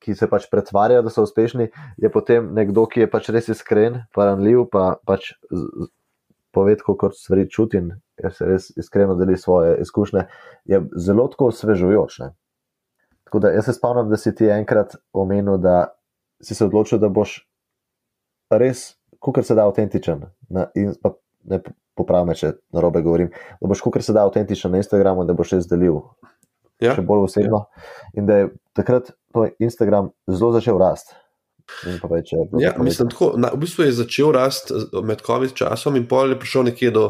ki 0.00 0.14
se 0.16 0.28
pač 0.30 0.46
pretvarjajo, 0.50 1.02
da 1.04 1.12
so 1.12 1.24
uspešni, 1.26 1.68
je 2.00 2.10
potem 2.12 2.52
nekdo, 2.56 2.86
ki 2.90 3.04
je 3.04 3.10
pač 3.10 3.28
res 3.34 3.50
iskren, 3.52 4.02
pa 4.14 4.30
ranljiv, 4.30 4.66
pa 4.72 4.94
pač 5.06 5.32
pove, 6.54 6.76
kako 6.78 7.10
stvari 7.12 7.48
čuti 7.50 7.82
in 7.82 7.90
se 8.30 8.46
res 8.46 8.70
iskreno 8.78 9.16
deli 9.18 9.36
svoje 9.38 9.76
izkušnje, 9.82 10.26
je 10.70 10.80
zelo 10.96 11.26
tako 11.28 11.50
osvežujoč. 11.52 12.18
Ne? 12.22 12.30
Tako 13.24 13.42
da 13.42 13.50
jaz 13.50 13.64
se 13.64 13.72
spomnim, 13.72 14.10
da 14.10 14.16
si 14.16 14.34
ti 14.34 14.46
enkrat 14.46 14.96
omenil, 15.12 15.58
da 15.58 15.96
si 16.42 16.54
se 16.54 16.64
odločil, 16.64 17.00
da 17.02 17.10
boš 17.10 17.40
res, 18.50 18.94
kar 19.18 19.44
se 19.44 19.56
da, 19.56 19.66
avtentičen. 19.66 20.22
Na, 20.52 20.68
in, 20.78 20.94
pa, 21.02 21.16
ne 21.50 21.60
popravi 21.98 22.28
me, 22.28 22.36
če 22.38 22.54
na 22.74 22.82
robe 22.84 23.02
govorim. 23.02 23.32
Da 23.60 23.70
boš, 23.70 23.82
kar 23.90 24.04
se 24.04 24.14
da, 24.14 24.26
avtentičen 24.28 24.72
na 24.74 24.82
Instagramu, 24.82 25.26
da 25.26 25.34
boš 25.36 25.56
res 25.58 25.68
delil. 25.70 26.02
Ja. 26.82 26.94
Še 26.96 27.04
bolj 27.06 27.28
osebno. 27.28 27.64
Ja. 27.66 27.92
In 28.18 28.26
da 28.26 28.40
je 28.40 28.48
takrat 28.76 29.12
Instagram 29.62 30.10
zelo 30.30 30.52
začel 30.54 30.78
rasti. 30.80 31.14
Več, 32.10 32.34
ja, 32.60 32.74
mislim, 32.76 33.08
tako, 33.08 33.30
na, 33.40 33.48
v 33.54 33.62
bistvu 33.62 33.86
je 33.86 33.94
začel 33.96 34.34
rasti 34.36 34.76
med 35.00 35.22
COVID 35.24 35.54
časom, 35.56 35.96
in 35.96 36.04
pol 36.10 36.34
je 36.34 36.36
prišel 36.40 36.66
nekje 36.68 36.90
do, 36.92 37.04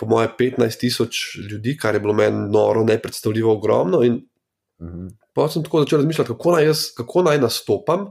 po 0.00 0.08
moje, 0.08 0.30
15 0.38 0.80
tisoč 0.80 1.20
ljudi, 1.44 1.76
kar 1.76 1.94
je 1.94 2.00
bilo 2.00 2.14
meni 2.16 2.46
noro, 2.48 2.86
nepredstavljivo 2.88 3.52
ogromno. 3.58 4.02
In 4.06 4.22
uh 4.80 4.86
mhm. 4.86 5.06
-huh. 5.06 5.16
Pa 5.32 5.48
sem 5.48 5.62
tako 5.62 5.84
začel 5.84 6.00
razmišljati, 6.02 6.28
kako 6.28 6.52
naj, 6.52 6.64
jaz, 6.64 6.80
kako 6.96 7.22
naj 7.22 7.38
nastopam, 7.38 8.08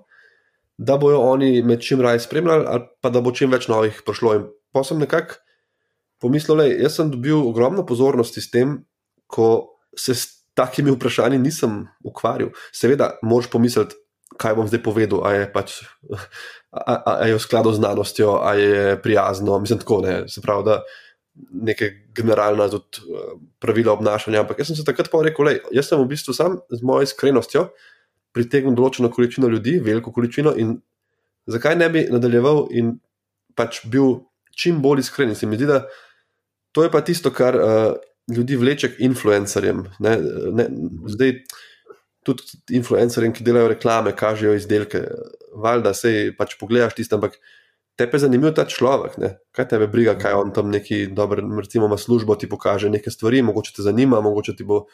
da 0.78 0.98
bojo 0.98 1.20
oni 1.20 1.62
me 1.62 1.76
čim 1.82 2.02
raje 2.02 2.20
spremljali, 2.20 2.66
ali 2.68 2.84
pa 3.02 3.10
da 3.10 3.22
bo 3.22 3.32
čim 3.32 3.52
več 3.52 3.68
novih 3.68 4.02
prišlo. 4.06 4.36
In 4.36 4.46
pa 4.72 4.84
sem 4.84 5.00
nekako 5.00 5.36
pomislil, 6.20 6.58
da 6.58 6.64
jaz 6.64 6.96
sem 6.96 7.12
dobil 7.12 7.36
ogromno 7.48 7.86
pozornosti 7.86 8.42
s 8.42 8.52
tem, 8.52 8.78
ko 9.28 9.76
se 9.98 10.16
s 10.16 10.39
takimi 10.60 10.92
vprašanji 10.92 11.40
nisem 11.40 11.82
ukvarjal. 12.04 12.52
Seveda, 12.76 13.14
moš 13.24 13.48
pomisliti, 13.52 13.96
kaj 14.40 14.56
bom 14.60 14.68
zdaj 14.70 14.84
povedal, 14.84 15.24
a 15.28 15.36
je 15.36 15.52
pač. 15.52 15.82
A, 16.70 16.84
a, 16.86 17.14
a 17.16 17.26
je 17.26 17.34
v 17.34 17.42
skladu 17.42 17.72
z 17.74 17.82
znanostjo, 17.82 18.40
a 18.46 18.54
je 18.54 18.98
prijazno, 19.02 19.56
mislim, 19.60 19.80
tako 19.82 20.04
ne. 20.06 20.28
Se 20.30 20.44
pravi, 20.44 20.68
da 20.68 20.82
neke 21.50 21.90
generalna 22.16 22.68
tudi, 22.70 23.02
uh, 23.08 23.40
pravila 23.60 23.96
obnašanja. 23.96 24.44
Ampak 24.44 24.60
jaz 24.60 24.70
sem 24.70 24.78
se 24.78 24.86
takrat 24.86 25.10
pa 25.12 25.24
rekel, 25.26 25.50
da 25.50 25.56
jaz 25.74 25.90
sem 25.90 26.02
v 26.02 26.10
bistvu 26.12 26.36
sam 26.36 26.60
z 26.70 26.86
mojo 26.86 27.08
iskrenostjo 27.08 27.70
pritegnil 28.36 28.76
določeno 28.78 29.10
količino 29.10 29.50
ljudi, 29.50 29.80
veliko 29.82 30.14
količino, 30.14 30.54
in 30.62 30.78
zakaj 31.50 31.80
ne 31.80 31.90
bi 31.90 32.06
nadaljeval 32.12 32.68
in 32.78 33.00
pač 33.58 33.82
bil 33.90 34.20
čim 34.54 34.84
bolj 34.84 35.02
iskren. 35.08 35.34
Se 35.36 35.50
mi 35.50 35.58
zdi, 35.58 35.70
da 35.72 35.82
to 36.76 36.86
je 36.86 36.92
pa 36.94 37.02
tisto, 37.02 37.34
kar 37.34 37.58
uh, 37.58 37.96
ljudi 38.36 38.58
vleče 38.60 38.94
k 38.94 39.06
influencerjem. 39.10 39.84
Ne, 40.00 40.16
ne, 40.56 40.68
zdaj, 41.14 41.34
tudi 42.28 42.44
influencerjem, 42.78 43.34
ki 43.34 43.46
delajo 43.46 43.72
reklame, 43.74 44.14
kažejo 44.16 44.56
izdelke, 44.58 45.04
valjda 45.56 45.94
se 45.98 46.14
pač 46.38 46.58
pogledaš 46.60 46.98
tisto, 46.98 47.18
ampak 47.18 47.40
te 48.00 48.08
je 48.08 48.22
zanimiv 48.24 48.54
ta 48.56 48.64
človek. 48.68 49.18
Ne? 49.20 49.34
Kaj 49.56 49.70
te 49.72 49.80
briga, 49.88 50.16
kaj 50.20 50.38
on 50.38 50.54
tam 50.56 50.72
neki 50.72 51.08
dober, 51.16 51.42
recimo, 51.60 51.90
ima 51.90 51.98
službo, 51.98 52.36
ti 52.36 52.50
pokaže 52.50 52.90
nekaj 52.90 53.12
stvari, 53.12 53.42
mogoče 53.44 53.74
te 53.76 53.84
zanima, 53.84 54.22
mogoče 54.24 54.56
ti 54.56 54.64
bo 54.64 54.86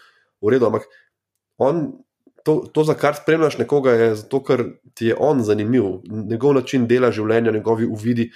v 0.42 0.56
redu. 0.56 0.66
Ampak 0.72 0.88
on, 1.62 1.86
to, 2.46 2.64
to, 2.74 2.84
za 2.84 2.96
kar 2.98 3.18
spremljaš 3.18 3.60
nekoga, 3.62 3.94
je 3.94 4.10
zato, 4.24 4.42
ker 4.46 4.66
ti 4.94 5.12
je 5.12 5.18
on 5.20 5.44
zanimiv, 5.46 6.02
njegov 6.06 6.56
način 6.58 6.88
dela 6.90 7.12
življenja, 7.14 7.54
njegovi 7.54 7.86
uvidi. 7.86 8.32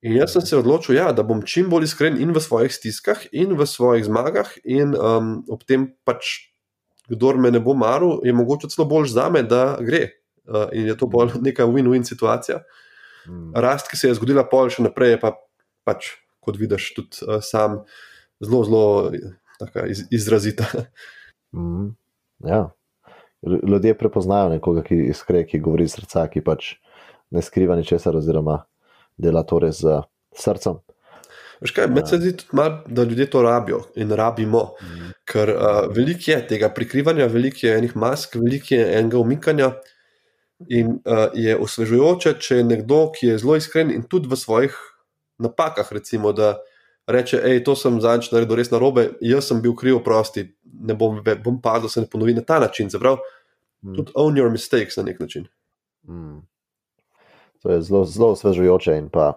In 0.00 0.16
jaz 0.16 0.32
sem 0.32 0.44
se 0.48 0.56
odločil, 0.56 0.96
ja, 0.96 1.10
da 1.12 1.22
bom 1.26 1.42
čim 1.44 1.68
bolj 1.68 1.90
iskren 1.90 2.16
in 2.20 2.32
v 2.32 2.40
svojih 2.40 2.72
stiskah, 2.72 3.26
in 3.36 3.52
v 3.56 3.66
svojih 3.68 4.06
zmagah, 4.08 4.48
in 4.64 4.94
um, 4.96 5.34
ob 5.52 5.66
tem 5.68 5.90
pač, 6.08 6.48
kdo 7.10 7.34
me 7.36 7.50
ne 7.52 7.60
bo 7.60 7.74
maral, 7.76 8.22
je 8.24 8.32
mogoče 8.32 8.70
celo 8.72 8.88
bolj 8.88 9.10
za 9.12 9.28
me, 9.28 9.42
da 9.44 9.76
gre. 9.84 10.06
Uh, 10.48 10.70
in 10.72 10.88
je 10.88 10.96
to 10.96 11.06
bolj 11.10 11.36
neka 11.44 11.68
win-win 11.68 12.06
situacija. 12.08 12.62
Hmm. 13.26 13.52
Rast, 13.52 13.90
ki 13.92 14.00
se 14.00 14.08
je 14.08 14.16
zgodila 14.16 14.46
pol 14.48 14.72
še 14.72 14.86
naprej, 14.86 15.14
je 15.14 15.20
pa 15.20 15.34
pač, 15.84 16.14
kot 16.40 16.56
vidiš, 16.56 16.88
tudi 16.96 17.20
uh, 17.28 17.44
sam 17.44 17.82
zelo, 18.40 18.64
zelo 18.64 18.84
iz, 19.84 20.06
izrazita. 20.08 20.64
Mm, 21.52 21.92
ja. 22.46 22.70
Ljudje 23.42 23.98
prepoznajo 23.98 24.52
nekoga, 24.52 24.84
ki 24.86 24.96
iskre, 25.10 25.44
ki 25.48 25.60
govori 25.60 25.84
iz 25.88 25.96
srca, 25.96 26.24
ki 26.32 26.40
pač 26.46 26.76
ne 27.34 27.42
skriva 27.44 27.76
ničesar, 27.76 28.16
oziroma 28.16 28.62
dela 29.20 29.44
to 29.46 29.58
res 29.62 29.82
z 29.84 30.00
srcem. 30.36 30.80
Kaj, 31.60 31.90
ja. 31.92 32.06
se 32.08 32.16
zdi 32.16 32.32
tudi 32.40 32.56
mal, 32.56 32.78
da 32.88 33.04
ljudje 33.04 33.26
to 33.30 33.42
rabijo 33.44 33.82
in 34.00 34.12
rabimo, 34.16 34.62
mm. 34.80 35.10
ker 35.28 35.52
uh, 35.52 35.80
veliko 35.92 36.30
je 36.30 36.38
tega 36.48 36.70
prikrivanja, 36.72 37.26
veliko 37.28 37.66
je 37.66 37.74
enih 37.76 37.96
mask, 37.96 38.38
veliko 38.40 38.74
je 38.74 38.86
enega 38.98 39.18
umikanja. 39.18 39.72
In 40.68 40.98
uh, 41.08 41.30
je 41.34 41.54
osvežujoče, 41.56 42.34
če 42.40 42.56
je 42.58 42.64
nekdo, 42.64 43.06
ki 43.16 43.30
je 43.30 43.38
zelo 43.40 43.54
iskren 43.56 43.92
in 43.92 44.02
tudi 44.08 44.28
v 44.28 44.36
svojih 44.36 44.74
napakah, 45.40 45.88
recimo, 45.92 46.32
da 46.36 46.58
reče: 47.08 47.40
Hej, 47.44 47.62
to 47.64 47.76
sem 47.76 47.96
zadnjič 48.00 48.28
naredil 48.32 48.60
res 48.60 48.68
na 48.72 48.80
robe, 48.80 49.06
jaz 49.24 49.48
sem 49.48 49.62
bil 49.64 49.72
kriv, 49.76 50.02
prosti, 50.04 50.50
ne 50.64 50.96
bom, 50.96 51.22
bom 51.44 51.60
padel, 51.64 51.88
se 51.88 52.04
ne 52.04 52.08
ponovi 52.12 52.36
na 52.36 52.44
ta 52.44 52.60
način. 52.60 52.92
Zaprav, 52.92 53.16
mm. 53.82 53.96
tudi 53.96 54.12
own 54.14 54.36
your 54.36 54.52
mistakes 54.52 55.00
na 55.00 55.06
nek 55.08 55.20
način. 55.20 55.48
Mm. 56.08 56.42
To 57.62 57.72
je 57.72 57.82
zelo, 57.84 58.04
zelo 58.08 58.30
osvežujoče 58.34 58.96
in 58.96 59.08
pa, 59.12 59.34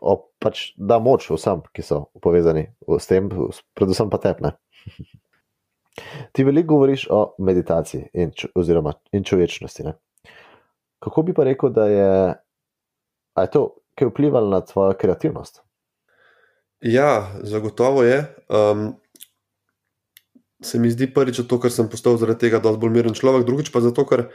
o, 0.00 0.16
pač 0.40 0.70
da 0.76 0.98
moč 1.02 1.28
vsem, 1.30 1.60
ki 1.76 1.84
so 1.84 2.06
povezani 2.24 2.70
s 2.88 3.10
tem, 3.10 3.28
predvsem 3.76 4.12
pa 4.12 4.20
tepne. 4.22 4.54
Ti 6.32 6.44
veliko 6.48 6.74
govoriš 6.74 7.06
o 7.12 7.34
meditaciji 7.44 8.08
in, 8.16 8.32
oziroma, 8.56 8.94
in 9.12 9.26
človečnosti. 9.28 9.84
Ne? 9.84 9.92
Kako 11.04 11.26
bi 11.28 11.34
pa 11.36 11.44
rekel, 11.44 11.72
da 11.74 11.84
je, 11.90 12.14
je 13.42 13.50
to, 13.52 13.66
ki 13.98 14.06
je 14.06 14.08
vplivalo 14.08 14.48
na 14.48 14.62
tvojo 14.64 14.96
kreativnost? 14.96 15.60
Ja, 16.80 17.28
zagotovo 17.44 18.02
je. 18.02 18.24
Um, 18.48 18.94
se 20.62 20.78
mi 20.78 20.90
zdi 20.90 21.10
prvič 21.14 21.42
to, 21.48 21.58
ker 21.60 21.70
sem 21.74 21.90
postal 21.90 22.16
zaradi 22.16 22.46
tega 22.46 22.62
dosti 22.62 22.80
bolj 22.80 22.94
miren 22.94 23.14
človek, 23.18 23.44
drugič 23.46 23.70
pa 23.74 23.82
zato, 23.84 24.06
ker 24.08 24.30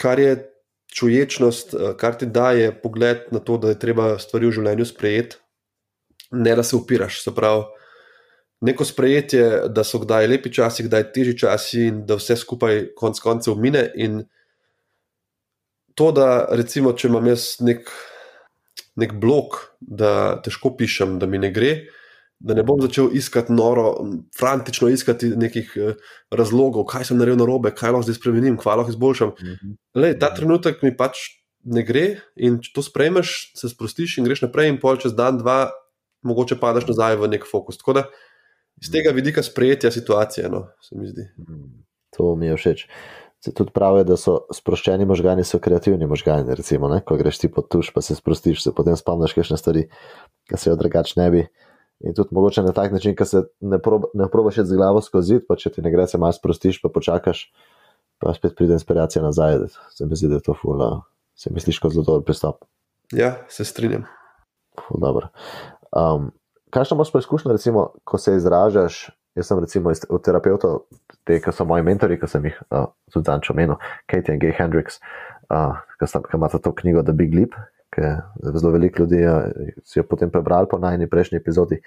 kar 0.00 0.20
je 0.20 0.34
čuječnost, 0.94 1.74
eh, 1.74 1.94
kar 1.98 2.14
ti 2.18 2.26
daje 2.26 2.72
pogled 2.82 3.26
na 3.32 3.38
to, 3.38 3.58
da 3.58 3.68
je 3.68 3.78
treba 3.78 4.18
stvari 4.18 4.46
v 4.46 4.56
življenju 4.58 4.86
sprejeti, 4.86 5.36
ne 6.32 6.54
da 6.54 6.62
se 6.62 6.76
upiraš. 6.76 7.22
Se 7.22 7.34
pravi, 7.34 7.64
neko 8.64 8.84
sprejetje, 8.84 9.68
da 9.68 9.84
so 9.84 9.98
kdaj 10.02 10.28
lepi 10.30 10.52
časi, 10.52 10.86
kdaj 10.86 11.10
težji 11.12 11.38
časi 11.38 11.88
in 11.90 12.04
da 12.06 12.16
vse 12.20 12.36
skupaj 12.40 12.94
konec 12.96 13.20
koncev 13.20 13.58
mine. 13.60 13.84
In 13.94 14.22
to, 15.94 16.10
da 16.14 16.46
recimo, 16.50 16.94
če 16.94 17.10
imam 17.10 17.26
jaz 17.26 17.58
nek, 17.60 17.90
nek 18.96 19.12
blok, 19.20 19.60
da 19.80 20.40
težko 20.42 20.74
pišem, 20.78 21.18
da 21.18 21.26
mi 21.26 21.42
ne 21.42 21.52
gre. 21.54 21.74
Da 22.44 22.52
ne 22.52 22.60
bom 22.66 22.80
začel 22.82 23.08
iskati 23.16 23.54
noro, 23.56 23.94
frantično 24.36 24.90
iskati 24.92 25.30
nekih 25.40 25.70
eh, 25.80 25.94
razlogov, 26.34 26.84
kaj 26.90 27.08
sem 27.08 27.20
naredil 27.20 27.40
na 27.40 27.46
robe, 27.48 27.72
kaj 27.72 27.94
lahko 27.94 28.08
zdaj 28.08 28.18
spremenim, 28.18 28.58
kaj 28.60 28.80
lahko 28.82 28.92
izboljšam. 28.92 29.32
Mhm. 29.38 29.72
Lej, 29.96 30.18
ta 30.20 30.28
trenutek 30.34 30.84
mi 30.84 30.92
pač 30.96 31.22
ne 31.64 31.82
gre 31.86 32.04
in 32.36 32.60
če 32.60 32.74
to 32.76 32.84
sprejmeš, 32.84 33.32
se 33.56 33.72
sprostiš 33.72 34.18
in 34.18 34.28
greš 34.28 34.44
naprej, 34.44 34.68
in 34.74 34.78
pol 34.82 35.00
čez 35.00 35.16
dan, 35.16 35.40
dva, 35.40 35.72
mogoče 36.24 36.60
padeš 36.60 36.88
nazaj 36.92 37.18
v 37.20 37.32
nek 37.36 37.48
fokus. 37.48 37.80
Tako 37.80 37.98
da 38.00 38.06
iz 38.80 38.90
tega 38.92 39.14
vidika 39.16 39.42
sprejetja 39.42 39.90
situacije, 39.94 40.48
no, 40.52 40.66
se 40.84 40.98
mi 40.98 41.08
zdi. 41.08 41.28
To 42.16 42.34
mi 42.36 42.46
je 42.46 42.56
všeč. 42.56 42.86
Se 43.44 43.52
tudi 43.52 43.74
pravi, 43.76 44.06
da 44.08 44.16
so 44.16 44.38
sproščeni 44.56 45.04
možgani, 45.04 45.44
so 45.44 45.58
kreativni 45.60 46.06
možgani. 46.08 46.54
Recimo, 46.56 46.88
ne? 46.88 47.02
ko 47.04 47.18
greš 47.20 47.42
ti 47.42 47.50
pod 47.52 47.68
tuš, 47.68 47.90
pa 47.92 48.00
se 48.00 48.16
sprostiš, 48.16 48.62
se 48.64 48.72
potem 48.72 48.96
spomniš, 48.96 49.34
kakšne 49.36 49.58
stvari, 49.60 49.82
ki 50.48 50.60
se 50.60 50.70
jo 50.70 50.76
drugače 50.80 51.18
ne 51.20 51.26
bi. 51.34 51.42
In 52.04 52.14
tudi 52.14 52.34
mogoče 52.36 52.62
na 52.62 52.72
tak 52.76 52.92
način, 52.92 53.14
da 53.18 53.24
se 53.24 53.42
ne, 53.60 53.78
proba, 53.82 54.08
ne 54.14 54.28
probaš 54.30 54.58
z 54.60 54.76
glavo 54.76 55.00
skozi 55.00 55.40
pa 55.48 55.56
če 55.56 55.72
ti 55.72 55.82
ne 55.82 55.92
gre, 55.92 56.06
se 56.06 56.20
malo 56.20 56.36
sprostiš, 56.36 56.82
pa 56.82 56.90
počakaš, 56.92 57.46
pa 58.20 58.34
spet 58.36 58.56
pride 58.56 58.76
inspiracija 58.76 59.22
nazaj. 59.24 59.58
Se 59.96 60.06
mi 60.06 60.16
zdi, 60.16 60.28
da 60.28 60.40
je 60.40 60.44
to 60.44 60.56
fula, 60.60 60.90
se 61.34 61.52
misliš 61.52 61.80
kot 61.80 61.96
zelo 61.96 62.04
dober 62.04 62.26
pristop. 62.28 62.64
Ja, 63.12 63.34
se 63.48 63.64
strinjam. 63.64 64.04
Ful, 64.80 65.00
dobro. 65.00 65.32
Um, 65.96 66.32
Kakšno 66.74 66.96
imaš 66.96 67.12
pa 67.12 67.20
izkušnjo, 67.22 67.52
recimo, 67.52 67.92
ko 68.04 68.18
se 68.18 68.36
izražaš? 68.36 69.10
Jaz 69.34 69.46
sem 69.46 69.58
recimo 69.58 69.92
od 70.08 70.22
terapeutov, 70.22 70.80
te, 71.26 71.40
ki 71.42 71.52
so 71.54 71.64
moji 71.66 71.82
mentori, 71.86 72.18
ki 72.18 72.26
sem 72.30 72.44
jih 72.46 72.56
uh, 72.68 72.88
tudi 73.14 73.30
zanč 73.30 73.50
omenil, 73.50 73.78
Kate 74.10 74.34
in 74.34 74.40
Gay 74.42 74.54
Hendricks, 74.54 75.00
uh, 75.54 75.78
ki, 75.98 76.06
ki 76.06 76.38
imata 76.38 76.58
to 76.62 76.72
knjigo 76.74 77.02
The 77.06 77.14
Big 77.14 77.34
Leap, 77.34 77.54
je 78.02 78.22
zelo 78.54 78.72
veliko 78.72 79.02
ljudi 79.02 79.26
uh, 79.26 79.42
si 79.84 79.98
jo 79.98 80.04
potem 80.10 80.30
prebrali 80.30 80.66
po 80.70 80.78
najni 80.78 81.10
prejšnji 81.10 81.38
epizodi. 81.38 81.80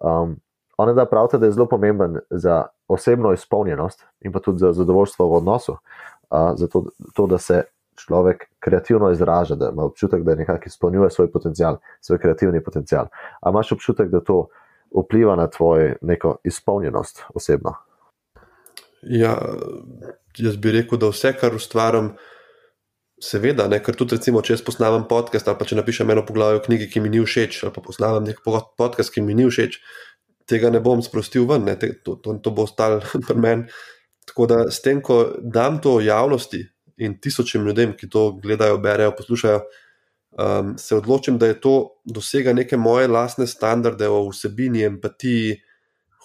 Um, 0.00 0.36
Oni 0.76 0.94
da 0.94 1.06
pravite, 1.06 1.38
da 1.38 1.46
je 1.46 1.52
zelo 1.52 1.68
pomemben 1.70 2.16
za 2.30 2.64
osebno 2.88 3.32
izpolnjenost 3.32 4.02
in 4.20 4.32
pa 4.32 4.40
tudi 4.40 4.58
za 4.58 4.72
zadovoljstvo 4.72 5.28
v 5.28 5.36
odnosu, 5.36 5.72
uh, 5.72 6.50
zato 6.56 6.84
to, 7.14 7.26
da 7.26 7.38
se 7.38 7.62
človek 7.96 8.44
kreativno 8.58 9.10
izraža, 9.10 9.54
da 9.54 9.70
ima 9.72 9.84
občutek, 9.84 10.22
da 10.22 10.34
nekako 10.34 10.62
izpolnjuje 10.66 11.10
svoj 11.10 11.30
potencial, 11.32 11.78
svoj 12.00 12.18
kreativni 12.18 12.64
potencial. 12.64 13.06
Ali 13.40 13.52
imaš 13.52 13.72
občutek, 13.72 14.08
da 14.08 14.20
to 14.20 14.46
vpliva 15.04 15.36
na 15.36 15.46
tvojo 15.46 15.94
neko 16.00 16.36
izpolnjenost 16.44 17.22
osebno? 17.34 17.74
Ja, 19.02 19.36
jaz 20.36 20.56
bi 20.56 20.72
rekel, 20.72 20.98
da 20.98 21.08
vse, 21.08 21.32
kar 21.40 21.54
ustvarjam, 21.54 22.14
seveda, 23.24 23.66
ne, 23.72 23.80
ker 23.84 23.96
tudi, 23.98 24.18
recimo, 24.18 24.42
če 24.44 24.58
jaz 24.58 24.64
posnamem 24.66 25.06
podcast 25.10 25.48
ali 25.48 25.60
pa 25.60 25.66
če 25.68 25.78
napišem 25.80 26.12
eno 26.12 26.24
poglavje 26.28 26.60
v 26.60 26.66
knjigi, 26.68 26.90
ki 26.92 27.02
mi 27.04 27.12
ni 27.12 27.24
všeč, 27.24 27.62
ali 27.64 27.74
pa 27.74 27.82
posnamem 27.84 28.28
nek 28.28 28.44
podcast, 28.44 29.12
ki 29.14 29.24
mi 29.24 29.36
ni 29.38 29.48
všeč, 29.48 29.80
tega 30.50 30.70
ne 30.70 30.82
bom 30.84 31.00
sprostil 31.04 31.48
ven, 31.48 31.64
ne, 31.64 31.78
te, 31.80 31.94
to, 32.04 32.18
to, 32.20 32.36
to 32.44 32.52
bo 32.54 32.68
ostalo 32.68 33.00
pri 33.28 33.40
meni 33.40 33.68
Tako 34.24 34.46
da 34.46 34.70
s 34.70 34.82
tem, 34.82 35.02
ko 35.02 35.34
dam 35.40 35.80
to 35.80 35.98
javnosti 36.00 36.62
in 36.96 37.18
tisočim 37.20 37.66
ljudem, 37.66 37.92
ki 37.96 38.08
to 38.10 38.30
gledajo, 38.42 38.78
berejo, 38.78 39.12
poslušajo, 39.16 39.60
um, 40.38 40.74
se 40.78 40.96
odločim, 40.96 41.38
da 41.38 41.46
je 41.46 41.60
to 41.60 41.74
dosega 42.04 42.52
neke 42.52 42.76
moje 42.76 43.08
lastne 43.08 43.46
standarde 43.46 44.08
o 44.08 44.22
vsebini, 44.30 44.84
empatiji, 44.88 45.58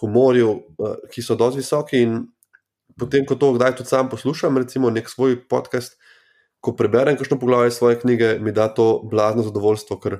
humorju, 0.02 0.52
uh, 0.78 0.96
ki 1.12 1.22
so 1.26 1.36
dosti 1.36 1.60
visoki. 1.60 2.04
In 2.06 2.22
potem, 3.00 3.26
ko 3.26 3.36
to 3.36 3.52
kdaj 3.58 3.76
tudi 3.82 3.92
sam 3.92 4.10
poslušam, 4.10 4.58
recimo 4.58 4.90
nek 4.94 5.10
svoj 5.10 5.42
podcast, 5.50 5.99
ko 6.60 6.76
preberem 6.76 7.18
kakšno 7.18 7.40
poglavje 7.40 7.72
svoje 7.72 8.00
knjige, 8.00 8.38
mi 8.40 8.52
da 8.52 8.68
to 8.74 9.02
blazno 9.04 9.44
zadovoljstvo, 9.44 10.00
ker 10.00 10.20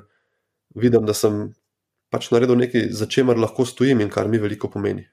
vidim, 0.74 1.06
da 1.06 1.14
sem 1.14 1.50
pač 2.10 2.30
naredil 2.32 2.58
nekaj, 2.58 2.88
za 2.96 3.06
čemer 3.06 3.38
lahko 3.38 3.66
stojim 3.68 4.00
in 4.00 4.10
kar 4.10 4.28
mi 4.28 4.40
veliko 4.40 4.70
pomeni. 4.70 5.06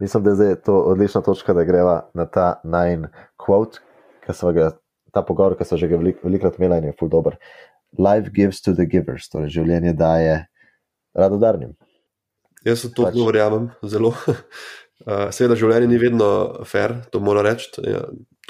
Mislim, 0.00 0.24
da 0.24 0.44
je 0.44 0.62
to 0.62 0.78
odlična 0.90 1.20
točka, 1.20 1.52
da 1.54 1.64
greva 1.64 2.10
na 2.14 2.24
ta 2.26 2.60
najn 2.64 3.10
quote, 3.36 3.82
ki 4.24 4.34
smo 4.34 4.52
ga, 4.56 4.70
ta 5.12 5.22
pogovor, 5.26 5.58
ki 5.58 5.66
smo 5.68 5.76
že 5.76 5.90
velik, 5.92 6.22
velikrat 6.24 6.56
imeli 6.58 6.78
in 6.80 6.88
je 6.90 6.96
full 6.98 7.12
dobro. 7.12 7.36
Life 7.98 8.30
gives 8.32 8.62
to 8.62 8.72
the 8.72 8.86
givers, 8.86 9.28
torej 9.28 9.50
življenje 9.52 9.92
daje 9.98 10.46
radodarnim. 11.14 11.74
Jaz 12.64 12.86
to 12.94 13.08
pač. 13.08 13.18
verjamem, 13.18 13.70
zelo. 13.82 14.14
Seveda, 15.34 15.56
življenje 15.56 15.88
ni 15.90 16.00
vedno 16.00 16.30
fair, 16.68 16.96
to 17.12 17.20
mora 17.24 17.44
reči. 17.44 17.70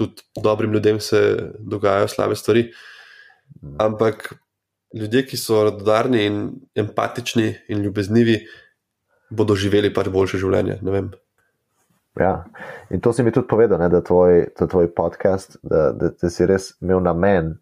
Tudi 0.00 0.24
dobrim 0.40 0.72
ljudem 0.72 1.00
se 1.04 1.20
dogajajo 1.58 2.08
slabe 2.08 2.38
stvari. 2.40 2.70
Mhm. 3.60 3.76
Ampak 3.78 4.32
ljudje, 4.94 5.26
ki 5.26 5.36
so 5.36 5.64
radodarni 5.64 6.24
in 6.26 6.42
empatični 6.74 7.54
in 7.68 7.82
ljubeznivi, 7.84 8.40
bodo 9.30 9.54
živeli 9.54 9.92
pač 9.94 10.08
boljše 10.08 10.40
življenje. 10.42 10.80
Ja. 12.20 12.32
In 12.90 13.00
to 13.00 13.12
si 13.12 13.22
mi 13.22 13.32
tudi 13.32 13.46
povedal, 13.48 13.78
ne, 13.78 13.88
da 13.88 14.02
tvoj, 14.02 14.48
tvoj 14.58 14.90
podcast, 14.94 15.56
da, 15.62 15.90
da, 15.94 16.10
da 16.10 16.30
si 16.30 16.46
res 16.46 16.72
imel 16.82 17.02
namen 17.04 17.54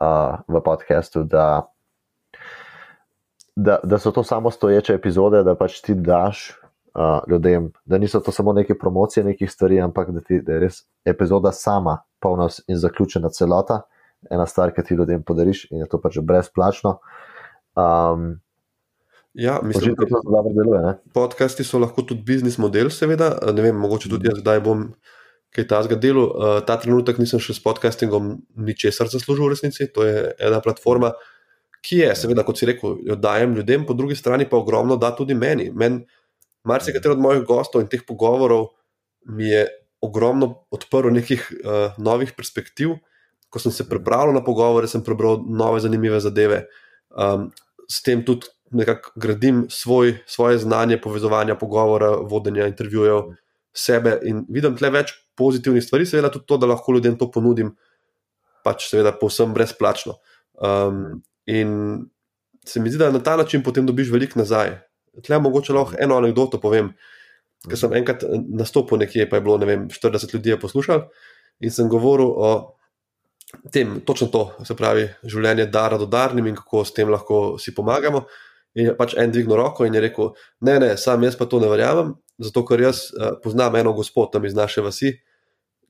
uh, 0.00 0.40
v 0.48 0.62
podkastu, 0.64 1.26
da, 1.28 1.66
da, 3.54 3.78
da 3.84 4.00
so 4.00 4.10
to 4.10 4.24
samo 4.24 4.50
stoječe 4.50 4.96
epizode, 4.96 5.44
da 5.44 5.54
pač 5.54 5.82
ti 5.84 5.94
daš 5.94 6.48
uh, 6.94 7.20
ljudem, 7.30 7.72
da 7.84 7.98
niso 7.98 8.20
to 8.20 8.32
samo 8.32 8.52
neke 8.52 8.78
promocije 8.78 9.24
nekih 9.24 9.50
stvari, 9.50 9.80
ampak 9.80 10.10
da, 10.10 10.20
ti, 10.20 10.40
da 10.42 10.56
je 10.56 10.60
res 10.66 10.80
epizoda 11.04 11.52
sama, 11.52 11.98
polna 12.20 12.48
in 12.66 12.78
zaključena 12.78 13.28
celota, 13.28 13.82
ena 14.30 14.46
stvar, 14.46 14.72
ki 14.74 14.82
ti 14.82 14.94
ljudem 14.94 15.22
podariš 15.22 15.66
in 15.70 15.84
je 15.84 15.90
to 15.90 16.00
pač 16.00 16.18
brezplačno. 16.22 16.98
Um, 17.76 18.34
Ja, 19.34 19.60
mislim, 19.62 19.94
da 19.98 20.06
to 20.06 20.20
dobro 20.24 20.52
deluje. 20.54 20.94
Podcasti 21.14 21.64
so 21.64 21.78
lahko 21.78 22.02
tudi 22.02 22.22
biznis 22.22 22.54
model, 22.58 22.86
seveda. 22.90 23.32
Ne 23.54 23.62
vem, 23.62 23.76
mogoče 23.76 24.08
tudi 24.08 24.28
jaz, 24.30 24.38
kdaj 24.38 24.60
bom 24.62 24.84
kaj 25.54 25.66
tasga 25.70 25.98
delu. 25.98 26.22
Uh, 26.28 26.58
ta 26.66 26.76
trenutek 26.78 27.18
nisem 27.18 27.42
še 27.42 27.56
s 27.56 27.62
podcastingom 27.64 28.36
ničesar 28.54 29.10
zaslužil 29.10 29.48
v 29.48 29.56
resnici. 29.56 29.88
To 29.90 30.06
je 30.06 30.28
ena 30.38 30.60
platforma, 30.62 31.10
ki 31.82 31.98
je, 32.04 32.12
seveda, 32.22 32.46
kot 32.46 32.62
si 32.62 32.70
rekel, 32.70 32.94
jo 33.02 33.18
dajem 33.18 33.58
ljudem, 33.58 33.82
po 33.88 33.98
drugi 33.98 34.14
strani 34.14 34.46
pa 34.46 34.60
ogromno 34.62 34.96
da 35.02 35.10
tudi 35.18 35.34
meni. 35.34 35.66
Men, 35.74 36.04
marsikateri 36.64 37.14
od 37.14 37.22
mojih 37.22 37.44
gostov 37.46 37.84
in 37.84 37.88
teh 37.88 38.02
pogovorov 38.06 38.72
mi 39.28 39.48
je 39.48 39.66
ogromno 40.04 40.66
odprl 40.70 41.12
nekih 41.12 41.44
uh, 41.52 41.96
novih 41.98 42.32
perspektiv. 42.36 42.96
Ko 43.48 43.62
sem 43.62 43.72
se 43.72 43.86
pripravljal 43.88 44.34
na 44.34 44.42
pogovore, 44.44 44.88
sem 44.90 45.04
prebral 45.04 45.44
nove 45.46 45.80
zanimive 45.80 46.18
zadeve. 46.20 46.64
Um, 47.14 47.52
s 47.88 48.02
tem 48.02 48.24
tudi 48.24 48.50
nekako 48.74 49.12
gradim 49.14 49.66
svoj, 49.70 50.16
svoje 50.26 50.58
znanje, 50.58 50.98
povezovanja, 51.00 51.54
pogovora, 51.54 52.10
vodenja, 52.10 52.66
intervjujev, 52.66 53.30
sebe 53.74 54.18
in 54.26 54.44
vidim 54.48 54.76
tle 54.78 54.90
več 54.94 55.12
pozitivnih 55.38 55.82
stvari, 55.82 56.06
seveda 56.06 56.30
tudi 56.32 56.46
to, 56.46 56.58
da 56.58 56.70
lahko 56.70 56.94
ljudem 56.94 57.18
to 57.18 57.30
ponudim, 57.30 57.74
pač 58.64 58.88
seveda 58.90 59.12
povsem 59.18 59.54
brezplačno. 59.54 60.16
Um, 60.54 61.22
in 61.46 61.70
se 62.66 62.80
mi 62.80 62.90
zdi, 62.90 62.98
da 63.02 63.10
na 63.12 63.22
ta 63.22 63.36
način 63.36 63.62
potem 63.62 63.86
dobiš 63.86 64.12
veliko 64.14 64.38
nazaj. 64.38 64.78
Tle 65.22 65.38
mogoče 65.38 65.76
lahko 65.76 65.98
eno 66.00 66.18
anegdoto 66.18 66.60
povem. 66.60 66.94
Ker 67.64 67.78
sem 67.80 67.94
enkrat 67.96 68.24
nastopil 68.28 68.98
nekje, 69.00 69.28
pa 69.30 69.38
je 69.38 69.44
bilo 69.44 69.56
vem, 69.62 69.86
40 69.88 70.34
ljudi 70.34 70.56
poslušal 70.60 71.06
in 71.60 71.70
sem 71.70 71.88
govoril 71.88 72.32
o 72.34 72.50
tem, 73.72 74.00
točno 74.04 74.28
to, 74.28 74.42
se 74.66 74.76
pravi, 74.76 75.06
življenje 75.30 75.66
dara 75.72 75.98
do 76.00 76.06
darnim 76.10 76.46
in 76.50 76.56
kako 76.58 76.84
s 76.84 76.94
tem 76.94 77.10
lahko 77.10 77.56
si 77.62 77.74
pomagamo. 77.74 78.24
In 78.74 78.90
je 78.90 78.94
pač 78.98 79.14
en 79.20 79.30
dvignil 79.30 79.56
roko 79.56 79.86
in 79.86 79.94
je 79.94 80.02
rekel: 80.02 80.32
Ne, 80.66 80.78
ne, 80.82 80.94
sam 80.98 81.22
jaz 81.22 81.36
pa 81.38 81.46
to 81.46 81.60
ne 81.62 81.68
verjamem, 81.70 82.14
zato 82.42 82.64
ker 82.66 82.82
jaz 82.82 83.06
uh, 83.14 83.36
poznam 83.42 83.76
eno 83.78 83.92
gospod 83.94 84.32
tam 84.32 84.44
iz 84.44 84.54
naše 84.54 84.82
vasi, 84.82 85.12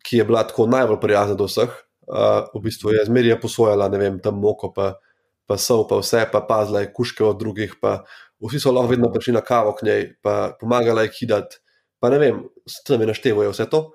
ki 0.04 0.20
je 0.20 0.26
bila 0.28 0.44
tako 0.44 0.68
najbolj 0.68 1.00
prijazna 1.00 1.38
do 1.38 1.48
vseh. 1.48 1.72
Uh, 2.04 2.44
v 2.52 2.60
bistvu 2.66 2.92
je 2.92 3.06
zmeraj 3.08 3.38
posojala, 3.40 3.88
ne 3.88 3.98
vem, 4.02 4.18
tam 4.20 4.36
moko, 4.36 4.68
pa, 4.76 4.98
pa 5.48 5.56
so, 5.56 5.86
pa 5.88 6.02
vse, 6.02 6.26
pa 6.28 6.42
pazila 6.44 6.84
je 6.84 6.92
kuške 6.92 7.24
od 7.24 7.40
drugih, 7.40 7.78
pa 7.80 8.02
vsi 8.48 8.60
so 8.60 8.72
lahko 8.72 8.92
vedno 8.92 9.12
prišli 9.12 9.34
na 9.34 9.40
kavo 9.40 9.74
k 9.74 9.86
njej, 9.86 10.02
pa 10.22 10.56
pomagala 10.60 11.02
je 11.02 11.12
hidati. 11.18 11.60
Pa 12.00 12.10
ne 12.12 12.18
vem, 12.18 12.42
tam 12.86 13.00
je 13.00 13.06
naštevajo 13.06 13.52
vse 13.54 13.66
to. 13.70 13.90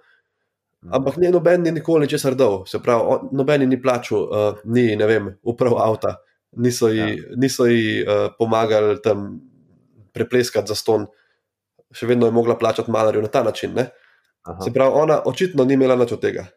Ampak 0.90 1.18
ne, 1.20 1.30
noben 1.32 1.62
ni 1.62 1.72
nikoli 1.76 2.08
ničesar 2.08 2.38
dal, 2.40 2.64
se 2.66 2.80
pravi, 2.80 3.30
noben 3.36 3.68
ni 3.68 3.82
plačal, 3.82 4.22
uh, 4.24 4.62
ni, 4.64 4.96
ne 4.96 5.06
vem, 5.06 5.34
uprav 5.44 5.76
avta 5.76 6.16
niso 6.52 6.88
ji, 6.88 6.98
ja. 6.98 7.36
niso 7.36 7.66
ji 7.66 8.04
uh, 8.04 8.32
pomagali 8.38 9.02
tam 9.02 9.42
prepleskati 10.14 10.72
za 10.72 10.76
ston, 10.76 11.06
še 11.92 12.08
vedno 12.10 12.30
je 12.30 12.34
mogla 12.34 12.58
plačati 12.58 12.92
malarju 12.92 13.22
na 13.22 13.28
ta 13.28 13.44
način. 13.44 13.76
Se 14.64 14.74
pravi, 14.74 14.92
ona 14.96 15.22
očitno 15.26 15.66
ni 15.66 15.76
imela 15.76 15.96
nič 16.00 16.16
od 16.16 16.22
tega. 16.22 16.48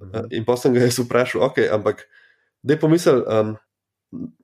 Uh, 0.00 0.24
in 0.30 0.46
pa 0.46 0.56
sem 0.56 0.74
ga 0.74 0.86
jaz 0.86 1.02
vprašal, 1.02 1.42
ok, 1.50 1.60
ampak 1.72 2.06
da 2.62 2.74
je 2.74 2.80
pomislil, 2.80 3.24
um, 3.26 3.56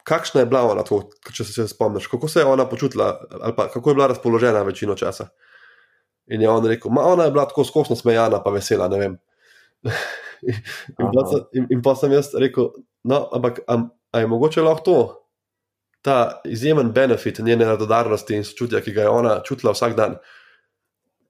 kakšna 0.02 0.40
je 0.40 0.46
bila 0.46 0.62
ona, 0.70 0.82
to, 0.82 1.02
če 1.32 1.44
se 1.44 1.68
spomniš, 1.68 2.06
kako 2.08 2.28
se 2.28 2.40
je 2.40 2.48
ona 2.48 2.66
počutila, 2.68 3.10
ali 3.40 3.54
pa 3.56 3.68
kako 3.68 3.90
je 3.90 3.94
bila 3.94 4.06
razpoložena 4.06 4.62
večino 4.62 4.94
časa. 4.94 5.28
In 6.26 6.42
je 6.42 6.48
on 6.48 6.66
rekel, 6.66 6.92
ma 6.92 7.04
ona 7.08 7.24
je 7.24 7.30
bila 7.30 7.46
tako 7.48 7.64
skosno 7.64 7.96
smejana, 7.96 8.42
pa 8.44 8.50
vesela, 8.50 8.88
ne 8.88 8.98
vem. 8.98 9.18
in, 10.48 10.54
in, 10.98 11.40
in, 11.52 11.66
in 11.70 11.82
pa 11.82 11.94
sem 11.96 12.12
jaz 12.12 12.32
rekel, 12.34 12.72
no, 13.04 13.28
ampak 13.32 13.60
am, 13.68 13.90
je 14.16 14.26
mogoče 14.26 14.62
lahko 14.64 14.84
to, 14.84 14.98
ta 16.02 16.40
izjemen 16.44 16.92
benefit 16.92 17.38
njene 17.38 17.64
radodarnosti 17.64 18.36
in 18.36 18.44
sočutja, 18.44 18.80
ki 18.80 18.92
ga 18.92 19.02
je 19.02 19.08
ona 19.08 19.40
čutila 19.44 19.72
vsak 19.72 19.96
dan. 19.96 20.16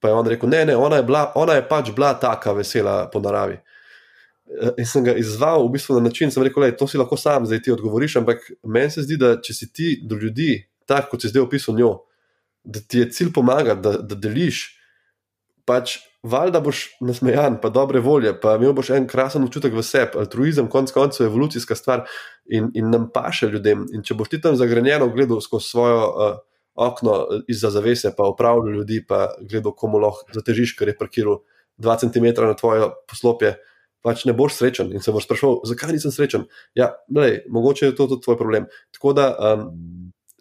Pa 0.01 0.09
je 0.09 0.15
on 0.15 0.27
rekel: 0.27 0.49
Ne, 0.49 0.65
ne, 0.65 0.77
ona 0.77 0.97
je, 0.97 1.03
bila, 1.03 1.33
ona 1.35 1.57
je 1.59 1.65
pač 1.69 1.91
bila 1.91 2.13
taka 2.15 2.53
vesela 2.53 3.09
po 3.11 3.21
naravi. 3.21 3.55
Eh, 3.55 3.78
in 4.79 4.87
sem 4.87 5.05
ga 5.05 5.15
izval 5.19 5.67
v 5.67 5.75
bistvu 5.77 5.99
na 5.99 6.09
način, 6.09 6.29
da 6.29 6.39
sem 6.39 6.47
rekel: 6.47 6.67
To 6.79 6.89
si 6.89 6.99
lahko 6.99 7.17
sam 7.17 7.47
zdaj 7.47 7.63
ti 7.63 7.73
odgovoriš, 7.73 8.17
ampak 8.23 8.51
meni 8.65 8.91
se 8.91 9.05
zdi, 9.05 9.19
da 9.21 9.37
če 9.43 9.55
si 9.55 9.73
ti 9.73 9.89
do 10.03 10.17
ljudi, 10.17 10.65
tako 10.87 11.15
kot 11.15 11.23
si 11.23 11.33
zdaj 11.33 11.45
opisal 11.45 11.77
njo, 11.77 11.93
da 12.65 12.81
ti 12.81 13.05
je 13.05 13.11
cilj 13.13 13.33
pomagati, 13.35 13.81
da, 13.85 13.97
da 14.01 14.19
deliš, 14.19 14.65
pač 15.69 15.99
valjda 16.23 16.61
boš 16.65 16.85
nasmejan, 17.05 17.61
pa 17.63 17.71
dobre 17.71 18.01
volje, 18.01 18.33
pa 18.41 18.57
imel 18.57 18.73
boš 18.77 18.91
en 18.97 19.07
krasen 19.09 19.45
občutek 19.45 19.75
v 19.77 19.85
sebi. 19.85 20.19
Altruizem, 20.19 20.69
konec 20.73 20.93
koncev, 20.93 21.29
evolucijska 21.29 21.77
stvar 21.79 22.07
in, 22.47 22.73
in 22.75 22.91
nam 22.91 23.09
paše 23.15 23.49
ljudem. 23.53 23.87
In 23.95 24.03
če 24.03 24.17
boš 24.19 24.33
ti 24.33 24.41
tam 24.43 24.57
zagrenjeno 24.59 25.11
gledal 25.15 25.41
skozi 25.45 25.71
svojo 25.71 26.01
uh, 26.09 26.37
okno 26.79 27.21
izza 27.49 27.71
zavese, 27.75 28.15
pa 28.17 28.27
upravljal 28.31 28.81
ljudi, 28.81 29.03
pa 29.07 29.29
gledal, 29.41 29.75
komu 29.77 30.01
lahko 30.03 30.27
zatežiš, 30.35 30.77
ker 30.79 30.93
je 30.93 30.99
parkiral 30.99 31.41
2 31.79 31.99
cm 32.03 32.31
na 32.43 32.55
tvoje 32.59 32.91
poslopje. 33.11 33.57
Pač 34.05 34.25
ne 34.29 34.33
boš 34.37 34.55
srečen 34.59 34.93
in 34.95 35.03
se 35.03 35.13
boš 35.13 35.27
sprašval, 35.27 35.61
zakaj 35.67 35.93
nisem 35.93 36.15
srečen. 36.15 36.47
Ja, 36.79 36.93
lej, 37.15 37.43
mogoče 37.51 37.91
je 37.91 37.97
to 37.99 38.07
tudi 38.07 38.23
tvoj 38.25 38.39
problem. 38.39 38.69
Tako 38.95 39.15
da 39.19 39.33
um, 39.35 39.65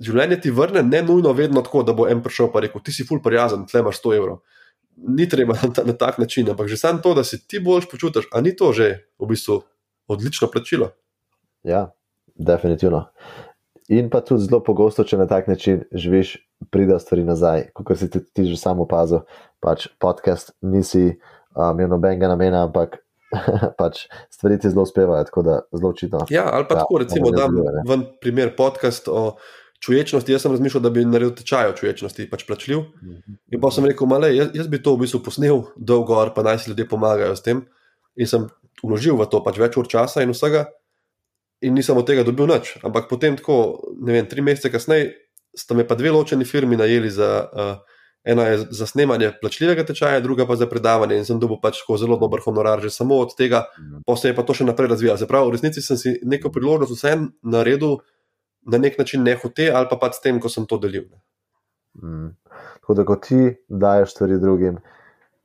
življenje 0.02 0.42
ti 0.46 0.54
vrne, 0.54 0.84
ne 0.86 1.02
nujno 1.04 1.34
vedno 1.34 1.64
tako, 1.66 1.82
da 1.84 1.96
bo 1.98 2.06
en 2.08 2.22
prišel 2.24 2.52
in 2.54 2.68
rekel: 2.68 2.86
Ti 2.86 2.94
si 2.94 3.08
ful 3.08 3.24
prijazen, 3.24 3.66
tle 3.66 3.82
imaš 3.82 4.04
100 4.04 4.16
evrov 4.20 4.40
ni 4.98 5.30
treba 5.30 5.54
na, 5.54 5.74
ta, 5.74 5.84
na 5.84 5.94
tak 5.94 6.18
način, 6.18 6.50
ampak 6.50 6.68
že 6.68 6.78
samo 6.78 7.00
to, 7.00 7.14
da 7.14 7.24
se 7.24 7.40
ti 7.48 7.60
boljš 7.60 7.90
počutiš, 7.90 8.28
a 8.34 8.42
ni 8.42 8.56
to 8.56 8.74
že 8.74 9.06
v 9.20 9.28
bistvu 9.28 9.62
odlično 10.08 10.48
plačilo. 10.48 10.90
Ja, 11.64 11.92
definitivno. 12.36 13.06
In 13.88 14.10
pa 14.10 14.22
tudi 14.22 14.44
zelo 14.44 14.60
pogosto, 14.64 15.04
če 15.04 15.18
na 15.18 15.28
tak 15.28 15.48
način 15.48 15.84
živiš, 15.92 16.38
pride 16.72 17.00
stvari 17.00 17.24
nazaj, 17.24 17.70
kot 17.74 17.98
si 17.98 18.10
ti, 18.10 18.20
ti 18.34 18.46
že 18.50 18.58
samo 18.58 18.84
opazil. 18.84 19.24
Pač 19.64 19.88
podcast 20.00 20.52
nisi 20.62 21.16
um, 21.56 21.78
imel 21.78 21.96
nobenega 21.96 22.28
namena, 22.28 22.66
ampak 22.68 22.98
pač 23.80 24.06
stvari 24.34 24.60
ti 24.60 24.70
zelo 24.72 24.86
uspevajo, 24.88 25.28
tako 25.28 25.44
da 25.44 25.60
zelo 25.74 25.90
očitno. 25.90 26.26
Ja, 26.30 26.48
ali 26.54 26.68
pa 26.70 26.76
ja, 26.76 26.84
tako, 26.84 27.02
recimo, 27.04 27.32
da 27.32 27.48
dam 27.88 28.06
primer 28.22 28.56
podcast 28.56 29.08
o 29.12 29.38
čuječnosti, 29.84 30.32
jaz 30.32 30.42
sem 30.42 30.52
razmišljal, 30.52 30.84
da 30.84 30.90
bi 30.90 31.06
naredil 31.06 31.36
tečaj 31.38 31.70
o 31.70 31.76
čuječnosti, 31.78 32.30
pač 32.32 32.48
plačljiv. 32.48 32.80
Mhm. 33.04 33.38
In 33.54 33.62
pa 33.62 33.72
sem 33.72 33.86
rekel, 33.86 34.10
male, 34.10 34.32
jaz, 34.36 34.54
jaz 34.56 34.72
bi 34.72 34.82
to 34.84 34.96
v 34.96 35.06
bistvu 35.06 35.22
posnel 35.26 35.64
dolgo, 35.76 36.24
pa 36.36 36.46
naj 36.46 36.64
si 36.64 36.72
ljudje 36.72 36.88
pomagajo 36.90 37.36
s 37.36 37.46
tem. 37.46 37.66
In 38.18 38.28
sem 38.30 38.48
vložil 38.84 39.18
v 39.18 39.28
to 39.30 39.44
pač 39.46 39.60
več 39.62 39.78
ur 39.78 39.88
časa 39.90 40.24
in 40.26 40.34
vsega, 40.34 40.68
in 41.62 41.78
nisem 41.78 41.98
od 41.98 42.08
tega 42.08 42.26
dobil 42.26 42.50
nič. 42.50 42.78
Ampak 42.86 43.10
potem, 43.10 43.38
tako, 43.38 43.78
ne 44.02 44.18
vem, 44.18 44.26
tri 44.30 44.42
mesece 44.46 44.72
kasneje, 44.74 45.14
sta 45.58 45.78
me 45.78 45.86
pa 45.88 45.98
dve 45.98 46.14
ločeni 46.14 46.46
firmi 46.46 46.78
najeli 46.78 47.10
za 47.10 47.30
uh, 47.46 47.97
Ena 48.28 48.44
je 48.52 48.58
za 48.76 48.86
snemanje 48.88 49.32
plačljivega 49.42 49.86
tečaja, 49.88 50.20
druga 50.20 50.44
pa 50.48 50.58
za 50.60 50.68
predavanje. 50.68 51.16
In 51.16 51.26
sem 51.26 51.40
dobil 51.40 51.62
pač 51.64 51.80
zelo 52.00 52.18
dober 52.20 52.42
honorar, 52.44 52.82
že 52.84 52.92
samo 52.92 53.16
od 53.24 53.32
tega, 53.38 53.66
Mhm. 53.80 54.04
pa 54.06 54.16
se 54.16 54.28
je 54.28 54.36
pa 54.36 54.44
to 54.44 54.54
še 54.54 54.66
naprej 54.68 54.92
razvijalo. 54.92 55.18
Se 55.18 55.28
pravi, 55.28 55.48
v 55.48 55.56
resnici 55.56 55.82
sem 55.82 55.98
si 55.98 56.20
neko 56.24 56.52
priložnost 56.52 56.92
vsem 56.92 57.32
naredil 57.44 57.98
na 58.68 58.78
nek 58.78 58.98
način 59.00 59.24
nehote 59.24 59.72
ali 59.72 59.88
pa 59.90 59.96
pač 59.96 60.20
s 60.20 60.22
tem, 60.22 60.40
ko 60.40 60.50
sem 60.50 60.66
to 60.68 60.78
delil. 60.78 61.08
Mm. 62.04 62.36
Tako 62.82 62.94
da, 62.94 63.06
ko 63.06 63.16
ti 63.16 63.56
daješ 63.70 64.12
stvari 64.12 64.40
drugim, 64.40 64.78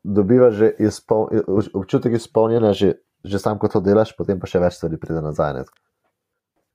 dobivaš 0.04 0.54
že 0.54 0.68
izpol, 0.78 1.28
občutek 1.74 2.12
izpolnjenja, 2.18 2.72
že, 2.72 2.92
že 3.24 3.38
sam, 3.38 3.58
ko 3.58 3.68
to 3.68 3.80
delaš, 3.80 4.16
potem 4.18 4.40
pa 4.40 4.46
še 4.50 4.58
več 4.58 4.74
stvari 4.74 4.98
pride 4.98 5.22
nazaj. 5.22 5.54
Ne? 5.54 5.62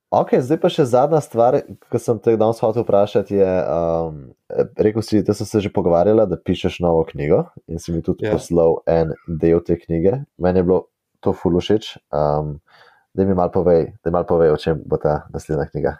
Ok, 0.08 0.38
zdaj 0.40 0.56
pa 0.62 0.70
še 0.72 0.86
zadnja 0.88 1.18
stvar, 1.20 1.58
ki 1.92 1.98
sem 2.00 2.16
te 2.24 2.32
danes 2.40 2.60
hotel 2.64 2.80
vprašati. 2.80 3.36
Je, 3.36 3.48
um, 3.68 4.22
rekel 4.80 5.04
si, 5.04 5.20
da 5.20 5.34
sem 5.36 5.44
se 5.48 5.60
že 5.66 5.72
pogovarjala, 5.74 6.24
da 6.24 6.38
pišeš 6.40 6.78
novo 6.80 7.02
knjigo 7.10 7.42
in 7.68 7.76
si 7.82 7.92
mi 7.92 8.00
tudi 8.00 8.24
Ja. 8.24 8.30
yeah. 8.32 8.38
poslal 8.40 8.80
en 8.88 9.12
del 9.28 9.60
te 9.60 9.76
knjige. 9.76 10.22
Meni 10.40 10.62
je 10.62 10.64
bilo 10.64 10.80
to 11.20 11.34
fululo 11.36 11.60
všeč. 11.60 11.98
Um, 12.08 12.56
da 13.12 13.24
mi 13.28 13.36
malo 13.36 13.52
povej, 13.52 13.92
da 14.00 14.08
mi 14.08 14.16
malo 14.16 14.24
povej, 14.32 14.56
o 14.56 14.56
čem 14.56 14.80
bo 14.86 14.96
ta 14.96 15.26
naslednja 15.34 15.68
knjiga. 15.68 15.98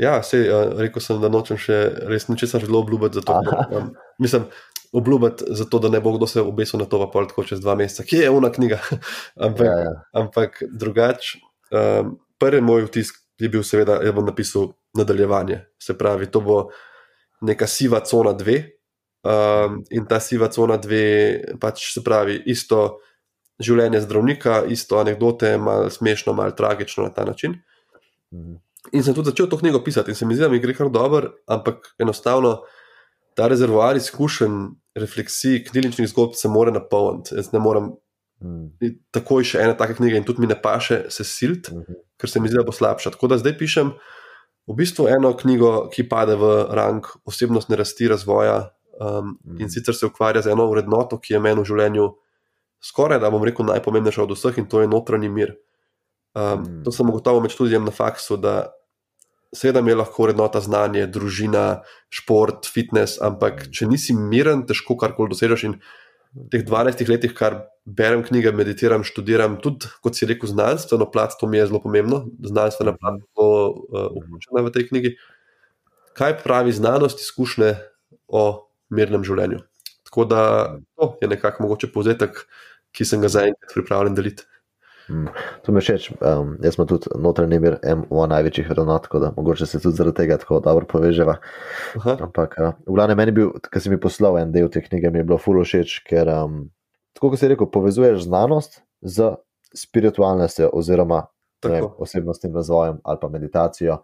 Ja, 0.00 0.22
sej, 0.24 0.48
uh, 0.48 0.72
rekel 0.80 1.04
sem, 1.04 1.20
da 1.20 1.28
nočem 1.28 1.60
še 1.60 2.08
res 2.08 2.30
ničesar 2.32 2.64
zelo 2.64 2.80
obljubiti. 2.80 3.20
Zato, 3.20 3.36
um, 3.68 3.92
mislim, 4.22 4.48
obljubiti, 4.96 5.44
zato, 5.52 5.76
da 5.78 5.92
ne 5.92 6.00
bo 6.00 6.16
kdo 6.16 6.24
se 6.26 6.40
obesil 6.40 6.80
na 6.80 6.88
to, 6.88 6.96
pa 7.04 7.12
pol 7.12 7.28
tako 7.28 7.44
čez 7.44 7.60
dva 7.60 7.76
meseca, 7.76 8.08
kje 8.08 8.24
je 8.24 8.32
ona 8.32 8.48
knjiga. 8.48 8.80
ampak, 9.44 9.66
Ja, 9.68 9.76
ja. 9.84 9.92
ampak 10.16 10.62
drugače, 10.72 11.42
um, 11.68 12.16
prvi 12.40 12.64
moj 12.64 12.88
vtis 12.88 13.12
je 13.42 13.50
bil, 13.50 13.62
seveda, 13.66 13.98
da 13.98 14.12
bom 14.14 14.26
napisal 14.26 14.72
nadaljevanje. 14.94 15.60
Se 15.82 15.96
pravi, 15.98 16.30
to 16.30 16.40
bo 16.40 16.58
neka 17.42 17.66
siva 17.66 18.00
cona 18.06 18.32
dve. 18.38 18.62
Um, 19.22 19.82
in 19.90 20.06
ta 20.06 20.20
siva 20.20 20.48
cona 20.50 20.76
dve, 20.82 21.04
pač 21.62 21.84
se 21.94 22.02
pravi, 22.02 22.40
isto 22.50 23.00
življenje 23.62 24.00
zdravnika, 24.02 24.62
isto 24.70 24.98
anekdote, 24.98 25.54
malo 25.62 25.90
smešno, 25.90 26.34
malo 26.34 26.54
tragično 26.58 27.06
na 27.06 27.14
ta 27.14 27.24
način. 27.26 27.58
Mhm. 28.34 28.60
In 28.92 29.02
sem 29.06 29.14
tudi 29.14 29.30
začel 29.30 29.46
to 29.46 29.58
knjigo 29.60 29.78
pisati, 29.84 30.10
in 30.10 30.18
se 30.18 30.26
mi 30.26 30.34
zdi, 30.34 30.42
da 30.42 30.48
mi 30.50 30.58
gre 30.58 30.74
kar 30.74 30.88
dobro, 30.90 31.30
ampak 31.46 31.92
enostavno 32.02 32.64
ta 33.38 33.46
rezervoar 33.48 33.96
izkušenj, 33.96 34.56
refleksij, 34.98 35.62
knjižničnih 35.68 36.08
zgodb 36.10 36.34
se 36.36 36.50
mora 36.50 36.74
napolniti. 36.74 37.36
Jaz 37.38 37.52
ne 37.54 37.62
morem 37.62 37.92
Mm, 38.42 38.96
takoj 39.14 39.44
še 39.46 39.60
ene 39.62 39.74
take 39.78 39.94
knjige, 39.98 40.18
in 40.18 40.26
tudi 40.26 40.42
mi 40.42 40.50
ne 40.50 40.56
paše 40.58 41.04
se 41.14 41.24
silt, 41.26 41.70
mhm. 41.70 42.00
Ker 42.22 42.30
se 42.30 42.40
mi 42.40 42.50
zdi, 42.50 42.60
da 42.60 42.66
bo 42.66 42.74
slabša. 42.74 43.16
Tako 43.16 43.32
da 43.34 43.40
zdaj 43.42 43.56
pišem 43.58 43.90
v 44.70 44.76
bistvu 44.78 45.08
eno 45.10 45.32
knjigo, 45.34 45.90
ki 45.90 46.06
pade 46.06 46.38
v 46.38 46.52
rang 46.70 47.06
osebnostne 47.26 47.74
rasti, 47.76 48.06
razvoja 48.08 48.70
um, 49.02 49.34
in 49.58 49.70
sicer 49.72 49.96
se 49.98 50.06
ukvarja 50.06 50.44
z 50.46 50.54
eno 50.54 50.68
vrednoto, 50.70 51.18
ki 51.18 51.34
je 51.34 51.40
meni 51.42 51.64
v 51.64 51.66
življenju 51.66 52.06
skoraj, 52.82 53.18
da 53.22 53.30
bom 53.30 53.42
rekel, 53.46 53.66
najpomembnejša 53.66 54.22
od 54.22 54.36
vseh 54.36 54.62
in 54.62 54.70
to 54.70 54.82
je 54.82 54.90
notranji 54.90 55.28
mir. 55.28 55.56
Um, 56.32 56.62
Mm. 56.62 56.84
to 56.86 56.92
sem 56.94 57.04
ugotovil 57.10 57.42
med 57.44 57.52
študijem 57.52 57.84
na 57.84 57.92
faksu, 57.92 58.38
da 58.40 58.72
seveda 59.52 59.82
mi 59.82 59.90
je 59.90 59.98
lahko 60.00 60.24
vrednota 60.24 60.62
znanje, 60.64 61.06
družina, 61.12 61.82
šport, 62.08 62.64
fitness, 62.64 63.18
ampak 63.20 63.66
če 63.68 63.86
nisi 63.90 64.14
miren, 64.16 64.64
težko 64.64 64.96
karkoli 64.96 65.34
dosežeš. 65.34 65.64
In 65.68 65.74
teh 66.52 66.64
12 66.64 67.08
letih, 67.08 67.34
kar 67.36 67.62
berem 67.84 68.22
knjige, 68.24 68.52
meditiram, 68.56 69.04
študiram, 69.04 69.58
tudi 69.62 69.90
kot 70.04 70.16
si 70.16 70.28
rekel, 70.28 70.48
znanstveno 70.50 71.08
plat, 71.12 71.34
to 71.38 71.48
mi 71.50 71.58
je 71.58 71.68
zelo 71.68 71.82
pomembno, 71.82 72.24
znanstvena 72.40 72.94
plat 72.96 73.18
je 73.20 73.26
zelo 73.26 73.50
uh, 73.70 74.08
vključena 74.16 74.64
v 74.64 74.72
tej 74.74 74.88
knjigi. 74.88 75.14
Kaj 76.16 76.38
pravi 76.44 76.72
znanost, 76.76 77.20
izkušnje 77.24 77.74
o 78.28 78.44
mirnem 78.92 79.24
življenju? 79.24 79.62
Tako 80.08 80.24
da 80.28 80.42
to 80.96 81.14
je 81.22 81.28
nekako 81.28 81.66
mogoče 81.66 81.92
povzetek, 81.92 82.44
ki 82.92 83.04
sem 83.08 83.22
ga 83.24 83.30
zaenkrat 83.32 83.72
pripravljen 83.72 84.16
deliti. 84.16 84.44
Mm. 85.08 85.32
To 85.66 85.72
mi 85.72 85.80
je 85.80 85.86
všeč. 85.86 86.08
Um, 86.20 86.54
jaz 86.62 86.76
sem 86.76 86.86
tudi 86.86 87.10
notranji 87.18 87.58
mir, 87.62 87.78
eno 87.82 88.26
največjih 88.30 88.70
vrednot, 88.70 89.06
tako 89.08 89.22
da 89.22 89.32
mogoče 89.36 89.66
se 89.66 89.80
tudi 89.82 89.96
zaradi 89.98 90.16
tega 90.22 90.38
tako 90.38 90.60
dobro 90.64 90.86
poveževa. 90.88 91.38
Aha, 91.98 92.16
Ampak, 92.28 92.56
uh, 92.58 92.72
v 92.86 92.96
glavnem, 92.96 93.18
meni 93.18 93.34
je 93.34 93.38
bil, 93.40 93.52
ki 93.66 93.82
si 93.82 93.92
mi 93.92 94.00
poslal 94.00 94.38
en 94.42 94.54
del 94.54 94.70
te 94.72 94.82
knjige, 94.84 95.10
mi 95.10 95.22
je 95.22 95.28
bilo 95.28 95.40
fulo 95.42 95.64
všeč, 95.66 96.00
ker, 96.08 96.30
um, 96.30 96.64
tako 97.18 97.32
kot 97.34 97.42
si 97.42 97.50
rekel, 97.50 97.70
povezuješ 97.72 98.26
znanost 98.28 98.82
z 99.02 99.34
spiritualnostjo 99.74 100.70
oziroma 100.72 101.26
ne 101.64 101.70
vem, 101.70 101.86
osebnostnim 101.98 102.54
razvojem 102.54 103.00
ali 103.04 103.18
pa 103.20 103.28
meditacijo. 103.28 103.98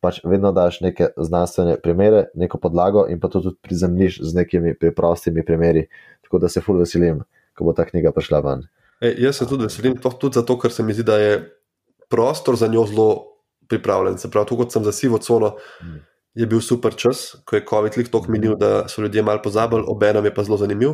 Pač 0.00 0.20
vedno 0.24 0.52
daš 0.52 0.80
neke 0.84 1.08
znanstvene 1.16 1.78
primere, 1.82 2.26
neko 2.34 2.58
podlago 2.60 3.06
in 3.08 3.20
pa 3.20 3.28
to 3.32 3.40
tudi 3.40 3.56
prizemljiš 3.62 4.20
z 4.22 4.34
nekimi 4.34 4.74
preprostimi 4.78 5.44
primeri. 5.44 5.86
Tako 6.22 6.38
da 6.38 6.48
se 6.48 6.60
ful 6.60 6.78
veselim, 6.78 7.22
ko 7.56 7.64
bo 7.64 7.72
ta 7.72 7.86
knjiga 7.88 8.12
prišla 8.12 8.40
ven. 8.44 8.66
E, 9.00 9.14
jaz 9.18 9.36
se 9.36 9.46
tudi 9.46 9.66
veselim, 9.68 9.96
to 10.00 10.10
tudi 10.10 10.38
zato, 10.40 10.58
ker 10.58 10.72
se 10.72 10.82
mi 10.82 10.94
zdi, 10.94 11.04
da 11.04 11.18
je 11.18 11.38
prostor 12.08 12.56
za 12.56 12.66
njo 12.66 12.86
zelo 12.86 13.08
pripravljen. 13.68 14.18
Se 14.18 14.30
pravi, 14.30 14.56
kot 14.56 14.72
sem 14.72 14.84
za 14.84 14.92
sivo 14.92 15.18
cono, 15.18 15.56
Mm. 15.82 16.00
je 16.34 16.46
bil 16.46 16.60
super 16.60 16.94
čas, 16.94 17.36
ko 17.44 17.56
je 17.56 17.64
COVID 17.68 17.96
lik 17.96 18.10
tako 18.12 18.30
minil, 18.32 18.56
da 18.56 18.88
so 18.88 19.02
ljudje 19.02 19.22
malo 19.22 19.40
pozabili, 19.42 19.84
obenem 19.86 20.24
je 20.24 20.34
pa 20.34 20.44
zelo 20.44 20.56
zanimiv. 20.56 20.90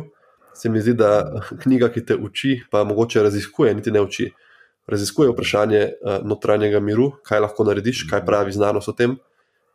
Se 0.55 0.69
mi 0.69 0.81
zdi, 0.81 0.93
da 0.93 1.41
knjiga, 1.63 1.89
ki 1.89 2.05
te 2.05 2.15
uči, 2.15 2.61
pa 2.71 2.83
mogoče 2.83 3.23
raziskuje, 3.23 3.73
niti 3.73 3.91
ne 3.91 4.01
uči. 4.01 4.31
Raziskuje 4.87 5.31
vprašanje 5.31 5.81
uh, 5.83 6.27
notranjega 6.27 6.79
miru, 6.79 7.11
kaj 7.23 7.39
lahko 7.39 7.63
narediš, 7.63 8.05
kaj 8.09 8.25
pravi 8.25 8.51
znanost 8.51 8.89
o 8.89 8.93
tem. 8.93 9.17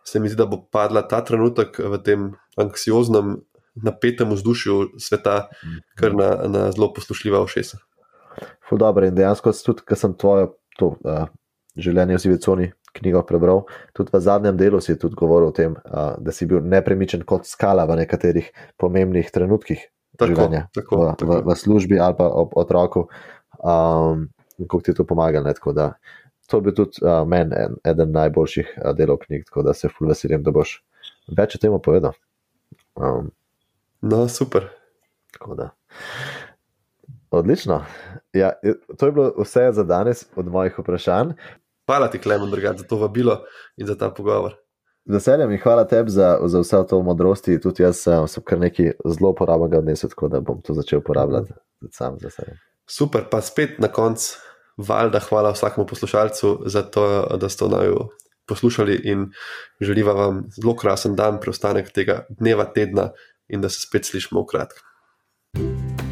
Se 0.04 0.20
mi 0.20 0.28
zdi, 0.28 0.36
da 0.36 0.46
bo 0.46 0.60
padla 0.72 1.02
ta 1.08 1.20
trenutek 1.24 1.78
v 1.78 1.98
tem 2.04 2.30
anksioznem, 2.56 3.36
napetem 3.82 4.32
vzdušju 4.32 4.98
sveta, 4.98 5.48
kar 5.96 6.14
na, 6.14 6.30
na 6.48 6.70
zelo 6.72 6.92
poslušljiva 6.92 7.40
ušesa. 7.44 7.78
Ful 8.68 8.80
dobro 8.80 9.06
in 9.06 9.16
dejansko 9.16 9.52
tudi, 9.64 9.84
ker 9.88 9.98
sem 9.98 10.14
tvojo 10.18 10.52
to, 10.78 10.94
uh, 11.04 11.26
življenje 11.78 12.18
v 12.18 12.22
Siviconi 12.24 12.70
knjigo 12.98 13.22
prebral, 13.28 13.64
tudi 13.96 14.12
v 14.14 14.20
zadnjem 14.24 14.56
delu 14.58 14.80
si 14.82 14.96
tudi 14.98 15.18
govoril 15.18 15.50
o 15.50 15.54
tem, 15.54 15.76
uh, 15.76 16.16
da 16.18 16.34
si 16.34 16.48
bil 16.48 16.64
nepremičen 16.64 17.24
kot 17.28 17.46
skala 17.46 17.86
v 17.88 18.00
nekaterih 18.02 18.50
pomembnih 18.80 19.30
trenutkih 19.34 19.84
Tako, 20.18 20.32
življenja, 20.32 20.64
tako, 20.74 21.02
v, 21.02 21.10
tako. 21.20 21.30
v, 21.30 21.42
v 21.46 21.58
službi 21.60 22.00
ali 22.02 22.16
pa 22.18 22.26
ob 22.26 22.56
otroku, 22.58 23.06
um, 23.60 24.26
kako 24.58 24.80
ti 24.82 24.90
je 24.90 24.98
to 24.98 25.06
pomagalo. 25.06 25.46
ne, 25.46 25.54
tako 25.54 25.76
da 25.76 25.92
To 26.48 26.62
bil 26.64 26.72
tudi 26.72 27.02
uh, 27.04 27.26
meni 27.28 27.52
en, 27.60 27.74
eden 27.84 28.08
najboljših 28.14 28.68
uh, 28.80 28.94
delov 28.96 29.18
knjig, 29.26 29.42
tako 29.50 29.66
da 29.66 29.74
se 29.76 29.90
ful 29.92 30.08
veselim, 30.08 30.40
da 30.40 30.48
boš 30.48 30.78
več 31.28 31.58
o 31.58 31.60
tem 31.60 31.74
povedal. 31.84 32.14
Um, 32.96 33.28
No, 34.00 34.28
super. 34.28 34.68
Tako 35.32 35.54
da. 35.54 35.70
Odlično. 37.30 37.84
Ja, 38.32 38.52
to 38.98 39.06
je 39.06 39.12
bilo 39.12 39.32
vse 39.38 39.68
za 39.72 39.84
danes 39.84 40.26
od 40.36 40.46
mojih 40.46 40.78
vprašanj. 40.78 41.32
Hvala 41.86 42.10
ti, 42.10 42.18
Klemen, 42.18 42.50
drugače, 42.50 42.78
za 42.78 42.84
to 42.84 42.96
vabilo 42.96 43.40
in 43.76 43.86
za 43.86 43.96
ta 43.98 44.10
pogovor. 44.10 44.54
Z 45.04 45.14
veseljem 45.14 45.52
in 45.52 45.60
hvala 45.62 45.86
tebi 45.88 46.10
za, 46.10 46.38
za 46.44 46.60
vse 46.60 46.82
to 46.88 47.02
modrosti. 47.02 47.60
Tudi 47.60 47.82
jaz 47.82 48.02
um, 48.06 48.28
sem 48.28 48.44
kar 48.44 48.60
nekaj 48.60 48.92
zelo 49.06 49.30
uporabnega 49.32 49.78
odnesel, 49.78 50.10
tako 50.12 50.28
da 50.28 50.40
bom 50.40 50.60
to 50.62 50.76
začel 50.76 51.00
uporabljati 51.00 51.52
sam 51.92 52.18
z 52.18 52.24
veseljem. 52.24 52.56
Super, 52.90 53.24
pa 53.30 53.40
spet 53.40 53.78
na 53.78 53.88
koncu, 53.88 54.36
valjda, 54.76 55.20
hvala 55.28 55.52
vsakemu 55.52 55.86
poslušalcu 55.86 56.62
za 56.66 56.82
to, 56.82 57.26
da 57.40 57.48
ste 57.48 57.68
naju 57.68 58.08
poslušali 58.48 59.00
in 59.04 59.30
želiva 59.80 60.12
vam 60.12 60.44
zelo 60.60 60.76
krasen 60.76 61.16
dan, 61.16 61.40
preostanek 61.40 61.92
tega 61.92 62.24
dneva, 62.28 62.64
tedna 62.64 63.10
in 63.48 63.60
da 63.60 63.68
se 63.68 63.80
spet 63.80 64.08
slišimo 64.08 64.40
v 64.40 64.46
kratkem. 64.46 66.07